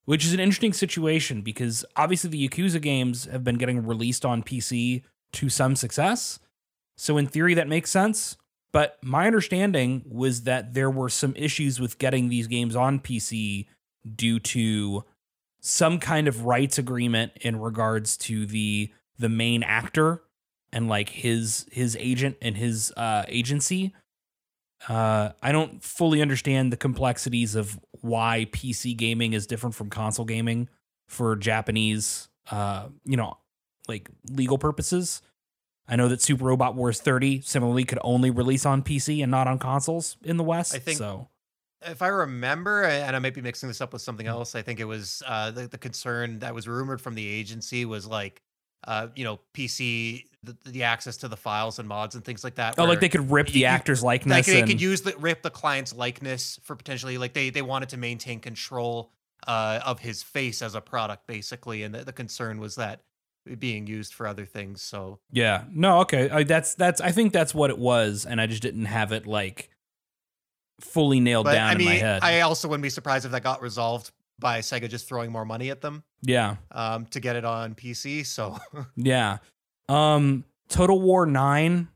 which 0.05 0.23
is 0.25 0.33
an 0.33 0.39
interesting 0.39 0.71
situation 0.73 1.41
because 1.41 1.83
obviously 1.95 2.29
the 2.29 2.47
Yakuza 2.47 2.81
games 2.81 3.25
have 3.25 3.43
been 3.43 3.57
getting 3.57 3.85
released 3.85 4.23
on 4.23 4.43
PC 4.43 5.03
to 5.33 5.49
some 5.49 5.75
success. 5.75 6.39
So 6.97 7.17
in 7.17 7.27
theory, 7.27 7.53
that 7.55 7.67
makes 7.67 7.89
sense. 7.89 8.37
But 8.73 8.97
my 9.03 9.27
understanding 9.27 10.03
was 10.07 10.43
that 10.43 10.73
there 10.73 10.89
were 10.89 11.09
some 11.09 11.35
issues 11.35 11.79
with 11.79 11.97
getting 11.97 12.29
these 12.29 12.47
games 12.47 12.75
on 12.75 12.99
PC 12.99 13.67
due 14.15 14.39
to 14.39 15.03
some 15.59 15.99
kind 15.99 16.27
of 16.27 16.45
rights 16.45 16.77
agreement 16.77 17.33
in 17.41 17.59
regards 17.59 18.17
to 18.17 18.45
the 18.45 18.91
the 19.19 19.29
main 19.29 19.61
actor 19.61 20.23
and 20.73 20.87
like 20.87 21.09
his 21.09 21.65
his 21.71 21.95
agent 21.99 22.37
and 22.41 22.57
his 22.57 22.91
uh, 22.97 23.23
agency. 23.27 23.93
Uh, 24.87 25.31
I 25.43 25.51
don't 25.51 25.83
fully 25.83 26.21
understand 26.21 26.73
the 26.73 26.77
complexities 26.77 27.55
of 27.55 27.79
why 28.01 28.47
PC 28.51 28.97
gaming 28.97 29.33
is 29.33 29.45
different 29.45 29.75
from 29.75 29.89
console 29.89 30.25
gaming 30.25 30.69
for 31.07 31.35
Japanese, 31.35 32.29
uh, 32.49 32.87
you 33.05 33.15
know, 33.15 33.37
like 33.87 34.09
legal 34.31 34.57
purposes. 34.57 35.21
I 35.87 35.95
know 35.95 36.07
that 36.07 36.21
Super 36.21 36.45
Robot 36.45 36.75
Wars 36.75 37.01
30 37.01 37.41
similarly 37.41 37.83
could 37.83 37.99
only 38.03 38.29
release 38.29 38.65
on 38.65 38.81
PC 38.81 39.21
and 39.21 39.29
not 39.31 39.47
on 39.47 39.59
consoles 39.59 40.17
in 40.23 40.37
the 40.37 40.43
West. 40.43 40.73
I 40.73 40.79
think- 40.79 40.97
so. 40.97 41.27
if 41.85 42.01
I 42.01 42.07
remember, 42.07 42.83
and 42.83 43.15
I 43.15 43.19
might 43.19 43.33
be 43.33 43.41
mixing 43.41 43.67
this 43.67 43.81
up 43.81 43.91
with 43.91 44.01
something 44.01 44.27
else, 44.27 44.55
I 44.55 44.61
think 44.61 44.79
it 44.79 44.85
was 44.85 45.23
uh, 45.25 45.51
the, 45.51 45.67
the 45.67 45.77
concern 45.77 46.39
that 46.39 46.53
was 46.53 46.67
rumored 46.67 47.01
from 47.01 47.15
the 47.15 47.27
agency 47.27 47.85
was 47.85 48.05
like, 48.05 48.41
uh, 48.87 49.07
you 49.15 49.23
know, 49.23 49.39
PC, 49.53 50.25
the, 50.43 50.55
the 50.65 50.83
access 50.83 51.17
to 51.17 51.27
the 51.27 51.37
files 51.37 51.77
and 51.79 51.87
mods 51.87 52.15
and 52.15 52.23
things 52.23 52.43
like 52.43 52.55
that. 52.55 52.75
Oh, 52.77 52.85
like 52.85 52.99
they 52.99 53.09
could 53.09 53.29
rip 53.29 53.47
the 53.47 53.59
you- 53.59 53.65
actor's 53.65 54.03
likeness. 54.03 54.35
like 54.35 54.45
they 54.45 54.59
and, 54.59 54.69
could 54.69 54.81
use 54.81 55.01
the 55.01 55.15
rip 55.17 55.41
the 55.41 55.49
client's 55.51 55.93
likeness 55.93 56.59
for 56.63 56.75
potentially 56.75 57.17
like 57.17 57.33
they 57.33 57.49
they 57.49 57.61
wanted 57.61 57.89
to 57.89 57.97
maintain 57.97 58.39
control 58.39 59.11
uh, 59.47 59.79
of 59.85 59.99
his 59.99 60.23
face 60.23 60.61
as 60.61 60.73
a 60.75 60.81
product 60.81 61.27
basically, 61.27 61.83
and 61.83 61.93
the, 61.93 62.03
the 62.05 62.13
concern 62.13 62.59
was 62.59 62.75
that 62.75 63.01
being 63.59 63.87
used 63.87 64.13
for 64.13 64.27
other 64.27 64.45
things. 64.45 64.81
So 64.81 65.19
Yeah. 65.31 65.63
No, 65.71 65.99
okay. 66.01 66.29
I, 66.29 66.43
that's 66.43 66.75
that's 66.75 67.01
I 67.01 67.11
think 67.11 67.33
that's 67.33 67.53
what 67.53 67.69
it 67.69 67.77
was 67.77 68.25
and 68.25 68.39
I 68.39 68.47
just 68.47 68.61
didn't 68.61 68.85
have 68.85 69.11
it 69.11 69.25
like 69.25 69.69
fully 70.79 71.19
nailed 71.19 71.45
but 71.45 71.53
down 71.53 71.69
I 71.69 71.71
in 71.73 71.77
my 71.79 71.91
mean, 71.91 71.99
head. 71.99 72.23
I 72.23 72.41
also 72.41 72.67
wouldn't 72.67 72.83
be 72.83 72.89
surprised 72.89 73.25
if 73.25 73.31
that 73.31 73.43
got 73.43 73.61
resolved 73.61 74.11
by 74.39 74.59
Sega 74.59 74.89
just 74.89 75.07
throwing 75.07 75.31
more 75.31 75.45
money 75.45 75.69
at 75.69 75.81
them 75.81 76.03
yeah. 76.23 76.55
um, 76.71 77.05
to 77.07 77.19
get 77.19 77.35
it 77.35 77.45
on 77.45 77.75
PC. 77.75 78.25
So 78.25 78.57
Yeah. 78.95 79.37
Um 79.89 80.45
Total 80.69 80.99
War 80.99 81.25
9 81.25 81.89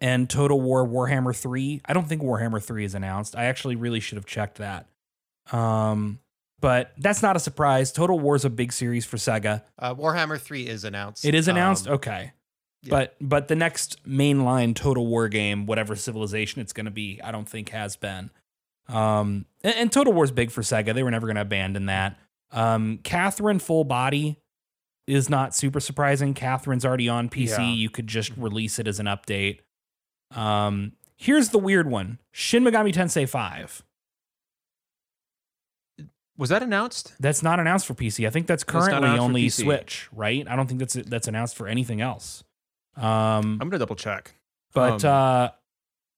and 0.00 0.30
Total 0.30 0.58
War 0.60 0.86
Warhammer 0.86 1.36
3. 1.36 1.82
I 1.84 1.92
don't 1.92 2.08
think 2.08 2.22
Warhammer 2.22 2.62
3 2.62 2.84
is 2.84 2.94
announced. 2.94 3.36
I 3.36 3.44
actually 3.44 3.76
really 3.76 4.00
should 4.00 4.16
have 4.16 4.26
checked 4.26 4.58
that. 4.58 4.86
Um 5.52 6.20
but 6.64 6.94
that's 6.96 7.20
not 7.20 7.36
a 7.36 7.38
surprise. 7.38 7.92
Total 7.92 8.18
War 8.18 8.36
is 8.36 8.46
a 8.46 8.50
big 8.50 8.72
series 8.72 9.04
for 9.04 9.18
Sega. 9.18 9.62
uh, 9.78 9.94
Warhammer 9.94 10.40
Three 10.40 10.66
is 10.66 10.84
announced. 10.84 11.26
It 11.26 11.34
is 11.34 11.46
announced. 11.46 11.86
Um, 11.86 11.94
okay. 11.96 12.32
yeah. 12.80 12.90
But 12.90 13.16
but 13.20 13.48
the 13.48 13.54
next 13.54 14.02
mainline 14.08 14.74
Total 14.74 15.06
War 15.06 15.28
game, 15.28 15.66
whatever 15.66 15.94
civilization 15.94 16.62
it's 16.62 16.72
going 16.72 16.86
to 16.86 16.90
be, 16.90 17.20
I 17.22 17.32
don't 17.32 17.46
think 17.46 17.68
has 17.68 17.96
been. 17.96 18.30
Um, 18.88 19.44
and, 19.62 19.74
and 19.74 19.92
Total 19.92 20.10
War's 20.10 20.30
big 20.30 20.50
for 20.50 20.62
Sega. 20.62 20.94
They 20.94 21.02
were 21.02 21.10
never 21.10 21.26
going 21.26 21.36
to 21.36 21.42
abandon 21.42 21.84
that. 21.84 22.18
Um, 22.50 22.98
Catherine 23.02 23.58
Full 23.58 23.84
Body 23.84 24.40
is 25.06 25.28
not 25.28 25.54
super 25.54 25.80
surprising. 25.80 26.32
Catherine's 26.32 26.86
already 26.86 27.10
on 27.10 27.28
PC. 27.28 27.58
Yeah. 27.58 27.72
You 27.72 27.90
could 27.90 28.06
just 28.06 28.34
release 28.38 28.78
it 28.78 28.88
as 28.88 28.98
an 28.98 29.06
update. 29.06 29.58
Um, 30.34 30.92
here's 31.14 31.50
the 31.50 31.58
weird 31.58 31.90
one: 31.90 32.20
Shin 32.32 32.64
Megami 32.64 32.94
Tensei 32.94 33.28
Five. 33.28 33.82
Was 36.36 36.48
that 36.50 36.62
announced? 36.62 37.14
That's 37.20 37.42
not 37.42 37.60
announced 37.60 37.86
for 37.86 37.94
PC. 37.94 38.26
I 38.26 38.30
think 38.30 38.46
that's 38.46 38.64
currently 38.64 38.96
announced 39.08 39.20
only 39.22 39.48
Switch, 39.48 40.08
right? 40.12 40.46
I 40.48 40.56
don't 40.56 40.66
think 40.66 40.80
that's 40.80 40.94
that's 40.94 41.28
announced 41.28 41.56
for 41.56 41.68
anything 41.68 42.00
else. 42.00 42.42
Um, 42.96 43.04
I'm 43.60 43.68
gonna 43.68 43.78
double 43.78 43.96
check. 43.96 44.34
But 44.72 45.04
Um, 45.04 45.12
uh 45.12 45.48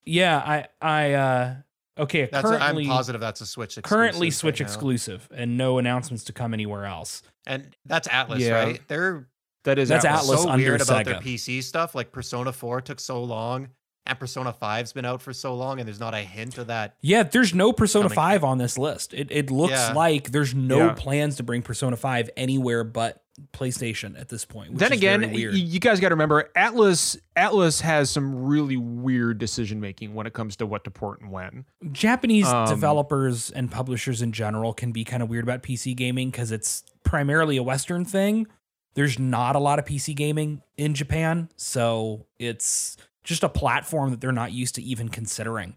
yeah, 0.05 0.37
I 0.37 0.67
I 0.81 1.13
uh 1.13 1.55
okay, 1.99 2.29
That's 2.31 2.45
a, 2.49 2.57
currently 2.57 2.83
I'm 2.85 2.89
positive 2.89 3.21
that's 3.21 3.41
a 3.41 3.45
Switch. 3.45 3.77
Exclusive 3.77 3.83
currently 3.89 4.27
right 4.27 4.33
Switch 4.33 4.59
now. 4.59 4.65
exclusive 4.65 5.27
and 5.33 5.57
no 5.57 5.77
announcements 5.77 6.23
to 6.25 6.33
come 6.33 6.53
anywhere 6.53 6.85
else. 6.85 7.21
and 7.45 7.75
that's 7.85 8.07
Atlus, 8.07 8.39
Yeah. 8.39 8.51
right? 8.63 8.81
They're 8.87 9.27
That 9.65 9.77
is 9.79 9.89
That's 9.89 10.05
Atlus 10.05 10.37
so 10.43 10.49
under 10.49 10.63
weird 10.63 10.81
about 10.81 11.05
their 11.05 11.15
PC 11.19 11.61
stuff. 11.61 11.93
Like 11.93 12.11
Persona 12.11 12.51
4 12.53 12.81
took 12.81 12.99
so 12.99 13.21
long, 13.23 13.69
and 14.07 14.19
Persona 14.19 14.53
5's 14.61 14.93
been 14.93 15.05
out 15.05 15.21
for 15.21 15.33
so 15.33 15.55
long, 15.55 15.79
and 15.79 15.87
there's 15.87 15.99
not 15.99 16.13
a 16.13 16.21
hint 16.21 16.57
of 16.57 16.67
that. 16.67 16.95
Yeah, 17.01 17.23
there's 17.23 17.53
no 17.53 17.73
Persona 17.73 18.05
Coming. 18.05 18.15
5 18.15 18.43
on 18.43 18.57
this 18.57 18.77
list. 18.77 19.13
It 19.13 19.27
it 19.31 19.51
looks 19.51 19.73
Yeah. 19.73 19.93
like 19.93 20.31
there's 20.31 20.53
no 20.55 20.87
Yeah. 20.87 20.93
plans 20.93 21.35
to 21.37 21.43
bring 21.43 21.61
Persona 21.61 21.95
5 21.97 22.29
anywhere 22.37 22.83
but 22.83 23.23
PlayStation 23.53 24.19
at 24.19 24.29
this 24.29 24.45
point. 24.45 24.71
Which 24.71 24.79
then 24.79 24.91
is 24.93 24.97
again, 24.97 25.19
very 25.21 25.33
weird. 25.33 25.53
you 25.55 25.79
guys 25.79 25.99
got 25.99 26.09
to 26.09 26.15
remember 26.15 26.49
Atlus. 26.55 27.17
Atlus 27.35 27.81
has 27.81 28.09
some 28.09 28.45
really 28.45 28.77
weird 28.77 29.37
decision 29.37 29.79
making 29.79 30.15
when 30.15 30.25
it 30.25 30.33
comes 30.33 30.55
to 30.55 30.65
what 30.65 30.83
to 30.85 30.91
port 30.91 31.21
and 31.21 31.31
when. 31.31 31.65
Japanese 31.91 32.47
Um, 32.47 32.67
developers 32.67 33.51
and 33.51 33.69
publishers 33.71 34.23
in 34.23 34.31
general 34.31 34.73
can 34.73 34.91
be 34.91 35.03
kind 35.03 35.21
of 35.21 35.29
weird 35.29 35.43
about 35.43 35.61
PC 35.61 35.93
gaming 35.95 36.31
because 36.31 36.51
it's 36.51 36.83
primarily 37.03 37.57
a 37.57 37.63
Western 37.63 38.03
thing. 38.05 38.47
There's 38.95 39.19
not 39.19 39.55
a 39.55 39.59
lot 39.59 39.77
of 39.77 39.85
PC 39.85 40.15
gaming 40.15 40.63
in 40.75 40.95
Japan, 40.95 41.49
so 41.55 42.25
it's 42.39 42.97
just 43.27 43.43
a 43.43 43.49
platform 43.49 44.11
that 44.11 44.21
they're 44.21 44.31
not 44.31 44.51
used 44.53 44.75
to 44.75 44.81
even 44.81 45.09
considering. 45.09 45.75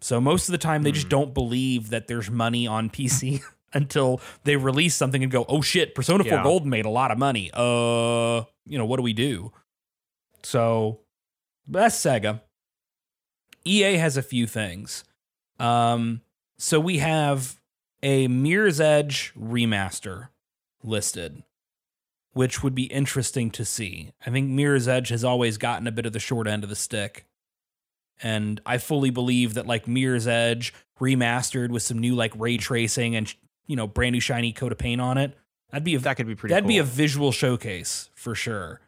So 0.00 0.20
most 0.20 0.48
of 0.48 0.52
the 0.52 0.58
time, 0.58 0.82
they 0.82 0.92
just 0.92 1.06
Hmm. 1.06 1.10
don't 1.10 1.34
believe 1.34 1.90
that 1.90 2.06
there's 2.06 2.30
money 2.30 2.66
on 2.66 2.90
PC 2.96 3.42
until 3.72 4.20
they 4.44 4.56
release 4.56 4.94
something 4.94 5.22
and 5.22 5.32
go, 5.32 5.44
"Oh 5.48 5.60
shit, 5.62 5.94
Persona 5.94 6.22
4 6.24 6.32
Yeah. 6.32 6.42
Gold 6.42 6.64
made 6.66 6.84
a 6.86 6.90
lot 6.90 7.10
of 7.10 7.18
money." 7.18 7.50
Uh, 7.52 8.44
you 8.64 8.78
know, 8.78 8.84
what 8.86 8.96
do 8.98 9.02
we 9.02 9.12
do? 9.12 9.52
So 10.42 11.00
that's 11.66 11.96
Sega. 11.96 12.40
EA 13.64 13.96
has 13.96 14.16
a 14.16 14.22
few 14.22 14.46
things. 14.46 15.02
Um, 15.58 16.20
so 16.58 16.78
we 16.78 16.98
have 16.98 17.58
a 18.02 18.28
Mirror's 18.28 18.80
Edge 18.80 19.32
remaster 19.36 20.28
listed, 20.84 21.42
which 22.36 22.62
would 22.62 22.74
be 22.74 22.84
interesting 22.84 23.50
to 23.50 23.64
see. 23.64 24.12
I 24.26 24.28
think 24.30 24.50
Mirror's 24.50 24.86
Edge 24.86 25.08
has 25.08 25.24
always 25.24 25.56
gotten 25.56 25.86
a 25.86 25.90
bit 25.90 26.04
of 26.04 26.12
the 26.12 26.18
short 26.18 26.46
end 26.46 26.64
of 26.64 26.68
the 26.68 26.76
stick. 26.76 27.24
And 28.22 28.60
I 28.66 28.76
fully 28.76 29.08
believe 29.08 29.54
that 29.54 29.66
like 29.66 29.88
Mirror's 29.88 30.26
Edge 30.26 30.74
remastered 31.00 31.70
with 31.70 31.82
some 31.82 31.98
new 31.98 32.14
like 32.14 32.34
ray 32.36 32.58
tracing 32.58 33.16
and 33.16 33.32
you 33.66 33.74
know 33.74 33.86
brand 33.86 34.12
new 34.12 34.20
shiny 34.20 34.52
coat 34.52 34.70
of 34.70 34.76
paint 34.76 35.00
on 35.00 35.16
it, 35.16 35.34
that'd 35.70 35.82
be 35.82 35.94
a, 35.94 35.98
That 35.98 36.18
could 36.18 36.26
be 36.26 36.34
pretty. 36.34 36.52
that'd 36.52 36.68
be 36.68 36.76
a 36.76 36.84
visual 36.84 37.32
showcase 37.32 38.10
for 38.14 38.34
sure. 38.34 38.82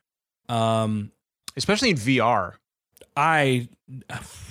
Um, 0.51 1.11
especially 1.57 1.89
in 1.89 1.97
VR. 1.97 2.57
I, 3.21 3.69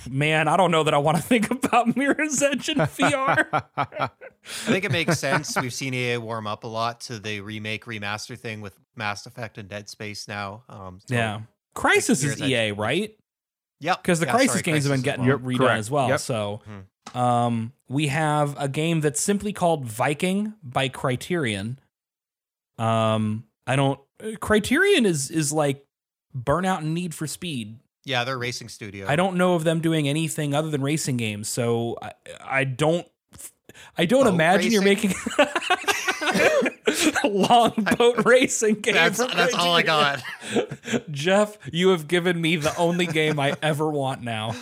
man, 0.09 0.49
I 0.49 0.57
don't 0.57 0.71
know 0.71 0.83
that 0.83 0.93
I 0.93 0.97
want 0.97 1.15
to 1.15 1.23
think 1.31 1.49
about 1.49 1.95
Mirror's 1.95 2.41
Edge 2.41 2.67
in 2.67 2.77
VR. 2.77 3.47
I 3.77 4.09
think 4.45 4.83
it 4.83 4.91
makes 4.91 5.17
sense. 5.19 5.55
We've 5.59 5.73
seen 5.73 5.93
EA 5.93 6.17
warm 6.17 6.47
up 6.47 6.65
a 6.65 6.67
lot 6.67 6.99
to 7.01 7.17
the 7.19 7.39
remake 7.39 7.85
remaster 7.85 8.37
thing 8.37 8.59
with 8.59 8.77
Mass 8.95 9.25
Effect 9.25 9.57
and 9.57 9.69
Dead 9.69 9.87
Space 9.87 10.27
now. 10.27 10.63
Um, 10.67 10.99
so- 11.05 11.15
yeah, 11.15 11.41
Crysis 11.75 12.09
is 12.09 12.23
Mirror's 12.23 12.41
Edge. 12.41 12.49
EA, 12.49 12.71
right? 12.73 13.17
Yep. 13.79 14.01
Because 14.03 14.19
the 14.19 14.25
Yeah, 14.25 14.35
Crysis 14.35 14.47
sorry, 14.47 14.61
games 14.63 14.83
have 14.83 14.93
been 14.93 15.01
getting 15.01 15.25
well. 15.25 15.37
Redone 15.37 15.57
correct. 15.59 15.79
as 15.79 15.91
well. 15.91 16.09
Yep. 16.09 16.19
So, 16.19 16.61
um, 17.13 17.71
we 17.87 18.07
have 18.07 18.53
a 18.59 18.67
game 18.67 18.99
that's 18.99 19.21
simply 19.21 19.53
called 19.53 19.85
Viking 19.85 20.55
by 20.61 20.89
Criterion. 20.89 21.79
Um, 22.77 23.45
I 23.65 23.75
don't. 23.77 23.99
Criterion 24.41 25.05
is 25.05 25.29
is 25.31 25.53
like 25.53 25.85
Burnout 26.35 26.79
and 26.79 26.93
Need 26.93 27.13
for 27.15 27.27
Speed. 27.27 27.77
Yeah, 28.07 28.23
they're 28.23 28.37
racing 28.37 28.69
studio. 28.69 29.05
I 29.07 29.17
don't 29.17 29.35
know 29.35 29.55
of 29.55 29.65
them 29.65 29.81
doing 29.81 30.07
anything 30.07 30.53
other 30.53 30.69
than 30.69 30.81
racing 30.81 31.17
games, 31.17 31.49
so 31.49 31.97
I, 32.01 32.13
I 32.41 32.63
don't. 32.63 33.05
I 33.97 34.05
don't 34.05 34.23
Boat 34.23 34.33
imagine 34.33 34.71
you're 34.71 34.81
making 34.81 35.13
a 35.37 35.47
long 37.27 37.73
boat 37.97 38.25
racing 38.25 38.75
game. 38.75 38.93
That's 38.93 39.17
that's 39.17 39.53
all 39.53 39.75
I 39.75 39.81
got. 39.81 40.23
Jeff, 41.11 41.57
you 41.71 41.89
have 41.89 42.07
given 42.07 42.39
me 42.41 42.55
the 42.55 42.75
only 42.77 43.05
game 43.05 43.39
I 43.39 43.55
ever 43.61 43.89
want 43.89 44.21
now. 44.21 44.55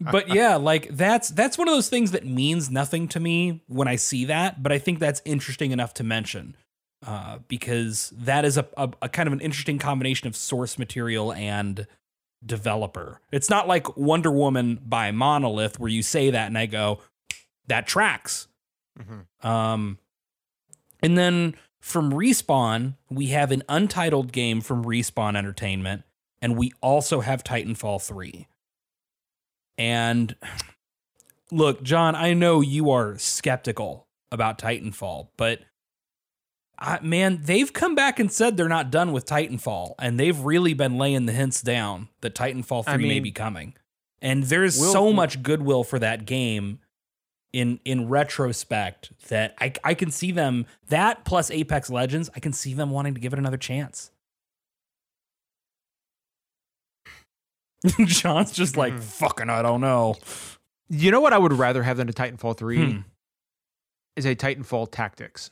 but 0.00 0.28
yeah, 0.28 0.56
like 0.56 0.88
that's 0.90 1.30
that's 1.30 1.58
one 1.58 1.68
of 1.68 1.74
those 1.74 1.88
things 1.88 2.12
that 2.12 2.24
means 2.24 2.70
nothing 2.70 3.08
to 3.08 3.20
me 3.20 3.62
when 3.66 3.88
I 3.88 3.96
see 3.96 4.24
that, 4.26 4.62
but 4.62 4.72
I 4.72 4.78
think 4.78 4.98
that's 5.00 5.22
interesting 5.24 5.72
enough 5.72 5.94
to 5.94 6.04
mention. 6.04 6.56
Uh, 7.06 7.38
because 7.46 8.12
that 8.16 8.44
is 8.44 8.56
a, 8.58 8.66
a, 8.76 8.90
a 9.02 9.08
kind 9.08 9.28
of 9.28 9.32
an 9.32 9.40
interesting 9.40 9.78
combination 9.78 10.26
of 10.26 10.34
source 10.34 10.78
material 10.78 11.32
and 11.32 11.86
developer. 12.44 13.20
It's 13.30 13.48
not 13.48 13.68
like 13.68 13.96
Wonder 13.96 14.32
Woman 14.32 14.80
by 14.84 15.12
Monolith 15.12 15.78
where 15.78 15.90
you 15.90 16.02
say 16.02 16.30
that 16.30 16.48
and 16.48 16.58
I 16.58 16.66
go, 16.66 17.00
that 17.68 17.86
tracks. 17.86 18.48
Mhm. 18.98 19.46
Um, 19.48 19.98
and 21.00 21.16
then 21.16 21.54
from 21.80 22.12
Respawn, 22.12 22.94
we 23.08 23.28
have 23.28 23.52
an 23.52 23.62
untitled 23.68 24.32
game 24.32 24.60
from 24.60 24.84
Respawn 24.84 25.36
Entertainment, 25.36 26.02
and 26.42 26.56
we 26.56 26.72
also 26.80 27.20
have 27.20 27.44
Titanfall 27.44 28.02
3. 28.02 28.48
And 29.76 30.34
look, 31.52 31.84
John, 31.84 32.16
I 32.16 32.34
know 32.34 32.60
you 32.60 32.90
are 32.90 33.16
skeptical 33.18 34.08
about 34.32 34.58
Titanfall, 34.58 35.28
but 35.36 35.60
I, 36.80 37.00
man, 37.00 37.40
they've 37.42 37.72
come 37.72 37.94
back 37.96 38.20
and 38.20 38.30
said 38.30 38.56
they're 38.56 38.68
not 38.68 38.90
done 38.92 39.10
with 39.12 39.26
Titanfall, 39.26 39.94
and 39.98 40.18
they've 40.18 40.38
really 40.38 40.74
been 40.74 40.96
laying 40.96 41.26
the 41.26 41.32
hints 41.32 41.60
down 41.60 42.08
that 42.20 42.34
Titanfall 42.36 42.84
3 42.84 42.92
I 42.94 42.96
may 42.96 43.18
be 43.20 43.32
coming. 43.32 43.74
And 44.22 44.44
there's 44.44 44.78
We'll- 44.78 44.92
so 44.92 45.12
much 45.12 45.42
goodwill 45.42 45.82
for 45.84 45.98
that 45.98 46.24
game 46.24 46.78
in 47.52 47.80
in 47.84 48.08
retrospect 48.08 49.10
that 49.28 49.54
I 49.58 49.72
I 49.82 49.94
can 49.94 50.10
see 50.10 50.32
them 50.32 50.66
that 50.88 51.24
plus 51.24 51.50
Apex 51.50 51.88
Legends, 51.90 52.28
I 52.36 52.40
can 52.40 52.52
see 52.52 52.74
them 52.74 52.90
wanting 52.90 53.14
to 53.14 53.20
give 53.20 53.32
it 53.32 53.38
another 53.38 53.56
chance. 53.56 54.10
John's 58.06 58.52
just 58.52 58.76
like, 58.76 58.92
Mhm. 58.94 59.02
fucking, 59.02 59.50
I 59.50 59.62
don't 59.62 59.80
know. 59.80 60.16
You 60.88 61.10
know 61.10 61.20
what 61.20 61.32
I 61.32 61.38
would 61.38 61.52
rather 61.52 61.82
have 61.82 61.96
than 61.96 62.08
a 62.08 62.12
Titanfall 62.12 62.56
3 62.56 62.92
Hmm. 62.92 63.00
is 64.16 64.26
a 64.26 64.34
Titanfall 64.34 64.90
Tactics. 64.90 65.50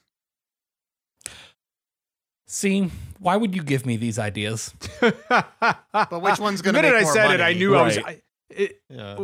See, 2.47 2.91
why 3.19 3.37
would 3.37 3.55
you 3.55 3.63
give 3.63 3.85
me 3.87 3.97
these 3.97 4.19
ideas? 4.19 4.73
But 5.29 6.23
which 6.23 6.39
one's 6.39 6.63
gonna 6.63 6.79
The 6.79 6.83
minute 6.83 6.97
I 6.97 7.03
more 7.03 7.13
said 7.13 7.31
it, 7.33 7.41
I 7.41 7.45
money? 7.49 7.59
knew 7.59 7.77
I 7.77 7.83
was. 7.83 7.99
I, 7.99 8.23
it, 8.51 8.81
Yeah. 8.89 9.17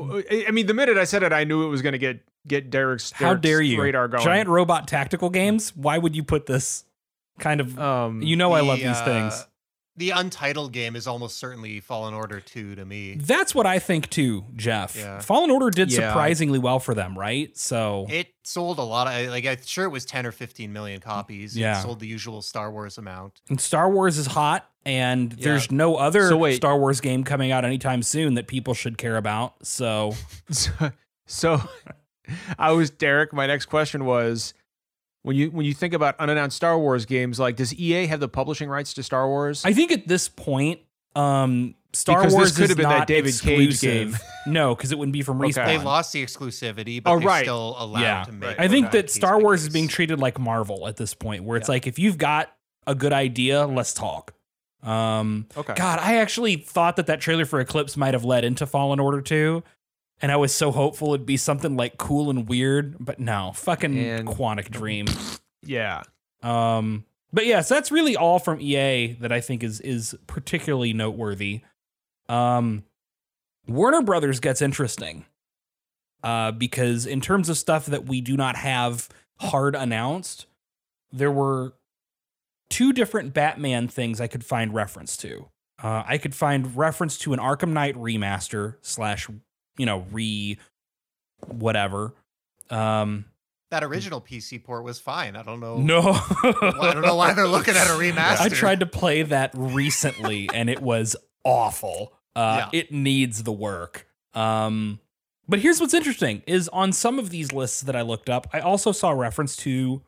I 0.49 0.51
mean, 0.51 0.67
the 0.67 0.75
minute 0.75 0.97
I 0.99 1.05
said 1.05 1.23
it, 1.23 1.33
I 1.33 1.45
knew 1.45 1.65
it 1.65 1.69
was 1.69 1.83
going 1.83 1.93
to 1.93 1.99
get 1.99 2.21
get 2.47 2.71
Derek's, 2.71 3.13
How 3.13 3.35
dare 3.35 3.61
you? 3.63 3.81
radar 3.81 4.09
going. 4.09 4.25
Giant 4.25 4.49
robot 4.49 4.89
tactical 4.89 5.31
games? 5.31 5.77
Why 5.77 5.99
would 5.99 6.17
you 6.17 6.25
put 6.25 6.47
this 6.47 6.85
kind 7.39 7.61
of. 7.61 7.79
Um, 7.79 8.23
you 8.23 8.35
know, 8.37 8.53
I 8.53 8.61
love 8.61 8.79
The, 8.79 8.87
these 8.89 8.97
uh, 8.97 9.05
things. 9.05 9.47
The 9.97 10.11
Untitled 10.11 10.73
game 10.73 10.97
is 10.97 11.07
almost 11.07 11.37
certainly 11.37 11.79
Fallen 11.81 12.15
Order 12.15 12.41
2 12.41 12.77
to 12.77 12.85
me. 12.87 13.17
That's 13.21 13.55
what 13.55 13.67
I 13.67 13.79
think 13.79 14.09
too, 14.09 14.47
Jeff. 14.57 14.97
Yeah. 14.97 15.21
Fallen 15.21 15.51
Order 15.51 15.69
did 15.69 15.93
Yeah. 15.93 16.09
surprisingly 16.09 16.59
well 16.59 16.79
for 16.79 16.95
them, 16.95 17.19
right? 17.19 17.55
So 17.59 18.07
It 18.09 18.29
sold 18.43 18.79
a 18.79 18.83
lot 18.83 19.07
of 19.07 19.29
like 19.29 19.45
I'm 19.45 19.59
sure 19.65 19.85
it 19.85 19.91
was 19.91 20.07
10 20.07 20.25
or 20.25 20.33
15 20.33 20.73
million 20.73 21.01
copies. 21.01 21.57
Yeah. 21.57 21.79
It 21.79 21.83
sold 21.83 22.01
the 22.01 22.07
usual 22.07 22.41
Star 22.41 22.73
Wars 22.73 22.97
amount. 22.97 23.43
and 23.51 23.61
Star 23.61 23.91
Wars 23.91 24.17
is 24.17 24.27
hot, 24.29 24.67
and 24.87 25.35
Yeah. 25.37 25.45
there's 25.45 25.71
no 25.71 25.97
other 25.97 26.27
So 26.29 26.39
wait. 26.39 26.57
Star 26.57 26.79
Wars 26.79 27.03
game 27.03 27.23
coming 27.23 27.53
out 27.53 27.65
anytime 27.67 28.03
soon 28.03 28.33
that 28.35 28.47
people 28.47 28.73
should 28.73 28.97
care 28.97 29.19
about. 29.19 29.67
So 29.67 30.15
so, 30.51 30.71
so 31.27 31.61
I 32.59 32.73
was 32.73 32.89
Derek. 32.89 33.33
My 33.35 33.47
next 33.47 33.67
question 33.67 34.07
was 34.07 34.55
when 35.23 35.37
you 35.37 35.51
when 35.51 35.65
you 35.67 35.75
think 35.75 35.95
about 35.95 36.19
unannounced 36.19 36.57
Star 36.57 36.79
Wars 36.79 37.05
games, 37.07 37.39
like 37.39 37.57
does 37.57 37.75
EA 37.75 38.07
have 38.07 38.21
the 38.21 38.29
publishing 38.29 38.69
rights 38.69 38.95
to 38.95 39.03
Star 39.03 39.27
Wars? 39.29 39.65
I 39.65 39.73
think 39.73 39.93
at 39.93 40.07
this 40.09 40.29
point, 40.29 40.81
um, 41.15 41.75
Star 41.93 42.21
Because 42.21 42.33
this 42.33 42.39
Wars 42.39 42.53
could 42.57 42.63
is 42.65 42.69
have 42.71 42.77
been 42.79 42.89
that 42.89 42.99
not 43.01 43.07
David 43.07 43.39
Cage 43.39 43.71
exclusive. 43.71 44.21
No, 44.45 44.75
because 44.75 44.91
it 44.91 44.99
wouldn't 44.99 45.13
be 45.13 45.23
from 45.23 45.41
Okay. 45.41 45.51
Respawn. 45.53 45.67
They 45.67 45.79
lost 45.79 46.13
the 46.13 46.25
exclusivity, 46.25 47.01
but 47.01 47.13
Oh, 47.13 47.19
they're 47.21 47.29
right. 47.29 47.45
still 47.45 47.77
allowed 47.79 48.01
Yeah. 48.01 48.25
to 48.25 48.33
make. 48.33 48.49
Right. 48.49 48.61
I 48.61 48.67
think 48.67 48.91
that 48.91 49.09
Star 49.09 49.37
by 49.37 49.43
Wars 49.45 49.63
is 49.63 49.69
being 49.69 49.87
treated 49.87 50.19
like 50.19 50.41
Marvel 50.41 50.89
at 50.89 50.97
this 50.97 51.15
point, 51.15 51.45
where 51.45 51.57
it's 51.57 51.69
Yeah. 51.69 51.75
like 51.75 51.87
if 51.87 51.97
you've 52.01 52.19
got 52.19 52.53
a 52.89 52.97
good 52.97 53.13
idea, 53.13 53.67
let's 53.67 53.95
talk. 53.95 54.35
Um, 54.83 55.47
okay. 55.57 55.75
God, 55.77 56.01
I 56.01 56.17
actually 56.17 56.57
thought 56.57 56.97
that 56.97 57.07
that 57.07 57.21
trailer 57.21 57.45
for 57.45 57.61
Eclipse 57.61 57.97
might 57.97 58.15
have 58.15 58.25
led 58.25 58.45
into 58.45 58.67
Fallen 58.67 58.99
Order 58.99 59.21
2. 59.21 59.63
And 60.23 60.31
I 60.31 60.37
was 60.37 60.55
so 60.55 60.71
hopeful 60.71 61.15
it'd 61.15 61.27
be 61.27 61.37
something 61.37 61.77
like 61.77 61.99
cool 61.99 62.31
and 62.31 62.49
weird, 62.49 62.97
but 63.01 63.19
no, 63.19 63.53
fucking 63.55 63.99
And- 63.99 64.29
Quantic 64.29 64.71
Dream. 64.71 65.07
Yeah. 65.63 66.03
Um, 66.43 67.05
but 67.33 67.45
yes, 67.47 67.69
that's 67.69 67.91
really 67.91 68.17
all 68.17 68.39
from 68.39 68.61
EA 68.61 69.15
that 69.21 69.33
I 69.33 69.41
think 69.41 69.63
is 69.65 69.81
is 69.81 70.15
particularly 70.27 70.93
noteworthy. 70.93 71.63
Um, 72.29 72.85
Warner 73.67 74.03
Brothers 74.03 74.39
gets 74.41 74.63
interesting 74.63 75.25
uh, 76.23 76.53
because 76.53 77.07
in 77.07 77.21
terms 77.21 77.49
of 77.49 77.57
stuff 77.59 77.87
that 77.87 78.07
we 78.07 78.21
do 78.21 78.37
not 78.37 78.57
have 78.57 79.09
hard 79.41 79.75
announced, 79.75 80.47
there 81.13 81.31
were 81.31 81.75
two 82.69 82.93
different 82.93 83.35
Batman 83.35 83.89
things 83.89 84.21
I 84.21 84.27
could 84.27 84.45
find 84.45 84.75
reference 84.75 85.17
to. 85.19 85.49
Uh, 85.83 86.03
I 86.07 86.19
could 86.19 86.35
find 86.35 86.77
reference 86.77 87.19
to 87.19 87.33
an 87.33 87.39
Arkham 87.39 87.71
Knight 87.71 87.97
remaster 87.97 88.77
slash, 88.83 89.29
you 89.77 89.87
know, 89.87 90.05
re 90.11 90.59
whatever. 91.47 92.15
Um, 92.71 93.27
that 93.71 93.83
original 93.83 94.21
PC 94.21 94.63
port 94.63 94.85
was 94.85 94.99
fine. 94.99 95.35
I 95.35 95.43
don't 95.43 95.61
know. 95.61 95.79
no, 95.79 96.01
Well, 96.43 96.83
I 96.83 96.93
don't 96.93 97.03
know 97.03 97.17
why 97.17 97.33
they're 97.33 97.49
looking 97.49 97.75
at 97.75 97.87
a 97.87 97.91
remaster. 97.99 98.41
I 98.41 98.49
tried 98.51 98.81
to 98.81 98.87
play 98.87 99.23
that 99.23 99.51
recently 99.55 100.49
and 100.53 100.69
it 100.69 100.83
was 100.83 101.17
awful. 101.43 102.13
Uh, 102.37 102.69
Yeah. 102.73 102.81
It 102.81 102.93
needs 102.93 103.43
the 103.43 103.53
work. 103.53 104.07
Um, 104.35 105.01
but 105.49 105.59
here's 105.61 105.81
what's 105.81 105.95
interesting 105.95 106.43
is 106.47 106.69
on 106.69 106.93
some 106.93 107.19
of 107.19 107.31
these 107.31 107.53
lists 107.53 107.81
that 107.83 107.97
I 107.97 108.03
looked 108.03 108.29
up, 108.31 108.47
I 108.53 108.61
also 108.61 108.93
saw 108.93 109.11
reference 109.11 109.57
to 109.57 110.03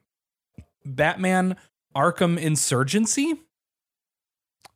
Batman 0.84 1.56
Arkham 1.96 2.38
Insurgency, 2.38 3.40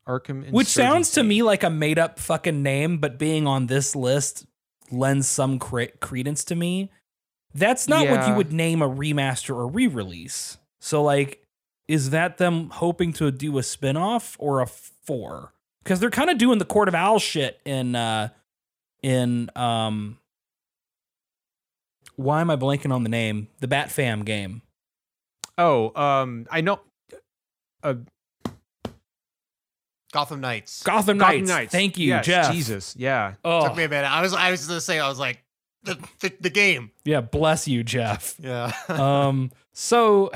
Arkham, 0.06 0.50
which 0.50 0.68
sounds 0.68 1.10
to 1.12 1.22
me 1.22 1.42
like 1.42 1.62
a 1.62 1.70
made 1.70 1.98
up 1.98 2.18
fucking 2.18 2.62
name, 2.62 2.98
but 2.98 3.18
being 3.18 3.46
on 3.46 3.66
this 3.66 3.94
list 3.94 4.46
lends 4.90 5.28
some 5.28 5.58
cre- 5.58 5.96
credence 6.00 6.44
to 6.44 6.54
me. 6.54 6.90
That's 7.54 7.88
not 7.88 8.08
what 8.08 8.28
you 8.28 8.34
would 8.34 8.52
name 8.52 8.82
a 8.82 8.88
remaster 8.88 9.54
or 9.54 9.66
re 9.66 9.86
release. 9.86 10.58
So, 10.80 11.02
like, 11.02 11.42
is 11.88 12.10
that 12.10 12.38
them 12.38 12.70
hoping 12.70 13.12
to 13.14 13.30
do 13.30 13.58
a 13.58 13.62
spin 13.62 13.96
off 13.96 14.36
or 14.38 14.60
a 14.60 14.66
four? 14.66 15.52
Because 15.82 16.00
they're 16.00 16.10
kind 16.10 16.30
of 16.30 16.38
doing 16.38 16.58
the 16.58 16.64
Court 16.64 16.88
of 16.88 16.94
Owls 16.94 17.22
shit 17.22 17.60
in, 17.64 17.96
uh, 17.96 18.28
in, 19.02 19.50
um, 19.56 20.18
why 22.16 22.40
am 22.40 22.50
I 22.50 22.56
blanking 22.56 22.92
on 22.92 23.04
the 23.04 23.08
name? 23.08 23.48
The 23.60 23.68
Bat 23.68 23.90
Fam 23.90 24.24
game. 24.24 24.62
Oh, 25.56 25.92
um, 26.00 26.46
I 26.50 26.60
know. 26.60 26.80
Uh, 27.82 27.94
Gotham 30.12 30.40
Knights. 30.40 30.82
Gotham, 30.82 31.18
Gotham 31.18 31.36
Knights. 31.40 31.48
Knights. 31.48 31.72
Thank 31.72 31.98
you, 31.98 32.08
Yes, 32.08 32.24
Jeff. 32.26 32.52
Jesus. 32.52 32.94
Yeah. 32.98 33.34
Oh, 33.44 33.66
Took 33.68 33.76
me 33.76 33.84
a 33.84 33.88
minute. 33.88 34.10
I 34.10 34.22
was 34.22 34.32
I 34.34 34.50
was 34.50 34.66
gonna 34.66 34.80
say 34.80 34.98
I 34.98 35.08
was 35.08 35.18
like 35.18 35.42
the 35.82 35.96
the, 36.20 36.32
the 36.40 36.50
game. 36.50 36.90
yeah. 37.04 37.20
Bless 37.20 37.68
you, 37.68 37.82
Jeff. 37.84 38.34
Yeah. 38.38 38.72
um 38.88 39.50
so 39.72 40.30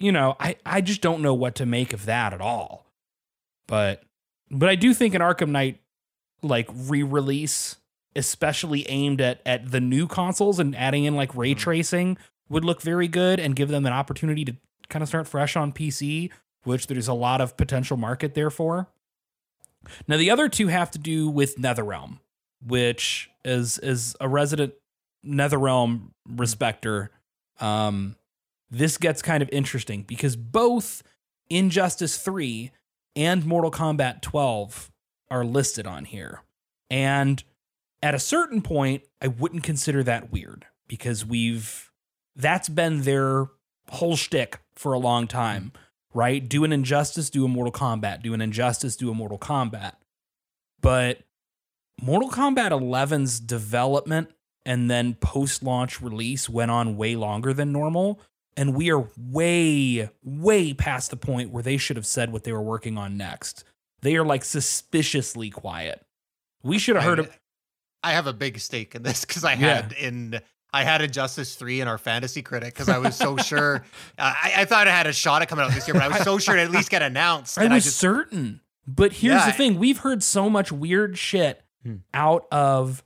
you 0.00 0.12
know 0.12 0.34
i 0.40 0.54
i 0.64 0.80
just 0.80 1.00
don't 1.02 1.20
know 1.20 1.34
what 1.34 1.56
to 1.56 1.66
make 1.66 1.92
of 1.92 2.06
that 2.06 2.32
at 2.32 2.40
all 2.40 2.86
but 3.66 4.02
but 4.50 4.68
i 4.68 4.74
do 4.76 4.94
think 4.94 5.12
an 5.14 5.20
arkham 5.20 5.48
knight 5.50 5.80
like 6.40 6.68
re-release 6.72 7.76
especially 8.16 8.88
aimed 8.88 9.20
at 9.20 9.40
at 9.44 9.70
the 9.70 9.80
new 9.80 10.06
consoles 10.06 10.58
and 10.58 10.74
adding 10.76 11.04
in 11.04 11.14
like 11.16 11.34
ray 11.34 11.54
Mhm. 11.54 11.58
tracing 11.58 12.18
would 12.48 12.64
look 12.64 12.80
very 12.80 13.08
good 13.08 13.38
and 13.40 13.54
give 13.56 13.68
them 13.68 13.84
an 13.86 13.92
opportunity 13.92 14.44
to 14.44 14.56
kind 14.88 15.02
of 15.02 15.08
start 15.08 15.26
fresh 15.28 15.54
on 15.56 15.72
pc 15.72 16.30
which 16.64 16.86
there's 16.86 17.08
a 17.08 17.14
lot 17.14 17.40
of 17.40 17.56
potential 17.56 17.96
market 17.96 18.34
there 18.34 18.50
for 18.50 18.88
now 20.06 20.16
the 20.16 20.30
other 20.30 20.48
two 20.48 20.68
have 20.68 20.90
to 20.90 20.98
do 20.98 21.28
with 21.28 21.56
netherrealm 21.56 22.18
which 22.66 23.30
is 23.44 23.78
is 23.78 24.16
a 24.20 24.28
resident 24.28 24.74
netherrealm 25.24 26.10
respecter 26.28 27.10
um, 27.60 28.16
this 28.70 28.98
gets 28.98 29.22
kind 29.22 29.42
of 29.42 29.48
interesting 29.50 30.02
because 30.02 30.36
both 30.36 31.02
Injustice 31.50 32.18
3 32.18 32.70
and 33.16 33.44
Mortal 33.46 33.70
Kombat 33.70 34.22
12 34.22 34.90
are 35.30 35.44
listed 35.44 35.86
on 35.86 36.04
here. 36.04 36.42
And 36.90 37.42
at 38.02 38.14
a 38.14 38.18
certain 38.18 38.62
point, 38.62 39.02
I 39.20 39.28
wouldn't 39.28 39.62
consider 39.62 40.02
that 40.04 40.30
weird 40.30 40.66
because 40.86 41.24
we've 41.24 41.90
that's 42.36 42.68
been 42.68 43.02
their 43.02 43.46
whole 43.90 44.16
shtick 44.16 44.60
for 44.74 44.92
a 44.92 44.98
long 44.98 45.26
time, 45.26 45.72
right? 46.14 46.46
Do 46.46 46.64
an 46.64 46.72
Injustice, 46.72 47.30
do 47.30 47.44
a 47.44 47.48
Mortal 47.48 47.72
Kombat, 47.72 48.22
do 48.22 48.34
an 48.34 48.40
Injustice, 48.40 48.96
do 48.96 49.10
a 49.10 49.14
Mortal 49.14 49.38
Kombat. 49.38 49.94
But 50.80 51.20
Mortal 52.00 52.30
Kombat 52.30 52.70
11's 52.70 53.40
development 53.40 54.30
and 54.64 54.90
then 54.90 55.14
post 55.14 55.62
launch 55.62 56.00
release 56.00 56.48
went 56.48 56.70
on 56.70 56.96
way 56.96 57.16
longer 57.16 57.52
than 57.52 57.72
normal. 57.72 58.20
And 58.56 58.74
we 58.74 58.90
are 58.90 59.08
way, 59.16 60.10
way 60.22 60.74
past 60.74 61.10
the 61.10 61.16
point 61.16 61.50
where 61.50 61.62
they 61.62 61.76
should 61.76 61.96
have 61.96 62.06
said 62.06 62.32
what 62.32 62.44
they 62.44 62.52
were 62.52 62.62
working 62.62 62.98
on 62.98 63.16
next. 63.16 63.64
They 64.02 64.16
are 64.16 64.24
like 64.24 64.44
suspiciously 64.44 65.50
quiet. 65.50 66.04
We 66.62 66.78
should 66.78 66.96
have 66.96 67.04
heard 67.04 67.20
I, 67.20 67.22
of. 67.24 67.38
I 68.02 68.12
have 68.12 68.26
a 68.26 68.32
big 68.32 68.58
stake 68.58 68.94
in 68.94 69.02
this 69.02 69.24
because 69.24 69.44
I 69.44 69.52
Yeah. 69.54 69.82
had 69.82 69.92
in 69.92 70.40
I 70.72 70.84
had 70.84 71.00
Injustice 71.00 71.54
three 71.54 71.80
in 71.80 71.88
our 71.88 71.98
fantasy 71.98 72.42
critic 72.42 72.74
because 72.74 72.88
I 72.88 72.98
was 72.98 73.16
so 73.16 73.36
sure. 73.38 73.76
Uh, 74.18 74.34
I, 74.42 74.52
I 74.58 74.64
thought 74.66 74.86
I 74.86 74.90
had 74.90 75.06
a 75.06 75.12
shot 75.12 75.40
at 75.42 75.48
coming 75.48 75.64
out 75.64 75.72
this 75.72 75.86
year, 75.88 75.94
but 75.94 76.02
I 76.02 76.08
was 76.08 76.22
so 76.22 76.38
sure 76.38 76.56
it 76.56 76.60
at 76.60 76.70
least 76.70 76.90
get 76.90 77.02
announced. 77.02 77.58
I 77.58 77.64
and 77.64 77.72
was 77.74 77.84
I 77.84 77.86
just 77.86 77.96
certain. 77.98 78.60
But 78.86 79.12
here's 79.14 79.40
Yeah. 79.42 79.46
the 79.46 79.52
thing 79.52 79.78
we've 79.78 79.98
heard 79.98 80.22
so 80.22 80.48
much 80.50 80.70
weird 80.72 81.16
shit 81.18 81.62
Hmm. 81.84 81.96
out 82.12 82.46
of 82.50 83.02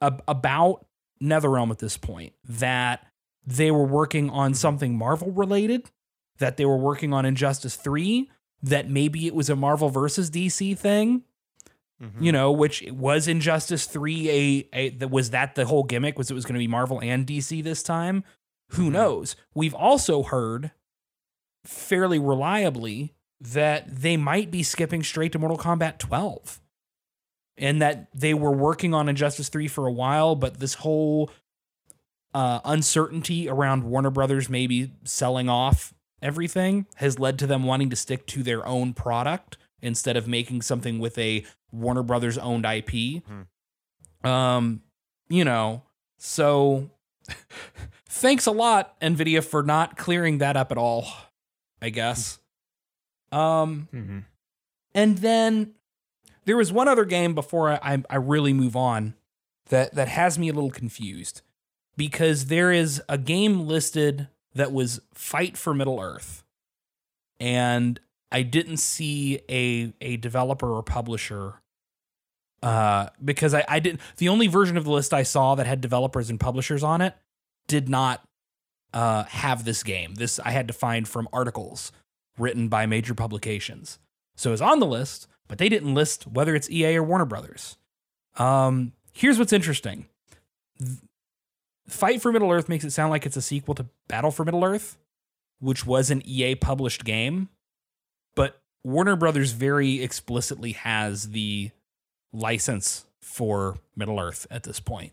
ab- 0.00 0.22
about 0.26 0.86
NetherRealm 1.22 1.70
at 1.70 1.78
this 1.78 1.96
point 1.96 2.32
that 2.48 3.06
they 3.46 3.70
were 3.70 3.86
working 3.86 4.28
on 4.28 4.54
something 4.54 4.96
Marvel 4.98 5.30
related, 5.30 5.90
that 6.38 6.56
they 6.56 6.64
were 6.64 6.76
working 6.76 7.12
on 7.12 7.24
Injustice 7.24 7.76
3, 7.76 8.28
that 8.62 8.90
maybe 8.90 9.26
it 9.26 9.34
was 9.34 9.48
a 9.48 9.56
Marvel 9.56 9.88
versus 9.88 10.30
DC 10.30 10.76
thing, 10.76 11.22
Mhm. 12.02 12.20
you 12.20 12.32
know, 12.32 12.50
which 12.50 12.82
was 12.90 13.28
Injustice 13.28 13.86
3 13.86 14.28
a, 14.30 14.68
a 14.72 14.88
that 14.90 15.08
was 15.10 15.30
that 15.30 15.54
the 15.54 15.66
whole 15.66 15.84
gimmick 15.84 16.18
was 16.18 16.30
it 16.30 16.34
was 16.34 16.44
going 16.44 16.54
to 16.54 16.58
be 16.58 16.66
Marvel 16.66 17.00
and 17.00 17.24
DC 17.26 17.62
this 17.62 17.82
time? 17.82 18.24
Who 18.70 18.88
Mhm. 18.88 18.92
knows? 18.92 19.36
We've 19.54 19.74
also 19.74 20.22
heard 20.24 20.72
fairly 21.64 22.18
reliably 22.18 23.14
that 23.40 23.86
they 23.88 24.16
might 24.16 24.50
be 24.50 24.62
skipping 24.62 25.02
straight 25.02 25.32
to 25.32 25.38
Mortal 25.38 25.58
Kombat 25.58 25.98
12. 25.98 26.60
And 27.58 27.80
that 27.82 28.08
they 28.14 28.34
were 28.34 28.50
working 28.50 28.94
on 28.94 29.08
Injustice 29.08 29.48
3 29.48 29.68
for 29.68 29.86
a 29.86 29.92
while, 29.92 30.34
but 30.34 30.58
this 30.58 30.74
whole 30.74 31.30
uh, 32.34 32.60
uncertainty 32.64 33.46
around 33.48 33.84
Warner 33.84 34.10
Brothers 34.10 34.48
maybe 34.48 34.90
selling 35.04 35.48
off 35.50 35.92
everything 36.22 36.86
has 36.96 37.18
led 37.18 37.38
to 37.40 37.46
them 37.46 37.64
wanting 37.64 37.90
to 37.90 37.96
stick 37.96 38.26
to 38.28 38.42
their 38.42 38.66
own 38.66 38.94
product 38.94 39.58
instead 39.82 40.16
of 40.16 40.26
making 40.28 40.62
something 40.62 40.98
with 40.98 41.18
a 41.18 41.44
Warner 41.72 42.02
Brothers 42.02 42.38
owned 42.38 42.64
IP. 42.64 43.22
Mhm. 43.24 43.46
Um, 44.28 44.82
you 45.28 45.44
know, 45.44 45.82
so 46.18 46.90
thanks 48.08 48.46
a 48.46 48.50
lot 48.52 48.98
Nvidia 49.00 49.44
for 49.44 49.62
not 49.62 49.96
clearing 49.96 50.38
that 50.38 50.56
up 50.56 50.70
at 50.72 50.78
all, 50.78 51.06
I 51.80 51.90
guess. 51.90 52.38
Um 53.30 53.88
Mm-hmm. 53.92 54.18
and 54.94 55.18
then 55.18 55.74
there 56.44 56.56
was 56.56 56.72
one 56.72 56.88
other 56.88 57.04
game 57.04 57.34
before 57.34 57.70
I, 57.70 57.78
I, 57.94 58.02
I 58.10 58.16
really 58.16 58.52
move 58.52 58.76
on 58.76 59.14
that, 59.68 59.94
that 59.94 60.08
has 60.08 60.38
me 60.38 60.48
a 60.48 60.52
little 60.52 60.70
confused 60.70 61.40
because 61.96 62.46
there 62.46 62.72
is 62.72 63.00
a 63.08 63.16
game 63.16 63.66
listed 63.66 64.28
that 64.54 64.72
was 64.72 65.00
Fight 65.14 65.56
for 65.56 65.72
Middle 65.72 66.00
Earth. 66.00 66.44
And 67.40 67.98
I 68.32 68.42
didn't 68.42 68.78
see 68.78 69.40
a, 69.48 69.92
a 70.00 70.16
developer 70.16 70.74
or 70.74 70.82
publisher 70.82 71.60
uh, 72.62 73.08
because 73.22 73.54
I, 73.54 73.64
I 73.68 73.80
didn't. 73.80 74.00
The 74.16 74.28
only 74.28 74.46
version 74.46 74.76
of 74.76 74.84
the 74.84 74.90
list 74.90 75.12
I 75.12 75.22
saw 75.22 75.54
that 75.56 75.66
had 75.66 75.80
developers 75.80 76.30
and 76.30 76.40
publishers 76.40 76.82
on 76.82 77.00
it 77.00 77.14
did 77.66 77.88
not 77.88 78.22
uh, 78.94 79.24
have 79.24 79.64
this 79.64 79.82
game. 79.82 80.14
This 80.14 80.38
I 80.40 80.50
had 80.50 80.68
to 80.68 80.74
find 80.74 81.06
from 81.06 81.28
articles 81.32 81.92
written 82.38 82.68
by 82.68 82.86
major 82.86 83.14
publications. 83.14 83.98
So 84.36 84.52
it's 84.52 84.62
on 84.62 84.80
the 84.80 84.86
list, 84.86 85.28
but 85.48 85.58
they 85.58 85.68
didn't 85.68 85.94
list 85.94 86.26
whether 86.26 86.54
it's 86.54 86.70
EA 86.70 86.96
or 86.96 87.02
Warner 87.02 87.26
Brothers. 87.26 87.76
Um, 88.38 88.92
here's 89.12 89.38
what's 89.38 89.52
interesting. 89.52 90.06
Fight 91.86 92.22
for 92.22 92.32
Middle 92.32 92.50
Earth 92.50 92.68
makes 92.68 92.84
it 92.84 92.90
sound 92.90 93.10
like 93.10 93.26
it's 93.26 93.36
a 93.36 93.42
sequel 93.42 93.74
to 93.74 93.86
Battle 94.08 94.30
for 94.30 94.44
Middle 94.44 94.64
Earth, 94.64 94.96
which 95.60 95.84
was 95.84 96.10
an 96.10 96.22
EA 96.24 96.54
published 96.54 97.04
game, 97.04 97.48
Warner 98.84 99.16
Brothers 99.16 99.52
very 99.52 100.02
explicitly 100.02 100.72
has 100.72 101.30
the 101.30 101.70
license 102.32 103.04
for 103.20 103.78
Middle 103.96 104.18
Earth 104.18 104.46
at 104.50 104.62
this 104.64 104.80
point. 104.80 105.12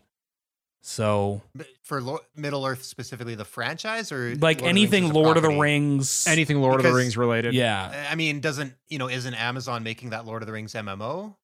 So, 0.82 1.42
For 1.82 2.00
Lo- 2.00 2.20
Middle 2.34 2.64
Earth 2.64 2.82
specifically, 2.84 3.34
the 3.34 3.44
franchise 3.44 4.10
or 4.10 4.34
like 4.36 4.62
Lord 4.62 4.66
of 4.66 4.72
the 4.72 4.72
Rings 4.72 4.76
anything 4.78 5.04
as 5.04 5.10
a 5.10 5.12
Lord 5.14 5.36
of 5.36 5.42
the? 5.42 5.48
Rings, 5.50 6.26
Anything 6.26 6.60
Lord 6.62 6.80
of 6.80 6.84
the 6.84 6.92
Rings 6.94 7.16
related. 7.18 7.52
yeah, 7.54 8.08
I 8.10 8.14
mean, 8.14 8.40
doesn't 8.40 8.72
you 8.88 8.98
know? 8.98 9.08
Isn't 9.08 9.34
Amazon 9.34 9.82
making 9.82 10.10
that 10.10 10.24
Lord 10.24 10.42
of 10.42 10.46
the 10.46 10.52
Rings 10.54 10.72
MMO? 10.72 11.34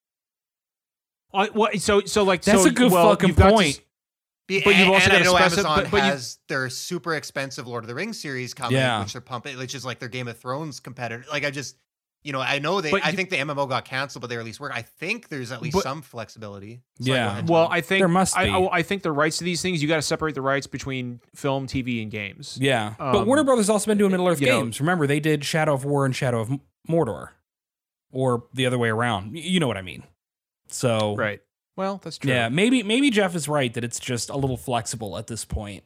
Uh, 1.34 1.48
well, 1.54 1.70
so 1.78 2.00
so 2.06 2.22
like 2.22 2.42
That's 2.42 2.62
so, 2.62 2.68
a 2.70 2.72
good 2.72 2.90
well, 2.90 3.10
fucking 3.10 3.28
you've 3.28 3.36
to 3.36 3.50
point. 3.50 3.80
Be- 4.46 4.62
But 4.64 4.76
you've 4.76 4.88
also 4.88 5.04
and 5.04 5.12
I 5.12 5.16
gotta 5.18 5.24
know 5.24 5.36
specify- 5.36 5.60
Amazon 5.74 5.82
but- 5.84 5.90
but 5.90 5.96
you- 5.98 6.02
has 6.12 6.38
their 6.48 6.70
super 6.70 7.14
expensive 7.14 7.66
Lord 7.66 7.84
of 7.84 7.88
the 7.88 7.94
Rings 7.94 8.18
series 8.18 8.54
coming, 8.54 8.78
Yeah. 8.78 9.00
which 9.02 9.12
they're 9.12 9.20
pumping, 9.20 9.58
which 9.58 9.74
is 9.74 9.84
like 9.84 9.98
their 9.98 10.08
Game 10.08 10.28
of 10.28 10.38
Thrones 10.38 10.80
competitor. 10.80 11.24
Like 11.30 11.44
I 11.44 11.50
just, 11.50 11.76
you 12.26 12.32
know, 12.32 12.40
I 12.40 12.58
know 12.58 12.80
they. 12.80 12.90
But 12.90 13.04
I 13.04 13.10
you- 13.10 13.16
think 13.16 13.30
the 13.30 13.36
MMO 13.36 13.68
got 13.68 13.84
canceled, 13.84 14.20
but 14.20 14.26
they 14.28 14.36
released 14.36 14.58
work. 14.60 14.72
I 14.74 14.82
think 14.82 15.28
there's 15.28 15.52
at 15.52 15.62
least 15.62 15.74
But- 15.74 15.82
some 15.84 16.02
flexibility. 16.02 16.82
Sorry, 17.00 17.16
Yeah. 17.16 17.24
go 17.26 17.30
ahead, 17.32 17.48
Well, 17.48 17.68
I 17.70 17.80
think 17.80 18.00
There 18.00 18.08
must 18.08 18.36
I, 18.36 18.44
be. 18.46 18.50
I, 18.50 18.68
I 18.78 18.82
think 18.82 19.02
the 19.02 19.12
rights 19.12 19.38
to 19.38 19.44
these 19.44 19.62
things 19.62 19.80
you 19.80 19.88
got 19.88 19.96
to 19.96 20.02
separate 20.02 20.34
the 20.34 20.42
rights 20.42 20.66
between 20.66 21.20
film, 21.34 21.66
TV, 21.66 22.02
and 22.02 22.10
games. 22.10 22.58
yeah. 22.60 22.94
but 22.98 23.16
Um, 23.16 23.26
Warner 23.26 23.44
Brothers 23.44 23.70
also 23.70 23.86
been 23.86 23.98
doing 23.98 24.10
Middle 24.10 24.28
Earth 24.28 24.40
you 24.40 24.48
know- 24.48 24.60
games. 24.62 24.80
Remember, 24.80 25.06
they 25.06 25.20
did 25.20 25.44
Shadow 25.44 25.72
of 25.74 25.84
War 25.84 26.04
and 26.04 26.14
Shadow 26.14 26.40
of 26.40 26.50
Mordor, 26.88 27.28
or 28.12 28.44
the 28.52 28.66
other 28.66 28.78
way 28.78 28.88
around. 28.88 29.36
You 29.36 29.60
know 29.60 29.68
what 29.68 29.76
I 29.76 29.82
mean? 29.82 30.02
So, 30.68 31.14
Right. 31.16 31.40
Well, 31.76 32.00
that's 32.02 32.18
true. 32.18 32.30
Yeah, 32.32 32.48
maybe 32.48 32.82
maybe 32.82 33.10
Jeff 33.10 33.34
is 33.34 33.48
right 33.48 33.72
that 33.74 33.84
it's 33.84 34.00
just 34.00 34.30
a 34.30 34.36
little 34.36 34.56
flexible 34.56 35.18
at 35.18 35.26
this 35.26 35.44
point. 35.44 35.84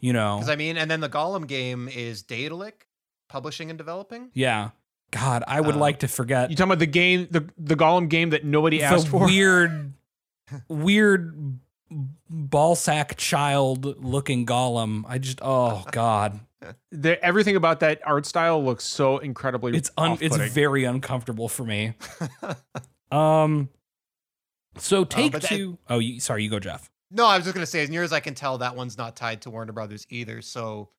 You 0.00 0.12
know, 0.12 0.36
Because 0.38 0.48
I 0.50 0.56
mean, 0.56 0.76
and 0.76 0.90
then 0.90 1.00
the 1.00 1.08
Gollum 1.08 1.46
game 1.46 1.86
is 1.88 2.22
Daedalic 2.22 2.86
publishing 3.28 3.70
and 3.70 3.76
developing. 3.78 4.30
yeah. 4.34 4.70
God, 5.10 5.42
I 5.46 5.60
would 5.60 5.74
Uh, 5.76 5.78
like 5.78 6.00
to 6.00 6.08
forget 6.08 6.50
You 6.50 6.56
talking 6.56 6.70
about 6.70 6.78
the 6.78 6.86
game, 6.86 7.28
the 7.30 7.48
the 7.58 7.74
Gollum 7.76 8.08
game 8.08 8.30
that 8.30 8.44
nobody 8.44 8.82
asked 8.82 9.08
for? 9.08 9.24
weird, 9.26 9.92
weird 10.68 11.58
ball 12.28 12.76
sack 12.76 13.16
child 13.16 14.02
looking 14.04 14.46
golem. 14.46 15.04
I 15.08 15.18
just, 15.18 15.40
oh 15.42 15.84
God, 15.92 16.38
The, 16.92 17.22
everything 17.24 17.56
about 17.56 17.80
that 17.80 18.00
art 18.06 18.26
style 18.26 18.62
looks 18.64 18.84
so 18.84 19.18
incredibly. 19.18 19.76
it's 19.76 19.90
un, 19.96 20.16
it's 20.20 20.36
very 20.36 20.84
uncomfortable 20.84 21.48
for 21.48 21.64
me. 21.64 21.94
Um, 23.12 23.70
so 24.76 25.02
take 25.04 25.32
but 25.32 25.42
that- 25.42 25.48
two. 25.48 25.78
Oh, 25.88 25.98
you, 25.98 26.20
sorry, 26.20 26.44
you 26.44 26.50
go, 26.50 26.60
Jeff. 26.60 26.88
no, 27.10 27.26
I 27.26 27.34
was 27.36 27.44
just 27.44 27.54
gonna 27.54 27.66
say, 27.66 27.82
as 27.82 27.90
near 27.90 28.04
as 28.04 28.12
I 28.12 28.20
can 28.20 28.34
tell, 28.36 28.58
that 28.58 28.76
one's 28.76 28.96
not 28.96 29.16
tied 29.16 29.40
to 29.42 29.50
Warner 29.50 29.72
Brothers 29.72 30.06
either. 30.10 30.40
So 30.42 30.90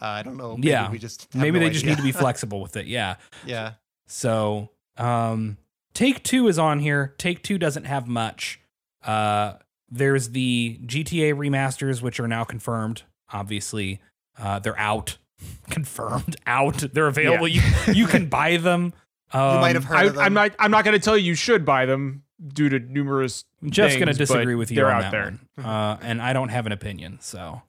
uh, 0.00 0.04
I 0.06 0.22
don't 0.22 0.36
know. 0.36 0.56
Maybe 0.56 0.68
Yeah. 0.68 0.90
we 0.90 0.98
just 0.98 1.32
have 1.32 1.42
Maybe 1.42 1.58
no 1.58 1.66
they 1.66 1.72
just 1.72 1.84
need 1.84 1.96
to 1.96 2.02
be 2.02 2.12
flexible 2.24 2.60
with 2.60 2.76
it. 2.76 2.86
Yeah. 2.86 3.16
yeah. 3.44 3.72
So, 4.06 4.70
um, 4.96 5.56
Take 5.94 6.22
Two 6.22 6.48
is 6.48 6.58
on 6.58 6.78
here. 6.80 7.14
Take 7.18 7.42
Two 7.42 7.58
doesn't 7.58 7.84
have 7.84 8.06
much. 8.06 8.60
Uh, 9.04 9.54
there's 9.90 10.30
the 10.30 10.78
GTA 10.84 11.34
remasters, 11.34 12.02
which 12.02 12.20
are 12.20 12.28
now 12.28 12.44
confirmed. 12.44 13.02
Obviously, 13.32 14.00
uh, 14.38 14.58
they're 14.60 14.78
out, 14.78 15.18
confirmed 15.70 16.36
out. 16.46 16.78
They're 16.92 17.06
available. 17.08 17.48
You 17.48 17.62
you 17.92 18.06
can 18.06 18.26
buy 18.30 18.56
them. 18.58 18.92
Um, 19.32 19.54
You 19.56 19.60
might 19.60 19.74
have 19.74 19.84
heard 19.84 19.96
I, 19.96 20.04
of 20.04 20.14
them. 20.14 20.24
I'm 20.24 20.34
not. 20.34 20.52
I'm 20.58 20.70
not 20.70 20.84
going 20.84 20.98
to 20.98 21.02
tell 21.04 21.16
you 21.16 21.24
you 21.24 21.34
should 21.34 21.64
buy 21.64 21.86
them 21.86 22.22
due 22.46 22.68
to 22.68 22.78
numerous. 22.78 23.44
Jeff's 23.64 23.96
going 23.96 24.06
to 24.08 24.14
disagree 24.14 24.54
with 24.54 24.70
you 24.70 24.76
they're 24.76 24.86
on 24.86 24.92
out 24.92 25.02
that 25.02 25.10
there. 25.10 25.38
one, 25.56 25.66
uh, 25.66 25.98
and 26.02 26.22
I 26.22 26.32
don't 26.32 26.50
have 26.50 26.64
an 26.66 26.72
opinion. 26.72 27.18
So, 27.20 27.60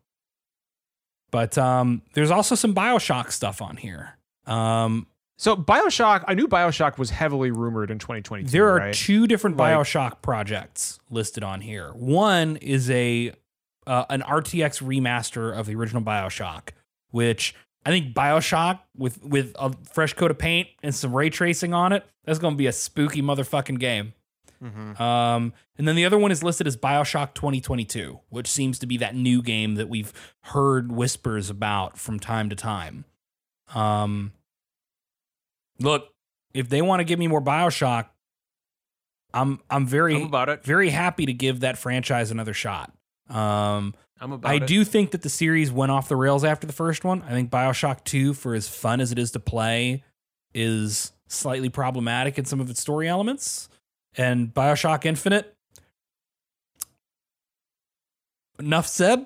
but 1.31 1.57
um, 1.57 2.01
there's 2.13 2.31
also 2.31 2.55
some 2.55 2.73
Bioshock 2.73 3.31
stuff 3.31 3.61
on 3.61 3.77
here. 3.77 4.17
Um, 4.45 5.07
So 5.37 5.55
Bioshock, 5.55 6.25
I 6.27 6.33
knew 6.33 6.47
Bioshock 6.47 6.97
was 6.97 7.11
heavily 7.11 7.51
rumored 7.51 7.91
in 7.91 7.99
2022. 7.99 8.49
There 8.51 8.67
are 8.69 8.77
right? 8.77 8.93
two 8.93 9.25
different 9.27 9.55
Like- 9.57 9.73
BioShock 9.75 10.21
projects 10.21 10.99
listed 11.09 11.43
on 11.43 11.61
here. 11.61 11.91
One 11.93 12.57
is 12.57 12.89
a 12.89 13.33
uh, 13.87 14.05
an 14.09 14.21
RTX 14.21 14.83
remaster 14.83 15.57
of 15.57 15.65
the 15.65 15.75
original 15.75 16.01
BioShock, 16.03 16.69
which 17.11 17.55
I 17.85 17.89
think 17.91 18.13
BioShock 18.13 18.79
with 18.97 19.23
with 19.23 19.55
a 19.57 19.73
fresh 19.91 20.13
coat 20.13 20.29
of 20.31 20.37
paint 20.37 20.67
and 20.83 20.93
some 20.93 21.15
ray 21.15 21.29
tracing 21.29 21.73
on 21.73 21.93
it, 21.93 22.05
that's 22.25 22.37
going 22.39 22.53
to 22.55 22.57
be 22.57 22.67
a 22.67 22.71
spooky 22.73 23.21
motherfucking 23.21 23.79
game. 23.79 24.13
Mhm. 24.63 24.99
Um, 24.99 25.53
and 25.77 25.87
then 25.87 25.95
the 25.95 26.05
other 26.05 26.17
one 26.17 26.31
is 26.31 26.43
listed 26.43 26.67
as 26.67 26.75
BioShock 26.75 27.33
2022, 27.33 28.19
which 28.29 28.47
seems 28.47 28.77
to 28.79 28.85
be 28.85 28.97
that 28.97 29.15
new 29.15 29.41
game 29.41 29.75
that 29.75 29.87
we've 29.87 30.11
heard 30.41 30.91
whispers 30.91 31.49
about 31.49 31.97
from 31.97 32.19
time 32.19 32.49
to 32.49 32.55
time. 32.55 33.05
Um, 33.73 34.33
look, 35.79 36.13
if 36.53 36.67
they 36.69 36.81
want 36.81 36.99
to 36.99 37.03
give 37.03 37.19
me 37.19 37.27
more 37.27 37.41
BioShock, 37.41 38.07
I'm 39.33 39.59
I'm 39.69 39.85
very 39.85 40.15
I'm 40.15 40.23
about 40.23 40.49
it. 40.49 40.63
very 40.63 40.89
happy 40.89 41.25
to 41.25 41.33
give 41.33 41.59
that 41.61 41.77
franchise 41.77 42.31
another 42.31 42.53
shot. 42.53 42.91
Um, 43.29 43.93
I'm 44.19 44.31
about 44.33 44.51
I 44.51 44.55
it. 44.55 44.67
do 44.67 44.83
think 44.83 45.11
that 45.11 45.21
the 45.21 45.29
series 45.29 45.71
went 45.71 45.91
off 45.91 46.09
the 46.09 46.15
rails 46.15 46.43
after 46.43 46.65
the 46.67 46.73
first 46.73 47.03
one. 47.05 47.21
I 47.21 47.29
think 47.29 47.49
BioShock 47.51 48.03
2, 48.03 48.33
for 48.33 48.55
as 48.55 48.67
fun 48.67 48.99
as 48.99 49.11
it 49.11 49.19
is 49.19 49.31
to 49.31 49.39
play, 49.39 50.03
is 50.53 51.11
slightly 51.27 51.69
problematic 51.69 52.37
in 52.39 52.45
some 52.45 52.59
of 52.59 52.69
its 52.69 52.81
story 52.81 53.07
elements. 53.07 53.69
And 54.19 54.53
BioShock 54.53 55.05
Infinite, 55.05 55.55
enough 58.59 58.87
said. 58.87 59.25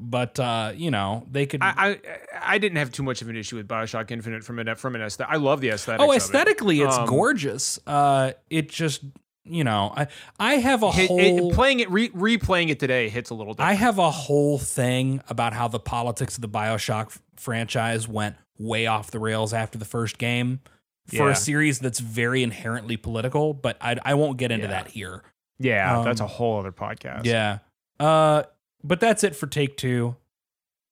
But 0.00 0.38
uh, 0.38 0.72
you 0.76 0.90
know, 0.92 1.26
they 1.30 1.46
could 1.46 1.60
I, 1.62 1.74
I 1.76 2.00
I 2.40 2.58
didn't 2.58 2.78
have 2.78 2.92
too 2.92 3.02
much 3.02 3.20
of 3.20 3.28
an 3.28 3.36
issue 3.36 3.56
with 3.56 3.66
Bioshock 3.66 4.12
Infinite 4.12 4.44
from 4.44 4.60
an 4.60 4.74
from 4.76 4.94
an 4.94 5.02
aesthetic. 5.02 5.32
I 5.32 5.36
love 5.38 5.60
the 5.60 5.70
aesthetic. 5.70 6.00
Oh, 6.00 6.12
aesthetically 6.12 6.80
it's 6.80 6.96
Um, 6.96 7.06
gorgeous. 7.08 7.80
Uh 7.84 8.32
it 8.48 8.68
just 8.68 9.02
you 9.44 9.64
know, 9.64 9.92
I 9.96 10.06
I 10.38 10.54
have 10.54 10.84
a 10.84 10.92
Hit, 10.92 11.08
whole 11.08 11.50
it, 11.50 11.54
playing 11.54 11.80
it, 11.80 11.90
re, 11.90 12.10
replaying 12.10 12.68
it 12.68 12.78
today 12.78 13.08
hits 13.08 13.30
a 13.30 13.34
little 13.34 13.56
I 13.58 13.72
have 13.72 13.98
a 13.98 14.10
whole 14.10 14.58
thing 14.58 15.20
about 15.28 15.52
how 15.52 15.66
the 15.66 15.80
politics 15.80 16.36
of 16.36 16.42
the 16.42 16.48
BioShock 16.48 17.06
f- 17.06 17.22
franchise 17.36 18.06
went 18.06 18.36
way 18.56 18.86
off 18.86 19.10
the 19.10 19.18
rails 19.18 19.52
after 19.52 19.78
the 19.78 19.84
first 19.84 20.18
game 20.18 20.60
for 21.08 21.26
Yeah. 21.26 21.30
a 21.30 21.34
series 21.34 21.78
that's 21.80 21.98
very 21.98 22.42
inherently 22.42 22.96
political, 22.96 23.54
but 23.54 23.76
I, 23.80 23.96
I 24.04 24.14
won't 24.14 24.36
get 24.38 24.50
into 24.52 24.66
Yeah. 24.66 24.70
that 24.72 24.88
here. 24.88 25.22
yeah, 25.58 26.02
that's 26.04 26.20
a 26.20 26.24
um, 26.24 26.30
whole 26.30 26.58
other 26.60 26.72
podcast. 26.72 27.24
Yeah. 27.24 27.58
Uh, 27.98 28.44
but 28.84 29.00
that's 29.00 29.24
it 29.24 29.34
for 29.34 29.46
Take 29.46 29.76
Two. 29.76 30.16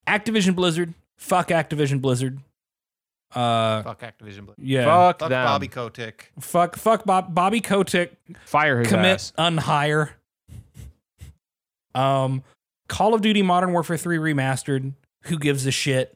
Activision 0.07 0.55
Blizzard. 0.55 0.95
Fuck 1.17 1.49
Activision 1.49 2.01
Blizzard. 2.01 2.39
Uh, 3.35 3.83
Fuck 3.83 4.01
Activision. 4.01 4.47
Blizzard. 4.47 4.55
yeah. 4.59 4.85
Fuck, 4.85 5.19
Fuck 5.21 5.29
them. 5.31 5.45
Bobby 5.45 5.69
Kotick. 5.69 6.33
Fuck, 6.41 6.77
fuck 6.77 7.05
Bob, 7.05 7.35
Bobby 7.35 7.61
Kotick. 7.61 8.17
Fire 8.45 8.79
his 8.81 8.89
commit 8.89 9.15
ass. 9.15 9.33
unhire. 9.39 10.11
Um, 11.95 12.43
Call 12.89 13.15
of 13.15 13.21
Duty 13.23 13.43
Modern 13.43 13.73
Warfare 13.73 13.97
3 13.97 14.19
remastered. 14.19 14.93
Who 15.25 15.39
gives 15.39 15.67
a 15.67 15.71
shit? 15.71 16.16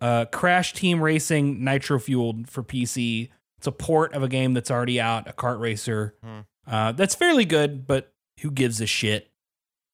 Uh, 0.00 0.24
Crash 0.26 0.72
Team 0.72 1.02
Racing 1.02 1.62
Nitro 1.62 1.98
Fueled 1.98 2.48
for 2.48 2.62
PC. 2.62 3.30
It's 3.58 3.66
a 3.66 3.72
port 3.72 4.14
of 4.14 4.22
a 4.22 4.28
game 4.28 4.54
that's 4.54 4.70
already 4.70 5.00
out, 5.00 5.28
a 5.28 5.32
kart 5.32 5.60
racer. 5.60 6.14
Hmm. 6.24 6.40
Uh, 6.66 6.92
that's 6.92 7.14
fairly 7.14 7.44
good, 7.44 7.86
but 7.86 8.12
who 8.40 8.50
gives 8.50 8.80
a 8.80 8.86
shit? 8.86 9.30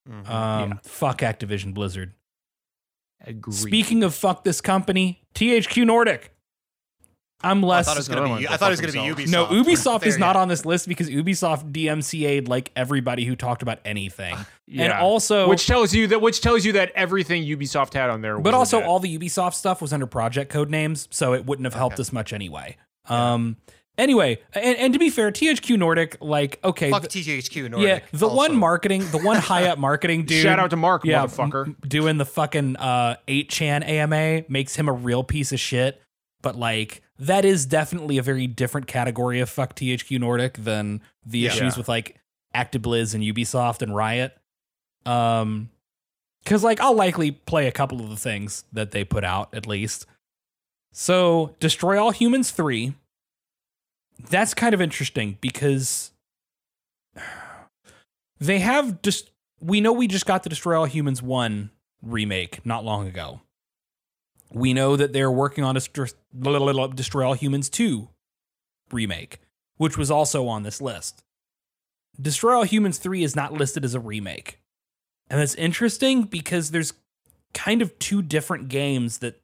Mhm. 0.08 0.28
Um, 0.28 0.70
Yeah. 0.70 0.78
Fuck 0.84 1.18
Activision 1.18 1.74
Blizzard. 1.74 2.12
Agreed. 3.24 3.54
Speaking 3.54 4.04
of 4.04 4.14
fuck 4.14 4.44
this 4.44 4.60
company, 4.60 5.22
THQ 5.34 5.84
Nordic. 5.84 6.32
I'm 7.42 7.62
Oh, 7.62 7.68
I 7.68 7.76
less. 7.76 7.86
thought 7.86 7.96
it 7.96 7.98
was 8.00 8.08
gonna 8.08 8.38
be. 8.38 8.48
I 8.48 8.56
thought 8.56 8.68
it 8.72 8.80
was 8.80 8.92
gonna 8.92 8.92
be 9.14 9.24
Ubisoft. 9.24 9.28
no, 9.30 9.46
Ubisoft 9.46 10.00
There, 10.00 10.08
is 10.08 10.18
not 10.18 10.36
yeah. 10.36 10.42
on 10.42 10.48
this 10.48 10.64
list 10.64 10.88
because 10.88 11.10
Ubisoft 11.10 11.70
DMCA'd 11.70 12.48
like 12.48 12.72
everybody 12.74 13.24
who 13.24 13.36
talked 13.36 13.60
about 13.62 13.78
anything, 13.84 14.36
and 14.74 14.92
also 14.92 15.48
which 15.48 15.66
tells 15.66 15.94
you 15.94 16.06
that 16.08 16.20
which 16.22 16.40
tells 16.40 16.64
you 16.64 16.72
that 16.72 16.92
everything 16.94 17.42
Ubisoft 17.44 17.92
had 17.94 18.08
on 18.10 18.22
there. 18.22 18.36
But 18.38 18.52
was 18.52 18.54
also, 18.54 18.76
legit. 18.78 18.88
all 18.88 19.00
the 19.00 19.18
Ubisoft 19.18 19.54
stuff 19.54 19.82
was 19.82 19.92
under 19.92 20.06
project 20.06 20.50
code 20.50 20.70
names, 20.70 21.08
so 21.10 21.34
it 21.34 21.44
wouldn't 21.44 21.66
have 21.66 21.74
helped 21.74 21.94
Okay. 21.96 22.02
us 22.02 22.12
much 22.12 22.32
anyway. 22.32 22.76
Um. 23.06 23.56
Anyway, 23.98 24.38
and, 24.52 24.76
and 24.76 24.92
to 24.92 24.98
be 24.98 25.08
fair, 25.08 25.30
THQ 25.32 25.78
Nordic, 25.78 26.18
like, 26.20 26.58
okay, 26.62 26.90
Fuck 26.90 27.08
th- 27.08 27.26
THQ 27.26 27.70
Nordic. 27.70 27.88
yeah, 27.88 28.00
the 28.18 28.26
also. 28.26 28.36
one 28.36 28.54
marketing, 28.54 29.02
the 29.10 29.16
one 29.16 29.36
high 29.40 29.68
up 29.68 29.78
marketing 29.78 30.26
dude. 30.26 30.42
shout 30.42 30.58
out 30.58 30.68
to 30.68 30.76
Mark, 30.76 31.06
yeah, 31.06 31.24
motherfucker. 31.24 31.68
m- 31.68 31.76
doing 31.88 32.18
the 32.18 32.26
fucking 32.26 32.76
uh, 32.76 33.16
8chan 33.26 33.88
AMA 33.88 34.42
makes 34.50 34.76
him 34.76 34.88
a 34.88 34.92
real 34.92 35.24
piece 35.24 35.50
of 35.52 35.58
shit. 35.60 36.02
But 36.42 36.56
like, 36.56 37.00
that 37.18 37.44
is 37.44 37.66
definitely 37.66 38.18
a 38.18 38.22
very 38.22 38.46
different 38.46 38.86
category 38.86 39.40
of 39.40 39.48
fuck 39.48 39.74
THQ 39.74 40.18
Nordic 40.20 40.54
than 40.54 41.00
the 41.24 41.40
Yeah. 41.40 41.50
issues 41.50 41.76
with 41.76 41.88
like 41.88 42.20
ActiBliz 42.54 43.14
and 43.14 43.22
Ubisoft 43.24 43.82
and 43.82 43.94
Riot. 43.94 44.36
Um, 45.04 45.70
because 46.44 46.62
like 46.64 46.80
I'll 46.80 46.94
likely 46.94 47.30
play 47.32 47.66
a 47.66 47.72
couple 47.72 48.00
of 48.00 48.08
the 48.10 48.16
things 48.16 48.64
that 48.72 48.90
they 48.92 49.04
put 49.04 49.24
out 49.24 49.54
at 49.54 49.66
least. 49.66 50.06
So, 50.92 51.54
Destroy 51.60 52.02
All 52.02 52.10
Humans 52.10 52.50
3. 52.52 52.94
That's 54.30 54.54
kind 54.54 54.72
of 54.72 54.80
interesting 54.80 55.36
because 55.42 56.10
they 58.40 58.58
have 58.60 59.02
just 59.02 59.30
we 59.60 59.80
know 59.80 59.92
we 59.92 60.06
just 60.06 60.26
got 60.26 60.42
the 60.42 60.48
Destroy 60.48 60.78
All 60.78 60.84
Humans 60.86 61.22
1 61.22 61.70
remake 62.02 62.64
not 62.64 62.84
long 62.84 63.06
ago. 63.08 63.40
We 64.52 64.72
know 64.72 64.96
that 64.96 65.12
they're 65.12 65.30
working 65.30 65.64
on 65.64 65.76
a 65.76 65.80
Dest- 65.80 66.16
Destroy 66.94 67.26
All 67.26 67.34
Humans 67.34 67.68
2 67.70 68.08
remake, 68.92 69.40
which 69.76 69.98
was 69.98 70.10
also 70.10 70.46
on 70.46 70.62
this 70.62 70.80
list. 70.80 71.22
Destroy 72.20 72.54
All 72.54 72.64
Humans 72.64 72.98
3 72.98 73.22
is 73.22 73.36
not 73.36 73.52
listed 73.52 73.84
as 73.84 73.94
a 73.94 74.00
remake. 74.00 74.60
And 75.28 75.40
that's 75.40 75.54
interesting 75.56 76.22
because 76.22 76.70
there's 76.70 76.94
kind 77.52 77.82
of 77.82 77.98
two 77.98 78.22
different 78.22 78.68
games 78.68 79.18
that 79.18 79.40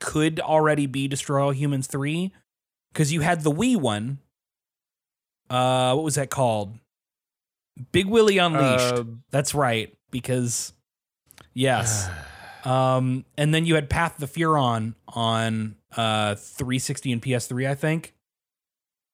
could 0.00 0.40
already 0.40 0.86
be 0.86 1.08
Destroy 1.08 1.42
All 1.42 1.52
Humans 1.52 1.86
3. 1.86 2.32
Because 2.92 3.12
you 3.12 3.20
had 3.20 3.42
the 3.42 3.52
Wii 3.52 3.76
one. 3.76 4.18
Uh, 5.48 5.94
what 5.94 6.04
was 6.04 6.16
that 6.16 6.30
called? 6.30 6.76
Big 7.92 8.06
Willie 8.06 8.38
Unleashed. 8.38 8.94
Uh, 8.94 9.04
That's 9.30 9.54
right. 9.54 9.94
Because, 10.10 10.72
yes. 11.54 12.08
Um, 12.68 13.24
and 13.36 13.54
then 13.54 13.64
you 13.64 13.76
had 13.76 13.88
Path 13.88 14.20
of 14.22 14.32
the 14.32 14.40
Furon 14.40 14.94
on 15.08 15.76
uh 15.96 16.34
360 16.34 17.12
and 17.12 17.22
PS3, 17.22 17.68
I 17.68 17.74
think. 17.74 18.14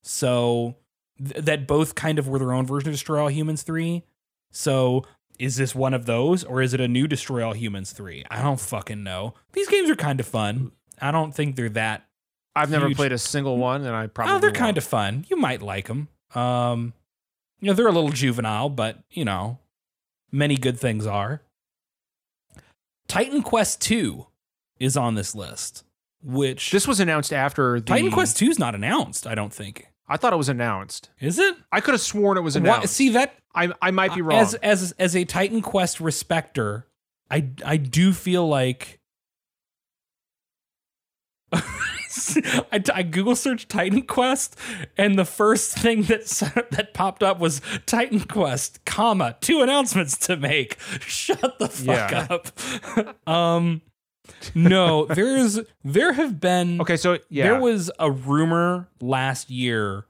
So 0.03 0.77
th- 1.19 1.45
that 1.45 1.67
both 1.67 1.95
kind 1.95 2.19
of 2.19 2.27
were 2.29 2.39
their 2.39 2.53
own 2.53 2.67
version 2.67 2.89
of 2.89 2.95
Destroy 2.95 3.23
All 3.23 3.29
Humans 3.29 3.63
3. 3.63 4.03
So 4.51 5.05
is 5.39 5.57
this 5.57 5.75
one 5.75 5.95
of 5.95 6.07
those, 6.07 6.45
or 6.45 6.63
is 6.63 6.75
it 6.75 6.81
a 6.81 6.89
new 6.89 7.07
Destroy 7.07 7.45
All 7.47 7.53
Humans 7.53 7.93
3? 7.93 8.25
I 8.31 8.43
don't 8.43 8.61
fucking 8.61 9.03
know. 9.03 9.35
These 9.53 9.69
games 9.69 9.89
are 9.91 9.97
kind 9.97 10.21
of 10.21 10.27
fun. 10.27 10.73
I 11.01 11.11
don't 11.11 11.35
think 11.35 11.57
they're 11.57 11.69
that. 11.71 12.07
I've 12.57 12.71
never 12.71 12.95
played 12.95 13.13
a 13.13 13.19
single 13.19 13.57
one, 13.57 13.85
and 13.85 13.95
I 13.95 14.07
probably 14.07 14.35
oh, 14.35 14.39
they're 14.39 14.53
kind 14.53 14.79
of 14.79 14.85
fun. 14.85 15.25
You 15.29 15.37
might 15.37 15.61
like 15.61 15.89
them. 15.89 16.09
Um, 16.35 16.93
you 17.61 17.67
know, 17.67 17.73
they're 17.73 17.89
a 17.89 17.93
little 17.93 18.11
juvenile, 18.11 18.69
but 18.69 18.99
you 19.11 19.25
know, 19.25 19.59
many 20.31 20.57
good 20.57 20.79
things 20.79 21.05
are. 21.07 21.43
Titan 23.09 23.43
Quest 23.43 23.81
2 23.83 24.27
is 24.79 24.97
on 24.97 25.15
this 25.15 25.35
list, 25.35 25.85
which 26.23 26.71
This 26.71 26.89
was 26.89 27.01
announced 27.01 27.33
after 27.33 27.81
the 27.81 27.87
Titan 27.87 28.11
Quest 28.11 28.37
2 28.39 28.47
is 28.47 28.59
not 28.59 28.75
announced, 28.75 29.27
I 29.27 29.35
don't 29.35 29.53
think. 29.53 29.89
I 30.09 30.17
thought 30.17 30.33
it 30.33 30.37
was 30.37 30.49
announced. 30.49 31.11
Is 31.21 31.39
it? 31.39 31.57
I 31.73 31.81
could 31.81 31.95
have 31.95 32.01
sworn 32.01 32.37
it 32.37 32.43
was 32.43 32.57
Why- 32.59 32.61
announced. 32.77 32.95
see 32.95 33.11
that 33.11 33.35
I 33.55 33.71
I 33.81 33.91
might 33.91 34.15
be 34.15 34.21
wrong. 34.23 34.39
as 34.39 34.55
as 34.55 34.93
as 34.99 35.15
a 35.17 35.25
Titan 35.25 35.63
Quest 35.63 36.01
respecter, 36.01 36.87
I 37.31 37.49
I 37.65 37.77
do 37.79 38.13
feel 38.13 38.47
like 38.47 39.01
I, 42.73 42.83
I 42.95 43.03
Google 43.03 43.37
searched 43.37 43.69
Titan 43.69 44.03
Quest, 44.03 44.57
and 44.97 45.19
the 45.19 45.25
first 45.25 45.77
thing 45.79 46.03
that 46.05 46.25
that 46.71 46.95
popped 46.95 47.23
up 47.23 47.39
was 47.41 47.61
Titan 47.87 48.21
Quest, 48.21 48.85
comma 48.85 49.37
two 49.41 49.61
announcements 49.63 50.17
to 50.27 50.37
make. 50.37 50.79
Shut 51.01 51.59
the 51.59 51.69
fuck 51.69 52.11
Yeah. 52.11 52.27
up. 52.31 53.29
um, 53.29 53.83
no, 54.55 55.05
there's 55.07 55.61
there 55.85 56.13
have 56.13 56.41
been 56.41 56.81
okay, 56.81 56.97
so 56.97 57.19
yeah, 57.29 57.45
there 57.45 57.61
was 57.61 57.91
a 57.99 58.11
rumor 58.11 58.89
last 59.01 59.51
year 59.51 60.07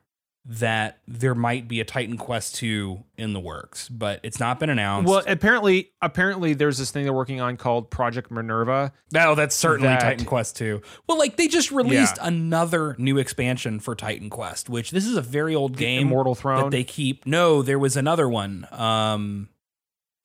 that 0.47 0.99
there 1.09 1.35
might 1.35 1.69
be 1.69 1.81
a 1.81 1.85
Titan 1.85 2.19
Quest 2.19 2.57
2 2.57 3.03
in 3.17 3.33
the 3.33 3.41
works, 3.41 3.89
but 3.89 4.21
it's 4.23 4.39
not 4.39 4.61
been 4.61 4.69
announced. 4.69 5.09
well, 5.09 5.23
apparently, 5.27 5.93
apparently, 6.03 6.53
there's 6.53 6.77
this 6.77 6.91
thing 6.91 7.05
they're 7.05 7.15
working 7.15 7.41
on 7.41 7.57
called 7.57 7.91
Project 7.91 8.31
Minerva. 8.31 8.93
no, 9.11 9.35
that's 9.35 9.55
certainly 9.55 9.89
that- 9.89 10.01
Titan 10.03 10.27
Quest 10.27 10.57
2. 10.57 10.83
Well, 11.07 11.17
like 11.19 11.37
they 11.37 11.49
just 11.49 11.71
released 11.71 12.19
another 12.21 12.95
new 12.99 13.17
expansion 13.17 13.81
for 13.81 13.95
Titan 13.95 14.29
Quest, 14.29 14.69
which 14.69 14.91
this 14.91 15.07
is 15.07 15.17
a 15.17 15.23
very 15.23 15.55
old 15.55 15.79
game 15.79 16.09
Immortal 16.09 16.35
Throne. 16.35 16.65
that 16.65 16.71
they 16.71 16.85
keep. 16.85 17.25
No, 17.27 17.63
there 17.63 17.79
was 17.79 17.97
another 17.97 18.29
one. 18.29 18.69
Um 18.73 19.49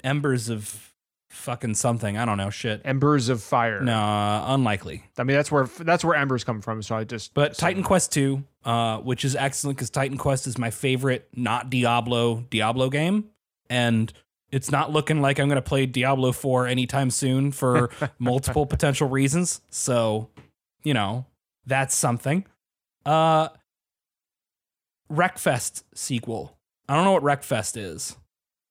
Embers 0.03 0.47
of 0.49 0.88
fucking 1.29 1.75
something. 1.75 2.17
I 2.17 2.25
don't 2.25 2.37
know, 2.37 2.49
shit. 2.49 2.81
Embers 2.85 3.29
of 3.29 3.41
Fire. 3.41 3.81
No, 3.81 4.43
unlikely. 4.47 5.03
I 5.17 5.23
mean 5.23 5.35
that's 5.37 5.51
where 5.51 5.65
that's 5.65 6.03
where 6.03 6.15
Embers 6.15 6.43
come 6.43 6.61
from. 6.61 6.81
So 6.81 6.95
I 6.95 7.03
just 7.03 7.33
But 7.33 7.55
so- 7.55 7.61
Titan 7.61 7.83
Quest 7.83 8.11
2, 8.13 8.43
uh, 8.65 8.97
which 8.99 9.23
is 9.23 9.35
excellent 9.35 9.77
because 9.77 9.89
Titan 9.89 10.17
Quest 10.17 10.47
is 10.47 10.57
my 10.57 10.69
favorite 10.71 11.27
not 11.35 11.69
Diablo 11.69 12.45
Diablo 12.49 12.89
game. 12.89 13.25
And 13.69 14.11
it's 14.51 14.71
not 14.71 14.91
looking 14.91 15.21
like 15.21 15.39
I'm 15.39 15.47
going 15.47 15.57
to 15.57 15.61
play 15.61 15.85
Diablo 15.85 16.31
4 16.31 16.65
anytime 16.65 17.11
soon 17.11 17.51
for 17.51 17.91
multiple 18.19 18.65
potential 18.65 19.07
reasons. 19.07 19.61
So, 19.69 20.29
you 20.83 20.95
know, 20.95 21.27
that's 21.67 21.93
something. 21.95 22.45
Uh, 23.05 23.49
Wreckfest 25.11 25.83
sequel. 25.93 26.57
I 26.87 26.95
don't 26.95 27.05
know 27.05 27.11
what 27.13 27.23
Wreckfest 27.23 27.77
is, 27.77 28.15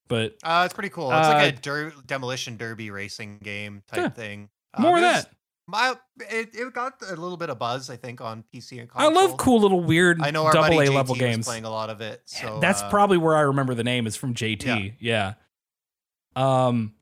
but 0.09 0.37
Uh, 0.43 0.63
it's 0.65 0.75
pretty 0.75 0.89
cool. 0.89 1.11
It's 1.13 1.29
like 1.29 1.53
a 1.55 1.57
Uh, 1.57 1.61
der- 1.61 1.93
demolition 2.07 2.57
derby 2.57 2.91
racing 2.91 3.39
game 3.43 3.83
type 3.87 3.99
Yeah. 4.01 4.09
thing. 4.09 4.49
Uh, 4.75 4.83
more 4.83 4.97
of 4.97 5.03
that. 5.03 5.31
My, 5.71 5.95
it, 6.31 6.55
it 6.55 6.73
got 6.73 6.95
a 7.03 7.15
little 7.15 7.37
bit 7.37 7.51
of 7.51 7.59
buzz, 7.59 7.91
I 7.91 7.97
think, 7.97 8.23
on 8.23 8.43
PC 8.55 8.81
and 8.81 8.89
console. 8.89 9.11
I 9.11 9.13
love 9.13 9.37
cool 9.37 9.61
little 9.61 9.83
weird 9.83 10.21
I 10.23 10.31
know 10.31 10.47
our 10.47 10.53
double 10.53 10.69
buddy 10.77 10.87
A 10.89 10.91
JT 10.91 10.95
level 10.95 11.15
games. 11.15 11.47
playing 11.47 11.65
a 11.67 11.71
lot 11.71 11.91
of 11.91 12.01
it. 12.01 12.23
So 12.25 12.59
That's 12.59 12.81
uh, 12.81 12.89
probably 12.89 13.19
where 13.19 13.37
I 13.37 13.43
remember 13.43 13.75
the 13.75 13.85
name 13.85 14.07
is 14.07 14.17
from 14.17 14.33
JT. 14.35 14.95
Yeah. 14.99 15.35
Um 16.37 16.95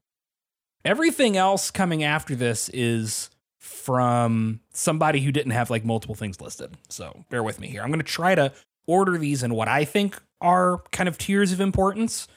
everything 0.85 1.37
else 1.37 1.71
coming 1.71 2.03
after 2.05 2.35
this 2.35 2.69
is 2.71 3.31
from 3.59 4.61
somebody 4.73 5.21
who 5.21 5.33
didn't 5.33 5.51
have 5.53 5.69
like 5.71 5.85
multiple 5.85 6.15
things 6.15 6.41
listed. 6.41 6.77
So 6.89 7.25
bear 7.31 7.43
with 7.43 7.59
me 7.61 7.69
here. 7.69 7.83
I'm 7.83 7.89
going 7.89 7.99
to 8.01 8.05
try 8.07 8.35
to 8.37 8.53
order 8.87 9.19
these 9.19 9.43
in 9.43 9.55
what 9.55 9.67
I 9.69 9.85
think 9.85 10.21
are 10.41 10.79
kind 10.93 11.09
of 11.09 11.19
tiers 11.19 11.51
of 11.53 11.61
importance. 11.61 12.29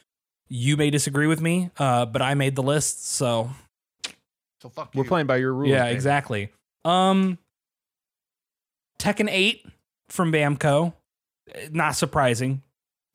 You 0.50 0.78
may 0.78 0.90
disagree 0.90 1.28
with 1.28 1.42
me, 1.42 1.70
uh, 1.78 2.06
but 2.08 2.22
I 2.22 2.34
made 2.34 2.56
the 2.56 2.64
list, 2.64 3.06
so 3.08 3.52
so 4.62 4.70
fuck 4.70 4.92
we're 4.96 5.04
you. 5.04 5.08
playing 5.08 5.28
by 5.28 5.38
your 5.38 5.54
rules. 5.54 5.70
yeah, 5.70 5.84
baby. 5.86 5.96
exactly. 5.96 6.52
Um, 6.86 7.38
Tekken 9.00 9.28
8 9.30 9.66
from 10.10 10.32
Bamco. 10.32 10.94
Eh, 11.54 11.70
Not 11.72 11.96
surprising. 11.96 12.62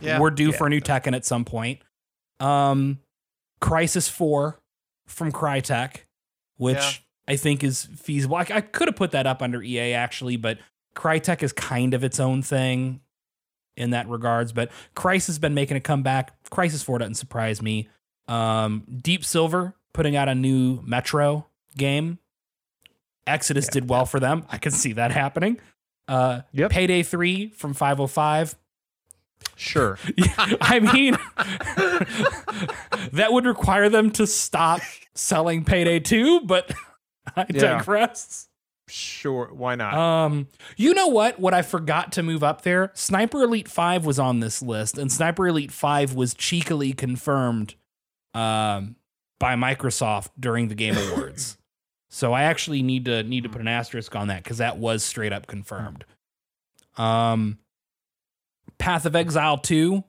Yeah. 0.00 0.20
We're 0.20 0.30
due 0.30 0.50
Yeah. 0.50 0.56
for 0.56 0.66
a 0.66 0.70
new 0.70 0.80
Tekken 0.80 1.14
at 1.14 1.24
some 1.24 1.44
point. 1.44 1.80
Um, 2.40 3.00
Crysis 3.60 4.08
4 4.08 4.58
from 5.06 5.32
Crytek, 5.32 6.04
which 6.56 6.76
Yeah. 6.76 6.92
I 7.28 7.36
think 7.36 7.62
is 7.64 7.84
feasible. 7.96 8.36
I, 8.36 8.46
I 8.50 8.60
could 8.60 8.88
have 8.88 8.96
put 8.96 9.10
that 9.12 9.26
up 9.26 9.42
under 9.42 9.62
EA 9.62 9.92
actually, 9.94 10.36
but 10.36 10.58
Crytek 10.94 11.42
is 11.42 11.52
kind 11.52 11.94
of 11.94 12.04
its 12.04 12.20
own 12.20 12.42
thing 12.42 13.00
in 13.76 13.90
that 13.90 14.08
regards. 14.08 14.52
But 14.52 14.70
Crysis 14.96 15.26
has 15.26 15.38
been 15.38 15.54
making 15.54 15.76
a 15.76 15.80
comeback. 15.80 16.32
Crysis 16.50 16.84
4 16.84 16.98
doesn't 16.98 17.14
surprise 17.14 17.60
me. 17.62 17.88
Um, 18.28 18.84
Deep 19.02 19.24
Silver 19.24 19.74
putting 19.92 20.16
out 20.16 20.28
a 20.28 20.34
new 20.34 20.80
Metro 20.84 21.46
game. 21.76 22.18
Exodus 23.26 23.66
Yeah. 23.66 23.72
did 23.72 23.88
well 23.88 24.06
for 24.06 24.20
them. 24.20 24.44
I 24.50 24.58
can 24.58 24.72
see 24.72 24.92
that 24.94 25.10
happening. 25.12 25.58
Uh, 26.08 26.42
Yep. 26.52 26.70
Payday 26.70 27.02
3 27.02 27.48
from 27.50 27.72
505. 27.74 28.56
Sure. 29.56 29.98
I 30.60 30.80
mean, 30.80 31.16
that 33.12 33.32
would 33.32 33.46
require 33.46 33.88
them 33.88 34.10
to 34.12 34.26
stop 34.26 34.80
selling 35.14 35.64
Payday 35.64 36.00
2, 36.00 36.40
but 36.42 36.70
I 37.36 37.46
Yeah. 37.50 37.78
digress. 37.78 38.48
Sure. 38.88 39.48
Why 39.52 39.74
not? 39.76 39.94
Um, 39.94 40.48
you 40.76 40.92
know 40.92 41.08
what? 41.08 41.40
What 41.40 41.54
I 41.54 41.62
forgot 41.62 42.12
to 42.12 42.22
move 42.22 42.44
up 42.44 42.62
there, 42.62 42.90
Sniper 42.94 43.42
Elite 43.42 43.68
5 43.68 44.04
was 44.04 44.18
on 44.18 44.40
this 44.40 44.60
list, 44.60 44.98
and 44.98 45.10
Sniper 45.10 45.48
Elite 45.48 45.72
5 45.72 46.14
was 46.14 46.34
cheekily 46.34 46.92
confirmed 46.92 47.74
um, 48.34 48.96
by 49.38 49.54
Microsoft 49.54 50.30
during 50.38 50.68
the 50.68 50.74
Game 50.74 50.96
Awards. 51.12 51.56
so 52.10 52.32
I 52.32 52.42
actually 52.42 52.82
need 52.82 53.06
to 53.06 53.22
need 53.22 53.44
to 53.44 53.48
put 53.48 53.60
an 53.62 53.68
asterisk 53.68 54.14
on 54.14 54.28
that 54.28 54.44
because 54.44 54.58
that 54.58 54.76
was 54.76 55.02
straight 55.02 55.32
up 55.32 55.46
confirmed. 55.46 56.04
Um, 56.96 57.58
Path 58.78 59.06
of 59.06 59.16
Exile 59.16 59.58
2 59.58 60.04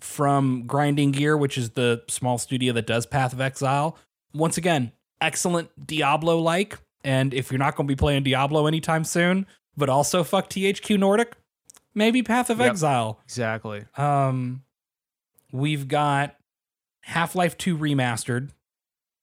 from 0.00 0.66
Grinding 0.66 1.12
Gear, 1.12 1.36
which 1.36 1.56
is 1.56 1.70
the 1.70 2.02
small 2.08 2.36
studio 2.38 2.72
that 2.72 2.86
does 2.86 3.06
Path 3.06 3.32
of 3.32 3.40
Exile. 3.40 3.96
Once 4.34 4.56
again, 4.58 4.92
excellent 5.20 5.86
Diablo 5.86 6.38
like. 6.38 6.78
And 7.04 7.32
if 7.34 7.50
you're 7.50 7.58
not 7.58 7.76
going 7.76 7.86
to 7.86 7.92
be 7.92 7.96
playing 7.98 8.22
Diablo 8.24 8.66
anytime 8.66 9.04
soon, 9.04 9.46
but 9.76 9.88
also 9.88 10.22
fuck 10.24 10.48
THQ 10.50 10.98
Nordic, 10.98 11.34
maybe 11.94 12.22
Path 12.22 12.50
of 12.50 12.58
Yep. 12.58 12.70
Exile. 12.70 13.20
Exactly. 13.24 13.84
Um, 13.96 14.62
we've 15.52 15.88
got 15.88 16.36
Half 17.02 17.34
Life 17.34 17.56
2 17.56 17.76
remastered 17.78 18.50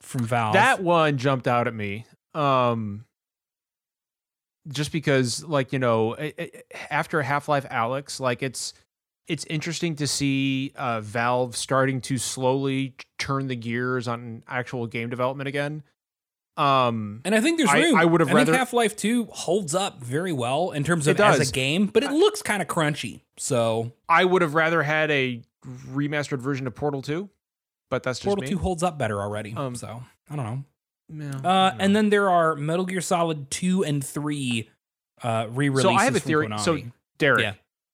from 0.01 0.25
Valve. 0.25 0.53
That 0.53 0.81
one 0.81 1.17
jumped 1.17 1.47
out 1.47 1.67
at 1.67 1.73
me. 1.73 2.05
Um 2.33 3.03
just 4.67 4.91
because 4.91 5.43
like, 5.45 5.71
you 5.71 5.79
know, 5.79 6.13
a- 6.17 6.33
a- 6.41 6.93
after 6.93 7.21
Half-Life 7.21 7.65
Alyx, 7.69 8.19
like 8.19 8.43
it's 8.43 8.73
it's 9.27 9.45
interesting 9.45 9.95
to 9.95 10.07
see 10.07 10.73
uh 10.75 10.99
Valve 11.01 11.55
starting 11.55 12.01
to 12.01 12.17
slowly 12.17 12.95
turn 13.17 13.47
the 13.47 13.55
gears 13.55 14.07
on 14.07 14.43
actual 14.47 14.85
game 14.87 15.09
development 15.09 15.47
again. 15.47 15.83
Um 16.57 17.21
and 17.25 17.35
I 17.35 17.41
think 17.41 17.57
there's 17.57 17.71
room. 17.73 17.95
I 17.95 18.05
would 18.05 18.21
have 18.21 18.29
I 18.29 18.31
think 18.31 18.47
rather- 18.47 18.57
Half 18.57 18.73
Life 18.73 18.95
2 18.95 19.25
holds 19.25 19.75
up 19.75 20.01
very 20.01 20.31
well 20.33 20.71
in 20.71 20.83
terms 20.83 21.07
of 21.07 21.19
as 21.19 21.49
a 21.49 21.51
game, 21.51 21.87
but 21.87 22.03
it 22.03 22.11
looks 22.11 22.41
kind 22.41 22.61
of 22.61 22.67
crunchy. 22.67 23.21
So 23.37 23.91
I 24.09 24.25
would 24.25 24.41
have 24.41 24.55
rather 24.55 24.81
had 24.83 25.11
a 25.11 25.41
remastered 25.65 26.39
version 26.39 26.65
of 26.67 26.73
Portal 26.75 27.01
2, 27.01 27.29
but 27.89 28.03
that's 28.03 28.19
just 28.19 28.25
Portal 28.25 28.41
me. 28.43 28.49
2 28.49 28.57
holds 28.57 28.83
up 28.83 28.97
better 28.97 29.21
already. 29.21 29.53
Um, 29.55 29.75
so 29.75 30.01
I 30.29 30.35
don't 30.35 30.45
know. 30.45 30.63
Yeah, 31.09 31.37
Uh, 31.37 31.71
yeah. 31.71 31.75
and 31.79 31.95
then 31.95 32.09
there 32.09 32.29
are 32.29 32.55
Metal 32.55 32.85
Gear 32.85 33.01
Solid 33.01 33.49
2 33.51 33.83
and 33.85 34.03
3 34.03 34.69
uh, 35.23 35.47
re-releases. 35.49 35.83
So 35.91 35.95
I 35.95 36.03
have 36.03 36.15
a 36.15 36.19
theory. 36.19 36.49
So 36.59 36.79
Derek, 37.17 37.41
Yeah. 37.41 37.53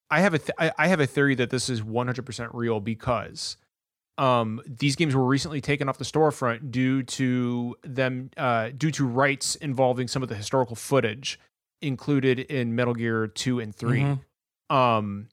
I 0.10 0.20
have 0.22 0.34
a 0.34 0.40
th- 0.40 0.52
I 0.60 0.72
I 0.78 0.88
have 0.88 1.00
a 1.00 1.08
theory 1.08 1.36
that 1.36 1.50
this 1.50 1.70
is 1.70 1.82
100% 1.82 2.50
real 2.54 2.80
because 2.80 3.58
um, 4.18 4.62
these 4.66 4.96
games 4.96 5.16
were 5.16 5.26
recently 5.26 5.62
taken 5.62 5.90
off 5.90 5.98
the 5.98 6.06
storefront 6.06 6.72
due 6.72 7.04
to 7.04 7.76
them 7.84 8.30
uh, 8.38 8.70
due 8.76 8.92
to 8.92 9.08
rights 9.08 9.56
involving 9.56 10.08
some 10.08 10.22
of 10.22 10.30
the 10.30 10.36
historical 10.36 10.76
footage 10.76 11.40
included 11.82 12.40
in 12.40 12.76
Metal 12.76 12.94
Gear 12.94 13.28
2 13.28 13.60
and 13.60 13.76
3. 13.76 14.02
Mhm. 14.02 14.76
Um, 14.76 15.30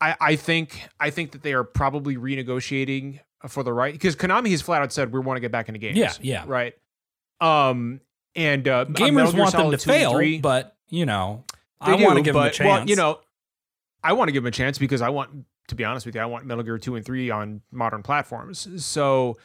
I 0.00 0.16
I 0.20 0.36
think 0.36 0.88
I 0.98 1.10
think 1.10 1.32
that 1.32 1.42
they 1.42 1.52
are 1.52 1.64
probably 1.64 2.16
renegotiating 2.16 3.20
for 3.48 3.62
the 3.62 3.72
right 3.72 3.92
because 3.92 4.16
Konami 4.16 4.50
has 4.50 4.60
flat 4.62 4.82
out 4.82 4.92
said 4.92 5.12
we 5.12 5.20
want 5.20 5.36
to 5.36 5.40
get 5.40 5.52
back 5.52 5.68
into 5.68 5.78
games. 5.78 5.96
Yeah, 5.96 6.12
yeah. 6.20 6.44
right. 6.46 6.74
Um, 7.40 8.00
and 8.34 8.66
uh, 8.66 8.84
Gamers 8.86 9.36
want 9.38 9.52
them 9.52 9.70
to 9.70 9.76
2 9.76 9.90
and 9.90 10.00
fail, 10.00 10.12
3 10.12 10.40
but 10.40 10.76
you 10.88 11.06
know, 11.06 11.44
they 11.84 11.92
I 11.92 11.94
want 11.94 12.16
to 12.16 12.22
give 12.22 12.34
them 12.34 12.42
a 12.42 12.46
but, 12.46 12.52
chance. 12.52 12.66
Well, 12.68 12.88
you 12.88 12.96
know, 12.96 13.20
I 14.02 14.12
want 14.14 14.28
to 14.28 14.32
give 14.32 14.42
them 14.42 14.48
a 14.48 14.52
chance 14.52 14.78
because 14.78 15.02
I 15.02 15.10
want, 15.10 15.44
to 15.68 15.74
be 15.74 15.84
honest 15.84 16.06
with 16.06 16.14
you, 16.14 16.20
I 16.20 16.26
want 16.26 16.44
Metal 16.44 16.64
Gear 16.64 16.78
2 16.78 16.96
and 16.96 17.04
3 17.04 17.30
on 17.30 17.60
modern 17.70 18.02
platforms. 18.02 18.84
So 18.84 19.38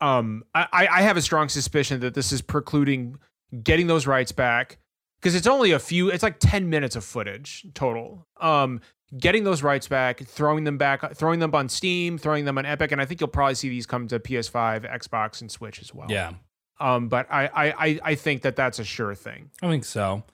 um, 0.00 0.44
I, 0.54 0.88
I 0.90 1.02
have 1.02 1.16
a 1.16 1.22
strong 1.22 1.48
suspicion 1.48 2.00
that 2.00 2.14
this 2.14 2.32
is 2.32 2.42
precluding 2.42 3.18
getting 3.62 3.86
those 3.86 4.06
rights 4.06 4.32
back 4.32 4.78
because 5.20 5.34
it's 5.34 5.46
only 5.46 5.72
a 5.72 5.78
few, 5.78 6.10
it's 6.10 6.22
like 6.22 6.36
10 6.40 6.68
minutes 6.68 6.96
of 6.96 7.04
footage 7.04 7.66
total. 7.74 8.26
Um, 8.40 8.80
getting 9.18 9.44
those 9.44 9.62
rights 9.62 9.88
back, 9.88 10.24
throwing 10.24 10.64
them 10.64 10.78
back, 10.78 11.14
throwing 11.14 11.38
them 11.38 11.54
on 11.54 11.68
Steam, 11.68 12.18
throwing 12.18 12.44
them 12.44 12.58
on 12.58 12.66
Epic. 12.66 12.92
And 12.92 13.00
I 13.00 13.04
think 13.04 13.20
you'll 13.20 13.28
probably 13.28 13.54
see 13.54 13.68
these 13.68 13.86
come 13.86 14.08
to 14.08 14.18
PS5, 14.18 14.90
Xbox, 14.92 15.40
and 15.40 15.50
Switch 15.50 15.80
as 15.80 15.94
well. 15.94 16.10
yeah, 16.10 16.32
Um, 16.80 17.08
but 17.08 17.26
I, 17.30 17.46
I, 17.46 17.86
I, 17.86 18.00
I 18.02 18.14
think 18.16 18.42
that 18.42 18.56
that's 18.56 18.78
a 18.78 18.84
sure 18.84 19.14
thing. 19.14 19.50
I 19.62 19.68
think 19.68 19.84
so. 19.84 20.24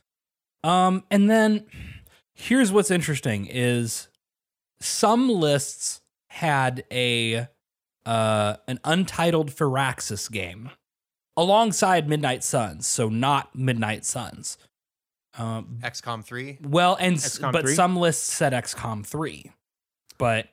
Um, 0.64 1.04
and 1.10 1.28
then 1.28 1.66
here's 2.34 2.72
what's 2.72 2.90
interesting 2.90 3.46
is 3.46 4.08
some 4.82 5.28
lists 5.28 6.00
had 6.28 6.84
a 6.90 7.48
uh 8.06 8.56
an 8.66 8.80
untitled 8.84 9.50
Firaxis 9.50 10.30
game 10.30 10.70
alongside 11.36 12.08
Midnight 12.08 12.44
Suns, 12.44 12.86
so 12.86 13.08
not 13.08 13.54
Midnight 13.54 14.04
Suns. 14.04 14.58
Um, 15.38 15.78
XCOM 15.82 16.22
3. 16.22 16.58
well, 16.62 16.96
and 17.00 17.16
XCOM 17.16 17.52
but 17.52 17.62
3? 17.62 17.74
some 17.74 17.96
lists 17.96 18.30
said 18.30 18.52
XCOM 18.52 19.06
3. 19.06 19.50
But 20.18 20.48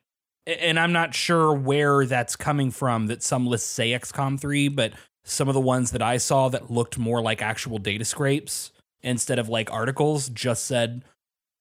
and 0.47 0.79
I'm 0.79 0.93
not 0.93 1.13
sure 1.13 1.53
where 1.53 2.05
that's 2.05 2.35
coming 2.35 2.71
from 2.71 3.07
that 3.07 3.21
some 3.21 3.45
lists 3.45 3.69
say 3.69 3.91
XCOM 3.91 4.39
3, 4.39 4.69
but 4.69 4.93
some 5.23 5.47
of 5.47 5.53
the 5.53 5.61
ones 5.61 5.91
that 5.91 6.01
I 6.01 6.17
saw 6.17 6.49
that 6.49 6.71
looked 6.71 6.97
more 6.97 7.21
like 7.21 7.41
actual 7.41 7.77
data 7.77 8.05
scrapes 8.05 8.71
instead 9.01 9.37
of 9.37 9.49
like 9.49 9.71
articles 9.71 10.29
just 10.29 10.65
said 10.65 11.03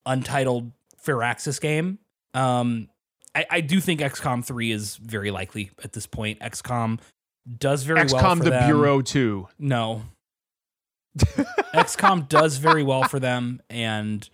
untitled 0.07 0.73
Firaxis 1.05 1.61
game. 1.61 1.99
Um 2.35 2.89
I, 3.35 3.47
I 3.51 3.61
do 3.61 3.81
think 3.81 4.01
XCOM 4.01 4.45
3 4.45 4.73
is 4.73 4.97
very 4.97 5.31
likely 5.31 5.71
at 5.85 5.93
this 5.93 6.07
point. 6.07 6.41
XCOM 6.41 6.99
does 7.59 7.85
very 7.85 8.01
well 8.01 8.23
XCOM 8.23 8.43
the 8.43 8.51
them. 8.51 8.67
Bureau 8.67 9.01
2. 9.01 9.49
No. 9.59 10.03
XCOM 11.75 12.29
does 12.29 12.57
very 12.59 12.83
well 12.83 13.05
for 13.05 13.19
them, 13.19 13.61
and 13.71 14.29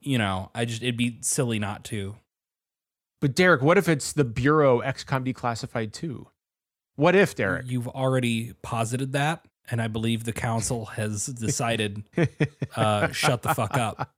you 0.00 0.18
know, 0.18 0.50
I 0.54 0.64
just 0.64 0.82
it'd 0.82 0.96
be 0.96 1.18
silly 1.20 1.58
not 1.58 1.84
to. 1.86 2.16
But 3.20 3.34
Derek, 3.34 3.62
what 3.62 3.78
if 3.78 3.88
it's 3.88 4.12
the 4.12 4.24
Bureau 4.24 4.80
XCOM 4.82 5.26
Declassified 5.26 5.92
2? 5.92 6.26
What 6.96 7.14
if, 7.14 7.34
Derek? 7.34 7.70
You've 7.70 7.88
already 7.88 8.54
posited 8.62 9.12
that, 9.12 9.44
and 9.70 9.80
I 9.82 9.88
believe 9.88 10.24
the 10.24 10.32
council 10.32 10.86
has 10.86 11.26
decided 11.40 12.02
uh, 12.76 13.10
shut 13.12 13.42
the 13.42 13.54
fuck 13.54 13.76
up. 13.76 14.10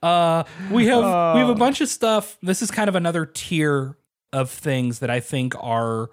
Uh, 0.00 0.44
we 0.70 0.86
have 0.86 0.98
we 1.34 1.40
have 1.40 1.48
a 1.48 1.52
Oh. 1.52 1.54
bunch 1.54 1.80
of 1.80 1.88
stuff. 1.88 2.38
This 2.40 2.62
is 2.62 2.70
kind 2.70 2.88
of 2.88 2.94
another 2.94 3.26
tier 3.26 3.96
of 4.32 4.48
things 4.48 5.00
that 5.00 5.10
I 5.10 5.18
think 5.18 5.54
are 5.58 6.10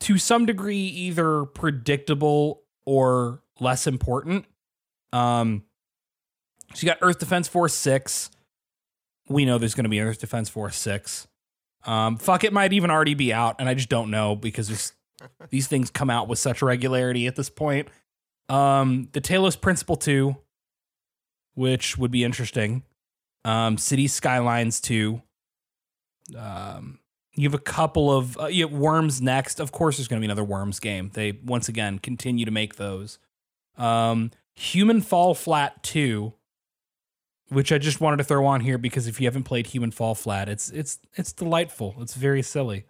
to 0.00 0.16
some 0.16 0.46
degree 0.46 0.78
either 0.86 1.44
predictable 1.46 2.62
or 2.86 3.42
less 3.58 3.88
important. 3.88 4.44
Um, 5.12 5.64
so 6.72 6.86
you 6.86 6.92
got 6.92 6.98
Earth 7.02 7.18
Defense 7.18 7.48
Force 7.48 7.74
six. 7.74 8.30
We 9.28 9.44
know 9.44 9.58
there's 9.58 9.74
going 9.74 9.82
to 9.84 9.90
be 9.90 10.00
Earth 10.00 10.20
Defense 10.20 10.48
Force 10.48 10.76
six. 10.76 11.26
Um, 11.84 12.16
fuck, 12.16 12.44
it 12.44 12.52
might 12.52 12.72
even 12.72 12.90
already 12.90 13.14
be 13.14 13.32
out, 13.32 13.56
and 13.58 13.68
I 13.68 13.74
just 13.74 13.88
don't 13.88 14.10
know 14.10 14.36
because 14.36 14.92
these 15.50 15.66
things 15.66 15.90
come 15.90 16.10
out 16.10 16.28
with 16.28 16.38
such 16.38 16.62
regularity 16.62 17.26
at 17.26 17.36
this 17.36 17.50
point. 17.50 17.88
Um, 18.48 19.08
the 19.12 19.20
Talos 19.20 19.60
Principle 19.60 19.96
two, 19.96 20.36
which 21.54 21.98
would 21.98 22.10
be 22.10 22.24
interesting. 22.24 22.82
Um, 23.44 23.78
City 23.78 24.06
Skylines 24.06 24.80
two. 24.80 25.22
Um, 26.36 26.98
you 27.34 27.44
have 27.44 27.54
a 27.54 27.62
couple 27.62 28.10
of 28.10 28.38
uh, 28.38 28.46
you 28.46 28.66
Worms 28.66 29.22
next. 29.22 29.60
Of 29.60 29.70
course, 29.72 29.96
there's 29.96 30.08
going 30.08 30.20
to 30.20 30.26
be 30.26 30.30
another 30.30 30.44
Worms 30.44 30.80
game. 30.80 31.10
They 31.14 31.32
once 31.44 31.68
again 31.68 31.98
continue 31.98 32.44
to 32.44 32.50
make 32.50 32.76
those. 32.76 33.18
Um, 33.76 34.32
Human 34.54 35.00
Fall 35.00 35.34
Flat 35.34 35.82
two, 35.84 36.34
which 37.50 37.72
I 37.72 37.78
just 37.78 38.00
wanted 38.00 38.18
to 38.18 38.24
throw 38.24 38.46
on 38.46 38.60
here 38.60 38.78
because 38.78 39.06
if 39.06 39.20
you 39.20 39.26
haven't 39.26 39.44
played 39.44 39.68
Human 39.68 39.90
Fall 39.90 40.14
Flat, 40.14 40.48
it's 40.48 40.70
it's 40.70 40.98
it's 41.14 41.32
delightful. 41.32 41.94
It's 42.00 42.14
very 42.14 42.42
silly. 42.42 42.84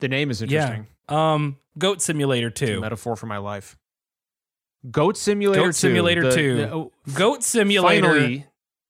the 0.00 0.08
name 0.08 0.30
is 0.30 0.40
Yeah. 0.42 0.46
interesting. 0.46 0.86
Um, 1.08 1.58
Goat 1.78 2.02
Simulator 2.02 2.48
It's 2.48 2.60
a 2.62 2.66
two. 2.66 2.80
metaphor 2.80 3.14
for 3.14 3.26
my 3.26 3.38
life. 3.38 3.76
Goat 4.90 5.16
Simulator 5.16 5.60
Goat 5.62 5.66
2. 5.68 5.72
Simulator 5.74 6.22
The- 6.22 6.34
2. 6.34 6.56
the- 6.56 6.72
oh, 6.72 6.92
Goat 7.14 7.44
Simulator 7.44 8.06
Finally, 8.08 8.46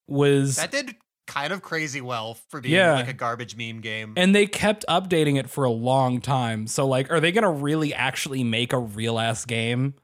was 0.08 0.56
That 0.56 0.70
did 0.70 0.94
kind 1.26 1.52
of 1.52 1.60
crazy 1.62 2.00
well 2.00 2.34
for 2.48 2.60
being 2.62 2.74
Yeah. 2.74 2.94
like 2.94 3.08
a 3.08 3.12
garbage 3.12 3.56
meme 3.56 3.80
game. 3.82 4.14
And 4.16 4.34
they 4.34 4.46
kept 4.46 4.84
updating 4.88 5.38
it 5.38 5.50
for 5.50 5.64
a 5.64 5.70
long 5.70 6.20
time. 6.22 6.66
So, 6.66 6.86
like, 6.86 7.10
are 7.10 7.20
they 7.20 7.30
going 7.30 7.42
to 7.44 7.50
really 7.50 7.92
actually 7.94 8.42
make 8.42 8.72
a 8.72 8.78
real 8.78 9.18
ass 9.18 9.44
game? 9.44 9.94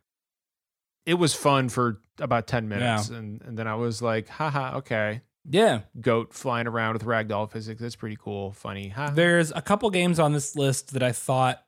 It 1.08 1.14
was 1.14 1.32
fun 1.32 1.70
for 1.70 2.02
about 2.18 2.46
10 2.46 2.68
minutes. 2.68 3.08
And, 3.08 3.40
and 3.40 3.58
then 3.58 3.66
I 3.66 3.76
was 3.76 4.02
like, 4.02 4.28
haha, 4.28 4.76
okay. 4.76 5.22
Yeah. 5.48 5.80
Goat 5.98 6.34
flying 6.34 6.66
around 6.66 6.92
with 6.92 7.04
ragdoll 7.04 7.50
physics. 7.50 7.80
That's 7.80 7.96
pretty 7.96 8.18
cool. 8.20 8.52
Funny. 8.52 8.90
Ha. 8.90 9.12
There's 9.14 9.50
a 9.52 9.62
couple 9.62 9.88
games 9.88 10.20
on 10.20 10.34
this 10.34 10.54
list 10.54 10.92
that 10.92 11.02
I 11.02 11.12
thought 11.12 11.64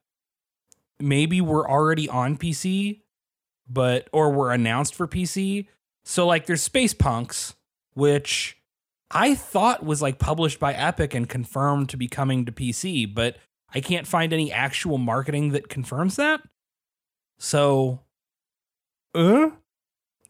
maybe 0.99 1.41
were 1.41 1.67
already 1.67 2.07
on 2.07 2.37
PC, 2.37 3.01
but, 3.67 4.09
or 4.13 4.29
were 4.31 4.51
announced 4.51 4.93
for 4.93 5.07
PC. 5.07 5.65
So, 6.05 6.27
like, 6.27 6.45
there's 6.45 6.61
Space 6.61 6.93
Punks, 6.93 7.55
which 7.95 8.59
I 9.09 9.33
thought 9.33 9.83
was 9.83 10.03
like 10.03 10.19
published 10.19 10.59
by 10.59 10.73
Epic 10.73 11.15
and 11.15 11.27
confirmed 11.27 11.89
to 11.89 11.97
be 11.97 12.07
coming 12.07 12.45
to 12.45 12.51
PC, 12.51 13.11
but 13.11 13.37
I 13.73 13.81
can't 13.81 14.05
find 14.05 14.33
any 14.33 14.51
actual 14.51 14.99
marketing 14.99 15.49
that 15.53 15.67
confirms 15.67 16.15
that. 16.17 16.41
So, 17.39 18.01
uh, 19.15 19.49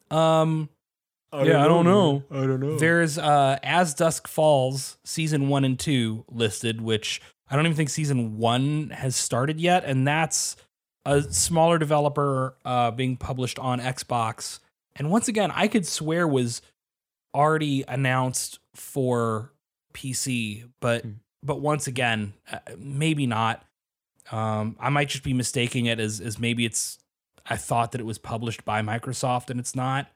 um, 0.09 0.69
yeah, 1.33 1.63
I 1.63 1.67
don't 1.67 1.85
know. 1.85 2.23
I 2.31 2.45
don't 2.45 2.59
know. 2.59 2.77
There's 2.77 3.17
uh 3.17 3.57
As 3.63 3.93
Dusk 3.93 4.27
Falls 4.27 4.97
season 5.05 5.47
1 5.47 5.63
and 5.63 5.79
2 5.79 6.25
listed, 6.29 6.81
which 6.81 7.21
I 7.49 7.55
don't 7.55 7.65
even 7.65 7.75
think 7.77 7.89
season 7.89 8.37
1 8.37 8.89
has 8.89 9.15
started 9.15 9.59
yet 9.59 9.85
and 9.85 10.05
that's 10.07 10.55
a 11.05 11.21
smaller 11.21 11.77
developer 11.77 12.55
uh 12.65 12.91
being 12.91 13.15
published 13.17 13.59
on 13.59 13.79
Xbox 13.79 14.59
and 14.95 15.09
once 15.09 15.29
again, 15.29 15.51
I 15.55 15.67
could 15.69 15.87
swear 15.87 16.27
was 16.27 16.61
already 17.33 17.85
announced 17.87 18.59
for 18.75 19.53
PC, 19.93 20.65
but 20.81 21.03
Hmm. 21.03 21.11
but 21.41 21.61
once 21.61 21.87
again, 21.87 22.33
uh, 22.51 22.59
maybe 22.77 23.25
not. 23.25 23.65
Um, 24.31 24.75
I 24.79 24.89
might 24.89 25.07
just 25.09 25.23
be 25.23 25.33
mistaking 25.33 25.85
it 25.85 25.99
as 25.99 26.19
as 26.19 26.37
maybe 26.39 26.65
it's. 26.65 26.97
I 27.51 27.57
thought 27.57 27.91
that 27.91 27.99
it 27.99 28.05
was 28.05 28.17
published 28.17 28.63
by 28.63 28.81
Microsoft 28.81 29.49
and 29.49 29.59
it's 29.59 29.75
not. 29.75 30.07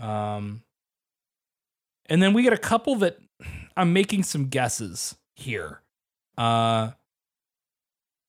Um, 0.00 0.62
and 2.06 2.22
then 2.22 2.32
we 2.32 2.42
get 2.42 2.54
a 2.54 2.58
couple 2.58 2.94
that 2.96 3.18
I'm 3.76 3.92
making 3.92 4.22
some 4.22 4.46
guesses 4.46 5.14
here. 5.36 5.82
Uh, 6.38 6.92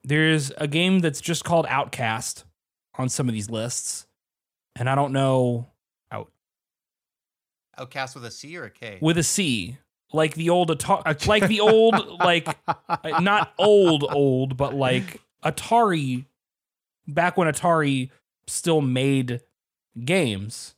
there's 0.04 0.52
a 0.58 0.68
game 0.68 1.00
that's 1.00 1.22
just 1.22 1.46
called 1.46 1.66
Outcast 1.70 2.44
on 2.98 3.08
some 3.08 3.30
of 3.30 3.34
these 3.34 3.50
lists, 3.50 4.06
and 4.76 4.90
I 4.90 4.96
don't 4.96 5.14
know 5.14 5.68
out. 6.12 6.30
Outcast 7.78 8.16
with 8.16 8.26
a 8.26 8.32
C 8.32 8.58
or 8.58 8.66
a 8.66 8.70
K? 8.70 8.98
with 9.02 9.18
a 9.18 9.24
C, 9.24 9.78
like 10.12 10.36
the 10.36 10.50
old 10.50 10.78
Atari, 10.78 11.26
like 11.28 11.48
the 11.48 11.62
old 11.62 11.96
like 12.20 12.48
uh, 12.68 13.22
not 13.22 13.54
old 13.58 14.04
old, 14.10 14.58
but 14.58 14.76
like 14.76 15.22
Atari, 15.44 16.26
back 17.08 17.38
when 17.38 17.48
Atari 17.48 18.10
still 18.48 18.82
made 18.82 19.42
games, 20.04 20.76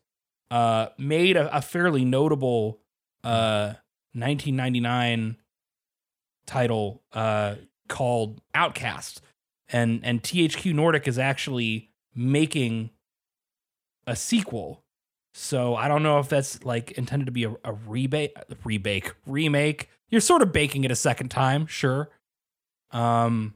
uh, 0.51 0.88
made 0.97 1.38
a, 1.38 1.55
a 1.55 1.61
fairly 1.61 2.05
notable 2.05 2.80
uh 3.24 3.74
1999 4.13 5.38
title 6.45 7.01
uh 7.13 7.55
called 7.88 8.41
Outcast, 8.53 9.22
and 9.70 9.99
and 10.03 10.22
THQ 10.24 10.74
Nordic 10.74 11.07
is 11.07 11.20
actually 11.20 11.89
making 12.15 12.89
a 14.05 14.15
sequel. 14.15 14.84
So 15.34 15.76
I 15.76 15.88
don't 15.88 16.01
know 16.01 16.20
if 16.20 16.30
that's 16.30 16.63
like 16.63 16.91
intended 16.91 17.26
to 17.26 17.32
be 17.32 17.43
a, 17.43 17.55
a 17.63 17.74
rebate, 17.74 18.34
rebake, 18.63 19.11
remake. 19.28 19.89
You're 20.09 20.22
sort 20.22 20.41
of 20.41 20.51
baking 20.51 20.84
it 20.84 20.89
a 20.89 20.95
second 20.95 21.30
time, 21.30 21.68
sure. 21.68 22.09
Um, 22.91 23.53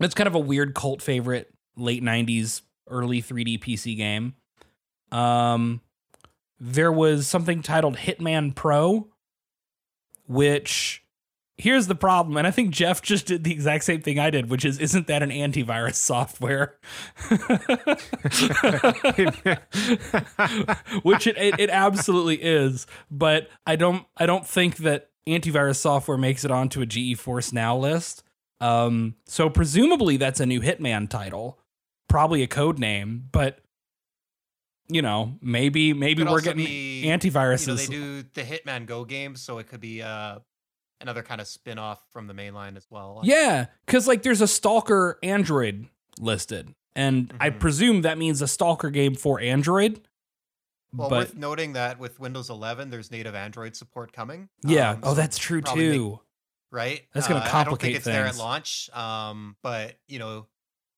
it's 0.00 0.14
kind 0.14 0.26
of 0.26 0.34
a 0.34 0.40
weird 0.40 0.74
cult 0.74 1.00
favorite, 1.00 1.52
late 1.76 2.02
'90s, 2.02 2.62
early 2.88 3.22
3D 3.22 3.60
PC 3.60 3.96
game. 3.96 4.34
Um, 5.12 5.80
there 6.58 6.92
was 6.92 7.26
something 7.26 7.62
titled 7.62 7.96
Hitman 7.96 8.54
Pro, 8.54 9.08
which 10.26 11.04
here's 11.56 11.86
the 11.86 11.94
problem, 11.94 12.36
and 12.36 12.46
I 12.46 12.50
think 12.50 12.70
Jeff 12.70 13.02
just 13.02 13.26
did 13.26 13.44
the 13.44 13.52
exact 13.52 13.84
same 13.84 14.02
thing 14.02 14.18
I 14.18 14.30
did, 14.30 14.50
which 14.50 14.64
is, 14.64 14.78
isn't 14.78 15.06
that 15.06 15.22
an 15.22 15.30
antivirus 15.30 15.94
software? 16.10 16.76
which 21.02 21.26
it, 21.26 21.36
it 21.36 21.60
it 21.60 21.70
absolutely 21.70 22.42
is, 22.42 22.86
but 23.10 23.48
I 23.66 23.76
don't 23.76 24.06
I 24.16 24.26
don't 24.26 24.46
think 24.46 24.78
that 24.78 25.10
antivirus 25.26 25.76
software 25.76 26.18
makes 26.18 26.44
it 26.44 26.50
onto 26.50 26.82
a 26.82 26.86
GeForce 26.86 27.52
Now 27.52 27.76
list. 27.76 28.22
Um, 28.60 29.16
so 29.26 29.50
presumably 29.50 30.16
that's 30.16 30.40
a 30.40 30.46
new 30.46 30.60
Hitman 30.60 31.08
title, 31.08 31.58
probably 32.14 32.44
a 32.44 32.46
code 32.46 32.78
name, 32.78 33.28
but 33.32 33.58
you 34.88 35.02
know 35.02 35.34
maybe 35.40 35.92
maybe 35.92 36.22
we're 36.22 36.40
getting 36.40 36.64
be, 36.64 37.02
antiviruses. 37.06 37.66
You 37.66 37.72
know, 37.72 37.76
they 37.76 38.22
do 38.22 38.28
the 38.34 38.42
Hitman 38.42 38.86
Go 38.86 39.04
games, 39.04 39.42
so 39.42 39.58
it 39.58 39.66
could 39.66 39.80
be 39.80 40.00
uh, 40.00 40.38
another 41.00 41.24
kind 41.24 41.40
of 41.40 41.48
spin 41.48 41.76
off 41.76 42.00
from 42.12 42.28
the 42.28 42.34
main 42.34 42.54
line 42.54 42.76
as 42.76 42.86
well. 42.88 43.20
Yeah, 43.24 43.66
because 43.84 44.06
like 44.06 44.22
there's 44.22 44.40
a 44.40 44.46
Stalker 44.46 45.18
Android 45.24 45.88
listed, 46.20 46.72
and 46.94 47.34
I 47.40 47.50
Mhm. 47.50 47.58
presume 47.58 48.02
that 48.02 48.16
means 48.16 48.40
a 48.40 48.46
Stalker 48.46 48.90
game 48.90 49.16
for 49.16 49.40
Android. 49.40 50.06
Well, 50.92 51.10
but 51.10 51.18
worth 51.18 51.34
noting 51.34 51.72
that 51.72 51.98
with 51.98 52.20
Windows 52.20 52.48
11, 52.48 52.90
there's 52.90 53.10
native 53.10 53.34
Android 53.34 53.74
support 53.74 54.12
coming. 54.12 54.48
yeah, 54.64 54.90
Um, 54.92 55.00
oh, 55.02 55.08
so 55.08 55.14
that's 55.14 55.36
true 55.36 55.60
probably 55.62 55.88
make- 55.88 55.96
too. 55.96 56.20
right? 56.70 57.02
That's 57.12 57.26
gonna 57.26 57.40
complicate 57.40 57.54
Uh, 57.54 57.58
I 57.58 57.64
don't 57.64 57.70
think 57.70 57.78
complicate 57.80 57.96
it's 57.96 58.04
there 58.04 58.26
at 58.26 58.36
launch, 58.36 58.90
um, 58.90 59.56
but 59.62 59.98
you 60.06 60.20
know, 60.20 60.46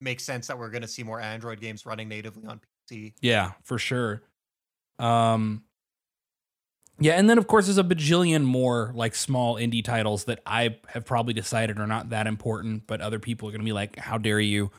makes 0.00 0.24
sense 0.24 0.46
that 0.46 0.58
we're 0.58 0.70
going 0.70 0.82
to 0.82 0.88
see 0.88 1.02
more 1.02 1.20
Android 1.20 1.60
games 1.60 1.86
running 1.86 2.08
natively 2.08 2.44
on 2.46 2.60
PC. 2.90 3.14
Yeah, 3.20 3.52
for 3.64 3.78
sure. 3.78 4.22
Um 4.98 5.64
Yeah, 6.98 7.14
and 7.14 7.28
then 7.28 7.38
of 7.38 7.46
course 7.46 7.66
there's 7.66 7.78
a 7.78 7.84
bajillion 7.84 8.44
more 8.44 8.92
like 8.94 9.14
small 9.14 9.56
indie 9.56 9.84
titles 9.84 10.24
that 10.24 10.40
I 10.46 10.76
have 10.88 11.04
probably 11.04 11.34
decided 11.34 11.78
are 11.78 11.86
not 11.86 12.10
that 12.10 12.26
important, 12.26 12.86
but 12.86 13.00
other 13.00 13.18
people 13.18 13.48
are 13.48 13.52
going 13.52 13.60
to 13.60 13.64
be 13.66 13.72
like 13.72 13.96
how 13.96 14.18
dare 14.18 14.40
you. 14.40 14.70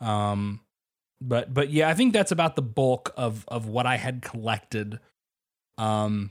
Um 0.00 0.60
but 1.20 1.54
but 1.54 1.70
yeah, 1.70 1.88
I 1.88 1.94
think 1.94 2.12
that's 2.12 2.32
about 2.32 2.56
the 2.56 2.62
bulk 2.62 3.12
of 3.16 3.44
of 3.48 3.66
what 3.66 3.86
I 3.86 3.96
had 3.96 4.22
collected. 4.22 4.98
Um 5.78 6.30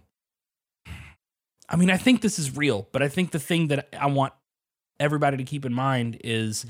I 1.70 1.78
mean, 1.78 1.90
I 1.90 1.96
think 1.96 2.22
this 2.22 2.38
is 2.38 2.58
real, 2.58 2.90
but 2.92 3.02
I 3.02 3.08
think 3.08 3.32
the 3.32 3.40
thing 3.40 3.68
that 3.70 3.88
I 3.98 4.08
want 4.08 4.34
everybody 5.00 5.38
to 5.38 5.44
keep 5.46 5.66
in 5.66 5.74
mind 5.74 6.20
is 6.22 6.66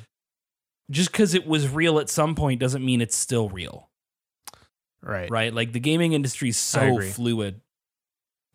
just 0.89 1.13
cuz 1.13 1.33
it 1.33 1.45
was 1.45 1.69
real 1.69 1.99
at 1.99 2.09
some 2.09 2.35
point 2.35 2.59
doesn't 2.59 2.83
mean 2.83 3.01
it's 3.01 3.15
still 3.15 3.49
real 3.49 3.89
right. 5.01 5.29
right? 5.29 5.53
Like 5.53 5.73
the 5.73 5.79
gaming 5.79 6.13
industry 6.13 6.49
is 6.49 6.57
so 6.57 7.01
fluid, 7.01 7.61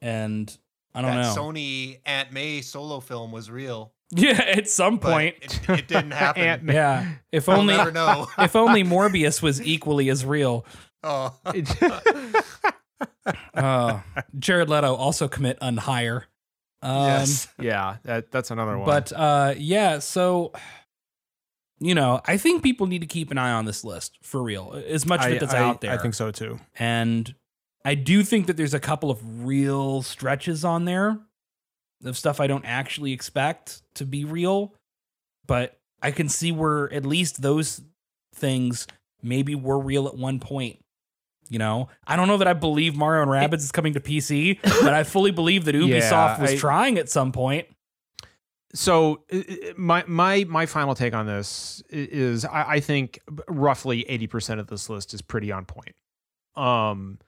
and 0.01 0.57
I 0.95 1.03
don't 1.03 1.15
that 1.15 1.35
know. 1.35 1.43
Sony 1.43 1.99
Aunt 2.05 2.33
May 2.33 2.61
solo 2.61 3.01
film 3.01 3.33
was 3.33 3.51
real, 3.51 3.93
yeah, 4.11 4.41
at 4.41 4.69
some 4.69 4.99
point, 4.99 5.37
it, 5.43 5.61
it 5.69 5.89
didn't 5.89 6.13
happen. 6.13 6.43
Ant-Man. 6.43 6.75
yeah. 6.75 7.13
If 7.33 7.49
we'll 7.49 7.59
only 7.59 7.77
never 7.77 7.93
know. 7.93 8.29
if 8.39 8.55
only 8.57 8.85
Morbius 8.85 9.43
was 9.43 9.61
equally 9.61 10.09
as 10.09 10.25
real. 10.25 10.65
oh. 11.03 11.35
Uh, 13.55 14.01
Jared 14.39 14.71
Leto 14.71 14.95
also 14.95 15.27
commit 15.27 15.59
unhire. 15.61 16.23
Um, 16.83 17.07
yes. 17.07 17.49
yeah, 17.59 17.97
that, 18.05 18.31
that's 18.31 18.51
another 18.51 18.79
one. 18.79 18.87
But 18.87 19.13
uh, 19.13 19.55
yeah, 19.57 19.99
so 19.99 20.53
you 21.79 21.95
know, 21.95 22.21
I 22.27 22.37
think 22.37 22.63
people 22.63 22.87
need 22.87 23.01
to 23.01 23.07
keep 23.07 23.31
an 23.31 23.39
eye 23.39 23.53
on 23.53 23.65
this 23.65 23.85
list 23.85 24.19
for 24.23 24.43
real. 24.43 24.81
As 24.89 25.05
much 25.07 25.25
of 25.25 25.33
it 25.33 25.41
that's 25.41 25.55
I- 25.55 25.59
out 25.61 25.81
there, 25.81 25.93
I 25.93 25.99
think 25.99 26.15
so 26.15 26.31
too. 26.31 26.59
And 26.79 27.35
I 27.85 27.95
do 27.95 28.23
think 28.23 28.47
that 28.47 28.57
there's 28.57 28.75
a 28.75 28.81
couple 28.81 29.11
of 29.11 29.47
real 29.47 30.03
stretches 30.03 30.65
on 30.65 30.85
there 30.87 31.19
of 32.05 32.17
stuff 32.17 32.41
I 32.41 32.47
don't 32.47 32.65
actually 32.65 33.13
expect 33.13 33.83
to 33.95 34.05
be 34.05 34.25
real, 34.25 34.75
but 35.47 35.79
I 36.03 36.11
can 36.11 36.29
see 36.29 36.53
where 36.53 36.93
at 36.93 37.05
least 37.07 37.43
those 37.43 37.81
things 38.35 38.87
maybe 39.23 39.55
were 39.55 39.79
real 39.79 40.07
at 40.07 40.17
one 40.17 40.41
point. 40.41 40.79
You 41.49 41.59
know, 41.61 41.89
I 42.07 42.17
don't 42.17 42.27
know 42.27 42.39
that 42.39 42.49
I 42.49 42.55
believe 42.55 42.97
Mario 42.97 43.23
and 43.23 43.31
Rabbids 43.31 43.61
is 43.61 43.71
coming 43.73 43.95
to 43.95 44.01
PC, 44.01 44.59
but 44.63 44.93
I 44.93 45.05
fully 45.05 45.31
believe 45.31 45.65
that 45.67 45.75
Ubisoft 45.77 45.89
Yeah, 46.11 46.41
was 46.43 46.51
I- 46.53 46.57
trying 46.57 46.99
at 46.99 47.09
some 47.09 47.31
point. 47.33 47.69
So 48.77 49.23
my 49.77 50.05
my 50.07 50.45
my 50.45 50.67
final 50.67 50.95
take 50.95 51.15
on 51.15 51.27
this 51.27 51.83
is 51.89 52.45
I, 52.45 52.73
I 52.75 52.81
think 52.81 53.21
roughly 53.49 54.09
eighty 54.09 54.27
percent 54.27 54.61
of 54.61 54.67
this 54.67 54.91
list 54.91 55.15
is 55.15 55.23
pretty 55.23 55.51
on 55.51 55.65
point. 55.65 55.95
Um, 56.57 57.19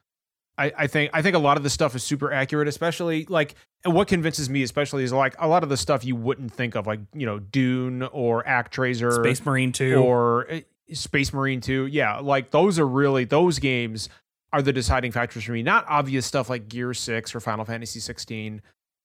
I, 0.59 0.72
I 0.76 0.86
think 0.88 1.11
I 1.14 1.22
think 1.22 1.36
a 1.36 1.38
lot 1.38 1.57
of 1.57 1.62
the 1.62 1.70
stuff 1.70 1.94
is 1.94 2.03
super 2.03 2.32
accurate, 2.32 2.68
especially 2.68 3.24
like 3.28 3.55
and 3.84 3.94
what 3.94 4.09
convinces 4.09 4.51
me 4.51 4.62
especially 4.62 5.05
is 5.05 5.12
like 5.12 5.36
a 5.38 5.49
lot 5.49 5.62
of 5.62 5.68
the 5.68 5.76
stuff 5.76 6.05
you 6.05 6.16
wouldn't 6.16 6.53
think 6.53 6.74
of, 6.74 6.86
like 6.86 7.01
you 7.14 7.24
know 7.26 7.38
Dune 7.38 8.03
or 8.03 8.42
ActRaiser 8.44 9.14
Space 9.14 9.44
Marine 9.46 9.72
2. 9.72 9.96
or 9.96 10.51
uh, 10.51 10.61
Space 10.92 11.32
Marine 11.32 11.61
2. 11.61 11.86
Yeah, 11.86 12.18
like 12.18 12.51
those 12.51 12.78
are 12.78 12.86
really 12.86 13.24
those 13.24 13.59
games 13.59 14.09
are 14.53 14.62
the 14.62 14.72
deciding 14.72 15.12
factors 15.12 15.44
for 15.44 15.53
me. 15.53 15.62
Not 15.62 15.84
obvious 15.88 16.26
stuff 16.26 16.51
like 16.51 16.68
Gear 16.68 16.92
6 16.92 17.34
or 17.34 17.40
Final 17.40 17.64
Fantasy 17.64 18.01
16. 18.01 18.62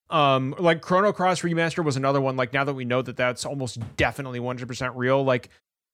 Um 0.10 0.54
like 0.60 0.82
Chrono 0.82 1.12
Cross 1.14 1.42
Remaster 1.42 1.84
was 1.84 1.96
another 1.96 2.22
one 2.22 2.36
like 2.36 2.54
now 2.54 2.64
that 2.64 2.74
we 2.74 2.86
know 2.86 3.02
that 3.02 3.18
that's 3.18 3.46
almost 3.46 3.80
definitely 3.98 4.40
100% 4.40 4.92
real 4.96 5.24
like 5.24 5.50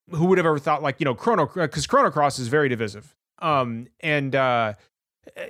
who 0.10 0.26
would 0.26 0.38
have 0.38 0.47
ever 0.47 0.60
thought 0.60 0.82
like 0.82 0.99
you 0.99 1.05
know 1.05 1.16
Chrono 1.16 1.45
cuz 1.45 1.86
Chrono 1.88 2.10
Cross 2.12 2.39
is 2.39 2.47
very 2.47 2.68
divisive. 2.70 3.16
Um 3.39 3.88
and 4.01 4.36
uh 4.36 4.74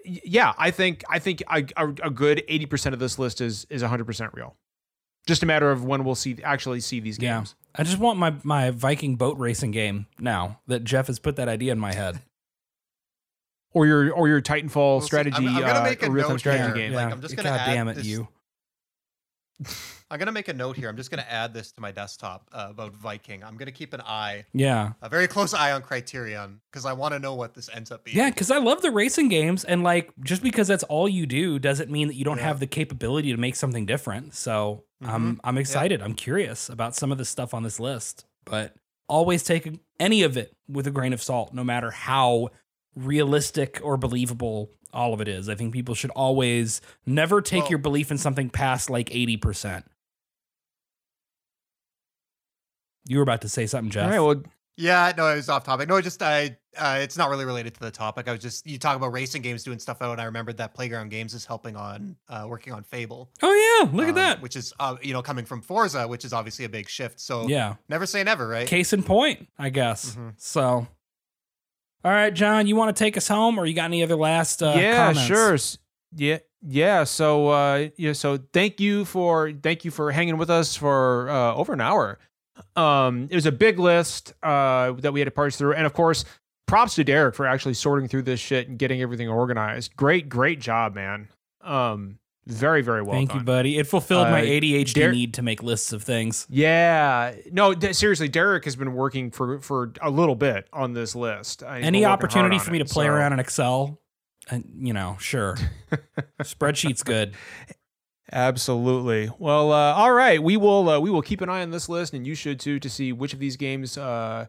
yeah, 0.03 0.53
I 0.57 0.71
think 0.71 1.03
I 1.09 1.19
think 1.19 1.41
a, 1.49 1.63
a, 1.77 1.87
a 2.03 2.09
good 2.09 2.43
80% 2.49 2.93
of 2.93 2.99
this 2.99 3.17
list 3.17 3.39
is 3.39 3.65
is 3.69 3.81
100% 3.81 4.33
real. 4.33 4.55
Just 5.25 5.41
a 5.43 5.45
matter 5.45 5.71
of 5.71 5.83
when 5.85 6.03
we'll 6.03 6.15
see 6.15 6.37
actually 6.43 6.81
see 6.81 6.99
these 6.99 7.17
Yeah. 7.17 7.37
games. 7.37 7.55
I 7.75 7.83
just 7.83 7.97
want 7.97 8.17
my, 8.19 8.33
my 8.43 8.71
Viking 8.71 9.15
boat 9.15 9.37
racing 9.37 9.71
game 9.71 10.07
now 10.19 10.59
that 10.67 10.83
Jeff 10.83 11.07
has 11.07 11.17
put 11.19 11.35
that 11.37 11.47
idea 11.47 11.71
in 11.71 11.79
my 11.79 11.93
head. 11.93 12.19
or 13.73 13.85
your 13.85 14.11
or 14.11 14.27
your 14.27 14.41
Titanfall 14.41 14.73
We'll 14.75 15.01
see. 15.01 15.05
strategy, 15.07 15.45
I'm- 15.45 15.55
I'm 15.55 15.61
gonna 15.61 15.79
uh, 15.79 15.83
make 15.83 16.01
a 16.03 16.09
real-time 16.09 16.33
note 16.33 16.39
strategy 16.39 16.63
here. 16.79 16.89
game. 16.89 16.93
Like, 16.93 17.11
I'm 17.13 17.21
just 17.21 17.35
gonna 17.35 17.49
God 17.49 17.59
add 17.59 17.73
damn 17.73 17.87
it, 17.87 17.95
this- 17.95 18.07
you. 18.07 18.27
I'm 20.11 20.17
gonna 20.17 20.31
make 20.31 20.47
a 20.47 20.53
note 20.53 20.75
here. 20.77 20.89
I'm 20.89 20.95
just 20.97 21.11
gonna 21.11 21.25
add 21.29 21.53
this 21.53 21.71
to 21.73 21.81
my 21.81 21.91
desktop 21.91 22.47
uh, 22.51 22.67
about 22.69 22.95
Viking. 22.95 23.43
I'm 23.43 23.57
gonna 23.57 23.71
keep 23.71 23.93
an 23.93 24.01
eye, 24.01 24.45
Yeah. 24.53 24.93
a 25.01 25.09
very 25.09 25.27
close 25.27 25.53
eye 25.53 25.71
on 25.71 25.81
Criterion, 25.81 26.61
because 26.71 26.85
I 26.85 26.93
want 26.93 27.13
to 27.13 27.19
know 27.19 27.35
what 27.35 27.53
this 27.53 27.69
ends 27.73 27.91
up 27.91 28.03
being. 28.05 28.17
Yeah, 28.17 28.29
because 28.29 28.49
I 28.51 28.57
love 28.57 28.81
the 28.81 28.91
racing 28.91 29.29
games, 29.29 29.63
and 29.65 29.83
like 29.83 30.11
just 30.23 30.41
because 30.41 30.67
that's 30.67 30.83
all 30.83 31.07
you 31.09 31.25
do 31.25 31.59
doesn't 31.59 31.91
mean 31.91 32.07
that 32.07 32.15
you 32.15 32.23
don't 32.25 32.37
Yeah. 32.37 32.43
have 32.45 32.59
the 32.59 32.67
capability 32.67 33.31
to 33.31 33.37
make 33.37 33.55
something 33.55 33.85
different. 33.85 34.33
So 34.33 34.83
I'm 35.03 35.39
I'm 35.43 35.57
excited. 35.57 36.01
I'm 36.01 36.15
curious 36.15 36.69
about 36.69 36.95
some 36.95 37.11
of 37.11 37.17
the 37.17 37.25
stuff 37.25 37.53
on 37.53 37.63
this 37.63 37.79
list, 37.79 38.25
but 38.45 38.73
always 39.07 39.43
take 39.43 39.79
any 39.99 40.23
of 40.23 40.37
it 40.37 40.55
with 40.67 40.87
a 40.87 40.91
grain 40.91 41.13
of 41.13 41.21
salt, 41.21 41.53
no 41.53 41.63
matter 41.63 41.91
how 41.91 42.49
realistic 42.95 43.79
or 43.83 43.97
believable 43.97 44.71
all 44.93 45.13
of 45.13 45.21
it 45.21 45.27
is. 45.27 45.49
I 45.49 45.55
think 45.55 45.73
people 45.73 45.95
should 45.95 46.11
always 46.11 46.81
never 47.05 47.41
take 47.41 47.63
Well- 47.63 47.69
your 47.71 47.79
belief 47.79 48.11
in 48.11 48.17
something 48.17 48.49
past 48.49 48.89
like 48.89 49.09
80%. 49.09 49.83
You 53.07 53.17
were 53.17 53.23
about 53.23 53.41
to 53.41 53.49
say 53.49 53.65
something, 53.65 53.89
Jeff. 53.91 54.03
All 54.05 54.09
right. 54.11 54.19
Well, 54.19 54.43
Yeah, 54.77 55.11
no, 55.17 55.27
it 55.27 55.35
was 55.35 55.49
off 55.49 55.63
topic. 55.65 55.89
No, 55.89 55.99
just 55.99 56.21
I, 56.21 56.57
uh, 56.77 56.99
it's 57.01 57.17
not 57.17 57.29
really 57.29 57.43
related 57.43 57.73
to 57.73 57.79
the 57.81 57.91
topic. 57.91 58.27
I 58.29 58.31
was 58.31 58.39
just 58.41 58.65
you 58.67 58.77
talk 58.77 58.95
about 58.95 59.11
racing 59.11 59.41
games 59.41 59.63
doing 59.63 59.79
stuff 59.79 60.01
out, 60.01 60.11
and 60.13 60.21
I 60.21 60.25
remembered 60.25 60.57
that 60.57 60.73
Playground 60.73 61.09
Games 61.09 61.33
is 61.33 61.43
helping 61.45 61.75
on 61.75 62.15
uh, 62.29 62.45
working 62.47 62.71
on 62.71 62.83
Fable. 62.83 63.29
oh 63.41 63.81
yeah, 63.83 63.91
look 63.91 64.05
at 64.05 64.09
um, 64.11 64.15
that. 64.15 64.41
which 64.41 64.55
is 64.55 64.71
uh, 64.79 64.95
you 65.01 65.11
know 65.11 65.21
coming 65.21 65.43
from 65.43 65.61
Forza, 65.61 66.07
which 66.07 66.23
is 66.23 66.31
obviously 66.31 66.63
a 66.65 66.69
big 66.69 66.87
shift. 66.87 67.19
So 67.19 67.47
Yeah. 67.49 67.75
never 67.89 68.05
say 68.05 68.23
never, 68.23 68.47
right? 68.47 68.67
Case 68.67 68.93
in 68.93 69.03
point, 69.03 69.49
I 69.57 69.69
guess. 69.69 70.15
Mhm. 70.15 70.33
So 70.37 70.87
All 72.03 72.11
right, 72.11 72.33
John, 72.33 72.65
you 72.67 72.75
want 72.75 72.95
to 72.95 73.03
take 73.03 73.17
us 73.17 73.27
home 73.27 73.59
or 73.59 73.65
you 73.65 73.73
got 73.73 73.85
any 73.85 74.03
other 74.03 74.15
last 74.15 74.63
uh 74.63 74.75
yeah, 74.77 75.13
comments? 75.13 75.21
sure. 75.21 75.57
Yeah, 76.15 76.39
yeah. 76.61 77.03
So, 77.03 77.49
uh, 77.49 77.89
yeah. 77.97 78.13
So, 78.13 78.37
thank 78.53 78.79
you 78.79 79.05
for 79.05 79.51
thank 79.51 79.83
you 79.83 79.91
for 79.91 80.11
hanging 80.11 80.37
with 80.37 80.49
us 80.49 80.75
for 80.75 81.29
uh, 81.29 81.53
over 81.55 81.73
an 81.73 81.81
hour. 81.81 82.17
Um, 82.75 83.27
it 83.29 83.35
was 83.35 83.45
a 83.45 83.51
big 83.51 83.79
list 83.79 84.33
uh, 84.43 84.93
that 84.93 85.11
we 85.11 85.19
had 85.19 85.25
to 85.25 85.31
parse 85.31 85.57
through, 85.57 85.73
and 85.73 85.85
of 85.85 85.93
course, 85.93 86.25
props 86.67 86.95
to 86.95 87.03
Derek 87.03 87.35
for 87.35 87.45
actually 87.45 87.73
sorting 87.73 88.07
through 88.07 88.23
this 88.23 88.39
shit 88.39 88.69
and 88.69 88.77
getting 88.79 89.01
everything 89.01 89.27
organized. 89.27 89.95
Great, 89.95 90.29
great 90.29 90.59
job, 90.59 90.95
man. 90.95 91.27
Um, 91.61 92.19
very, 92.49 92.81
very 92.81 93.01
well 93.01 93.13
Thank 93.13 93.29
done. 93.29 93.39
you, 93.39 93.43
buddy. 93.43 93.77
It 93.77 93.87
fulfilled 93.87 94.27
my 94.29 94.41
Uh, 94.41 94.45
ADHD 94.45 95.01
Dar- 95.01 95.11
need 95.11 95.33
to 95.35 95.41
make 95.41 95.61
lists 95.63 95.93
of 95.93 96.03
things. 96.03 96.45
Yeah, 96.49 97.33
no, 97.51 97.73
d- 97.73 97.93
seriously, 97.93 98.27
Derek 98.27 98.65
has 98.65 98.75
been 98.75 98.93
working 98.93 99.31
for 99.31 99.59
for 99.61 99.93
a 100.01 100.09
little 100.09 100.35
bit 100.35 100.67
on 100.73 100.93
this 100.93 101.15
list. 101.15 101.63
I- 101.63 101.79
Any 101.81 102.05
opportunity 102.05 102.59
for 102.59 102.71
me 102.71 102.79
to 102.79 102.85
play 102.85 103.05
so- 103.05 103.11
around 103.11 103.33
in 103.33 103.39
Excel, 103.39 103.99
and 104.49 104.65
you 104.81 104.93
know, 104.93 105.17
sure. 105.19 105.57
Spreadsheet's 106.41 107.03
good. 107.03 107.35
Absolutely. 108.31 109.29
Well, 109.39 109.71
uh, 109.71 109.93
all 109.93 110.11
right. 110.13 110.41
We 110.41 110.55
will 110.57 110.87
uh, 110.89 110.99
we 110.99 111.09
will 111.09 111.21
keep 111.23 111.41
an 111.41 111.49
eye 111.49 111.61
on 111.61 111.71
this 111.71 111.89
list, 111.89 112.13
and 112.13 112.27
you 112.27 112.35
should 112.35 112.59
too, 112.59 112.79
to 112.79 112.89
see 112.89 113.11
which 113.11 113.33
of 113.33 113.39
these 113.39 113.57
games 113.57 113.97
uh, 113.97 114.45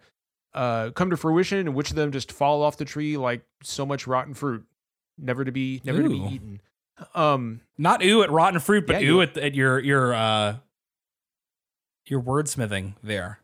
uh, 0.55 0.91
come 0.91 1.09
to 1.11 1.17
fruition 1.17 1.59
and 1.61 1.75
which 1.75 1.91
of 1.91 1.97
them 1.97 2.13
just 2.13 2.31
fall 2.31 2.63
off 2.63 2.77
the 2.77 2.85
tree 2.85 3.17
like 3.17 3.43
so 3.63 3.87
much 3.87 4.07
rotten 4.07 4.35
fruit, 4.35 4.65
never 5.17 5.45
to 5.45 5.53
be 5.53 5.81
never 5.85 6.03
to 6.03 6.09
be 6.11 6.19
eaten. 6.19 6.61
Um, 7.15 7.61
Not 7.79 8.03
ooh 8.05 8.23
at 8.23 8.31
rotten 8.31 8.61
fruit, 8.61 8.87
but 8.87 9.03
Yeah, 9.03 9.09
ooh 9.11 9.21
at, 9.23 9.37
at 9.37 9.55
your 9.55 9.79
your 9.79 10.15
uh 10.15 10.57
your 12.07 12.21
wordsmithing 12.23 12.95
there. 13.03 13.41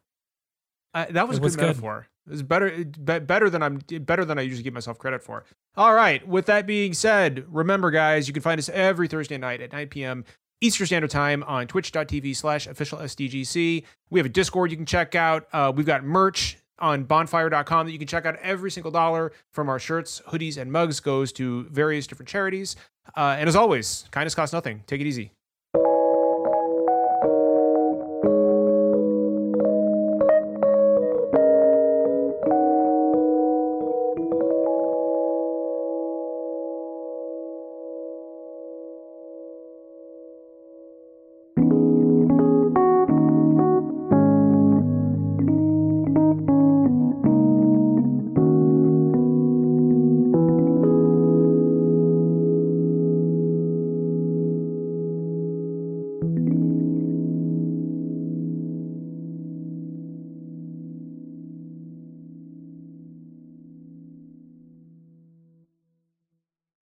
I, 0.95 1.07
that 1.07 1.29
was 1.29 1.39
It 1.39 1.41
a 1.41 1.43
was 1.45 1.57
good 1.57 1.61
good. 1.61 1.67
metaphor. 1.69 2.09
It 2.27 2.31
was 2.31 2.43
better 2.43 2.85
better 2.85 3.49
than 3.51 3.63
I'm 3.63 3.79
better 4.01 4.25
than 4.25 4.39
I 4.39 4.43
usually 4.43 4.63
give 4.65 4.75
myself 4.75 4.99
credit 4.99 5.23
for. 5.23 5.45
All 5.77 5.95
right. 5.95 6.27
With 6.27 6.47
that 6.47 6.67
being 6.67 6.93
said, 6.93 7.45
remember, 7.49 7.91
guys, 7.91 8.27
you 8.27 8.35
can 8.35 8.43
find 8.43 8.59
us 8.59 8.69
every 8.71 9.07
Thursday 9.09 9.39
night 9.39 9.61
at 9.61 9.73
9 9.73 9.89
p.m. 9.89 10.25
Eastern 10.61 10.87
Standard 10.87 11.11
Time 11.11 11.43
on 11.45 11.67
twitch.tv 11.67 12.35
slash 12.35 12.67
official 12.67 12.99
SDGC. 12.99 13.85
We 14.11 14.19
have 14.19 14.27
a 14.27 14.31
Discord 14.31 14.71
you 14.71 14.77
can 14.77 14.87
check 14.87 15.15
out. 15.15 15.47
Uh, 15.53 15.71
we've 15.77 15.87
got 15.87 16.03
merch 16.03 16.57
on 16.79 17.05
bonfire.com 17.05 17.87
that 17.87 17.93
you 17.93 17.99
can 17.99 18.09
check 18.09 18.27
out. 18.27 18.37
Every 18.43 18.71
single 18.71 18.91
dollar 18.91 19.33
from 19.53 19.69
our 19.69 19.79
shirts, 19.79 20.23
hoodies, 20.29 20.57
and 20.59 20.71
mugs 20.71 21.01
goes 21.01 21.33
to 21.33 21.65
various 21.65 22.07
different 22.07 22.29
charities. 22.29 22.77
Uh, 23.17 23.37
and 23.39 23.49
as 23.49 23.57
always, 23.57 24.07
kindness 24.11 24.35
costs 24.35 24.53
nothing. 24.53 24.83
Take 24.87 25.01
it 25.01 25.07
easy. 25.07 25.36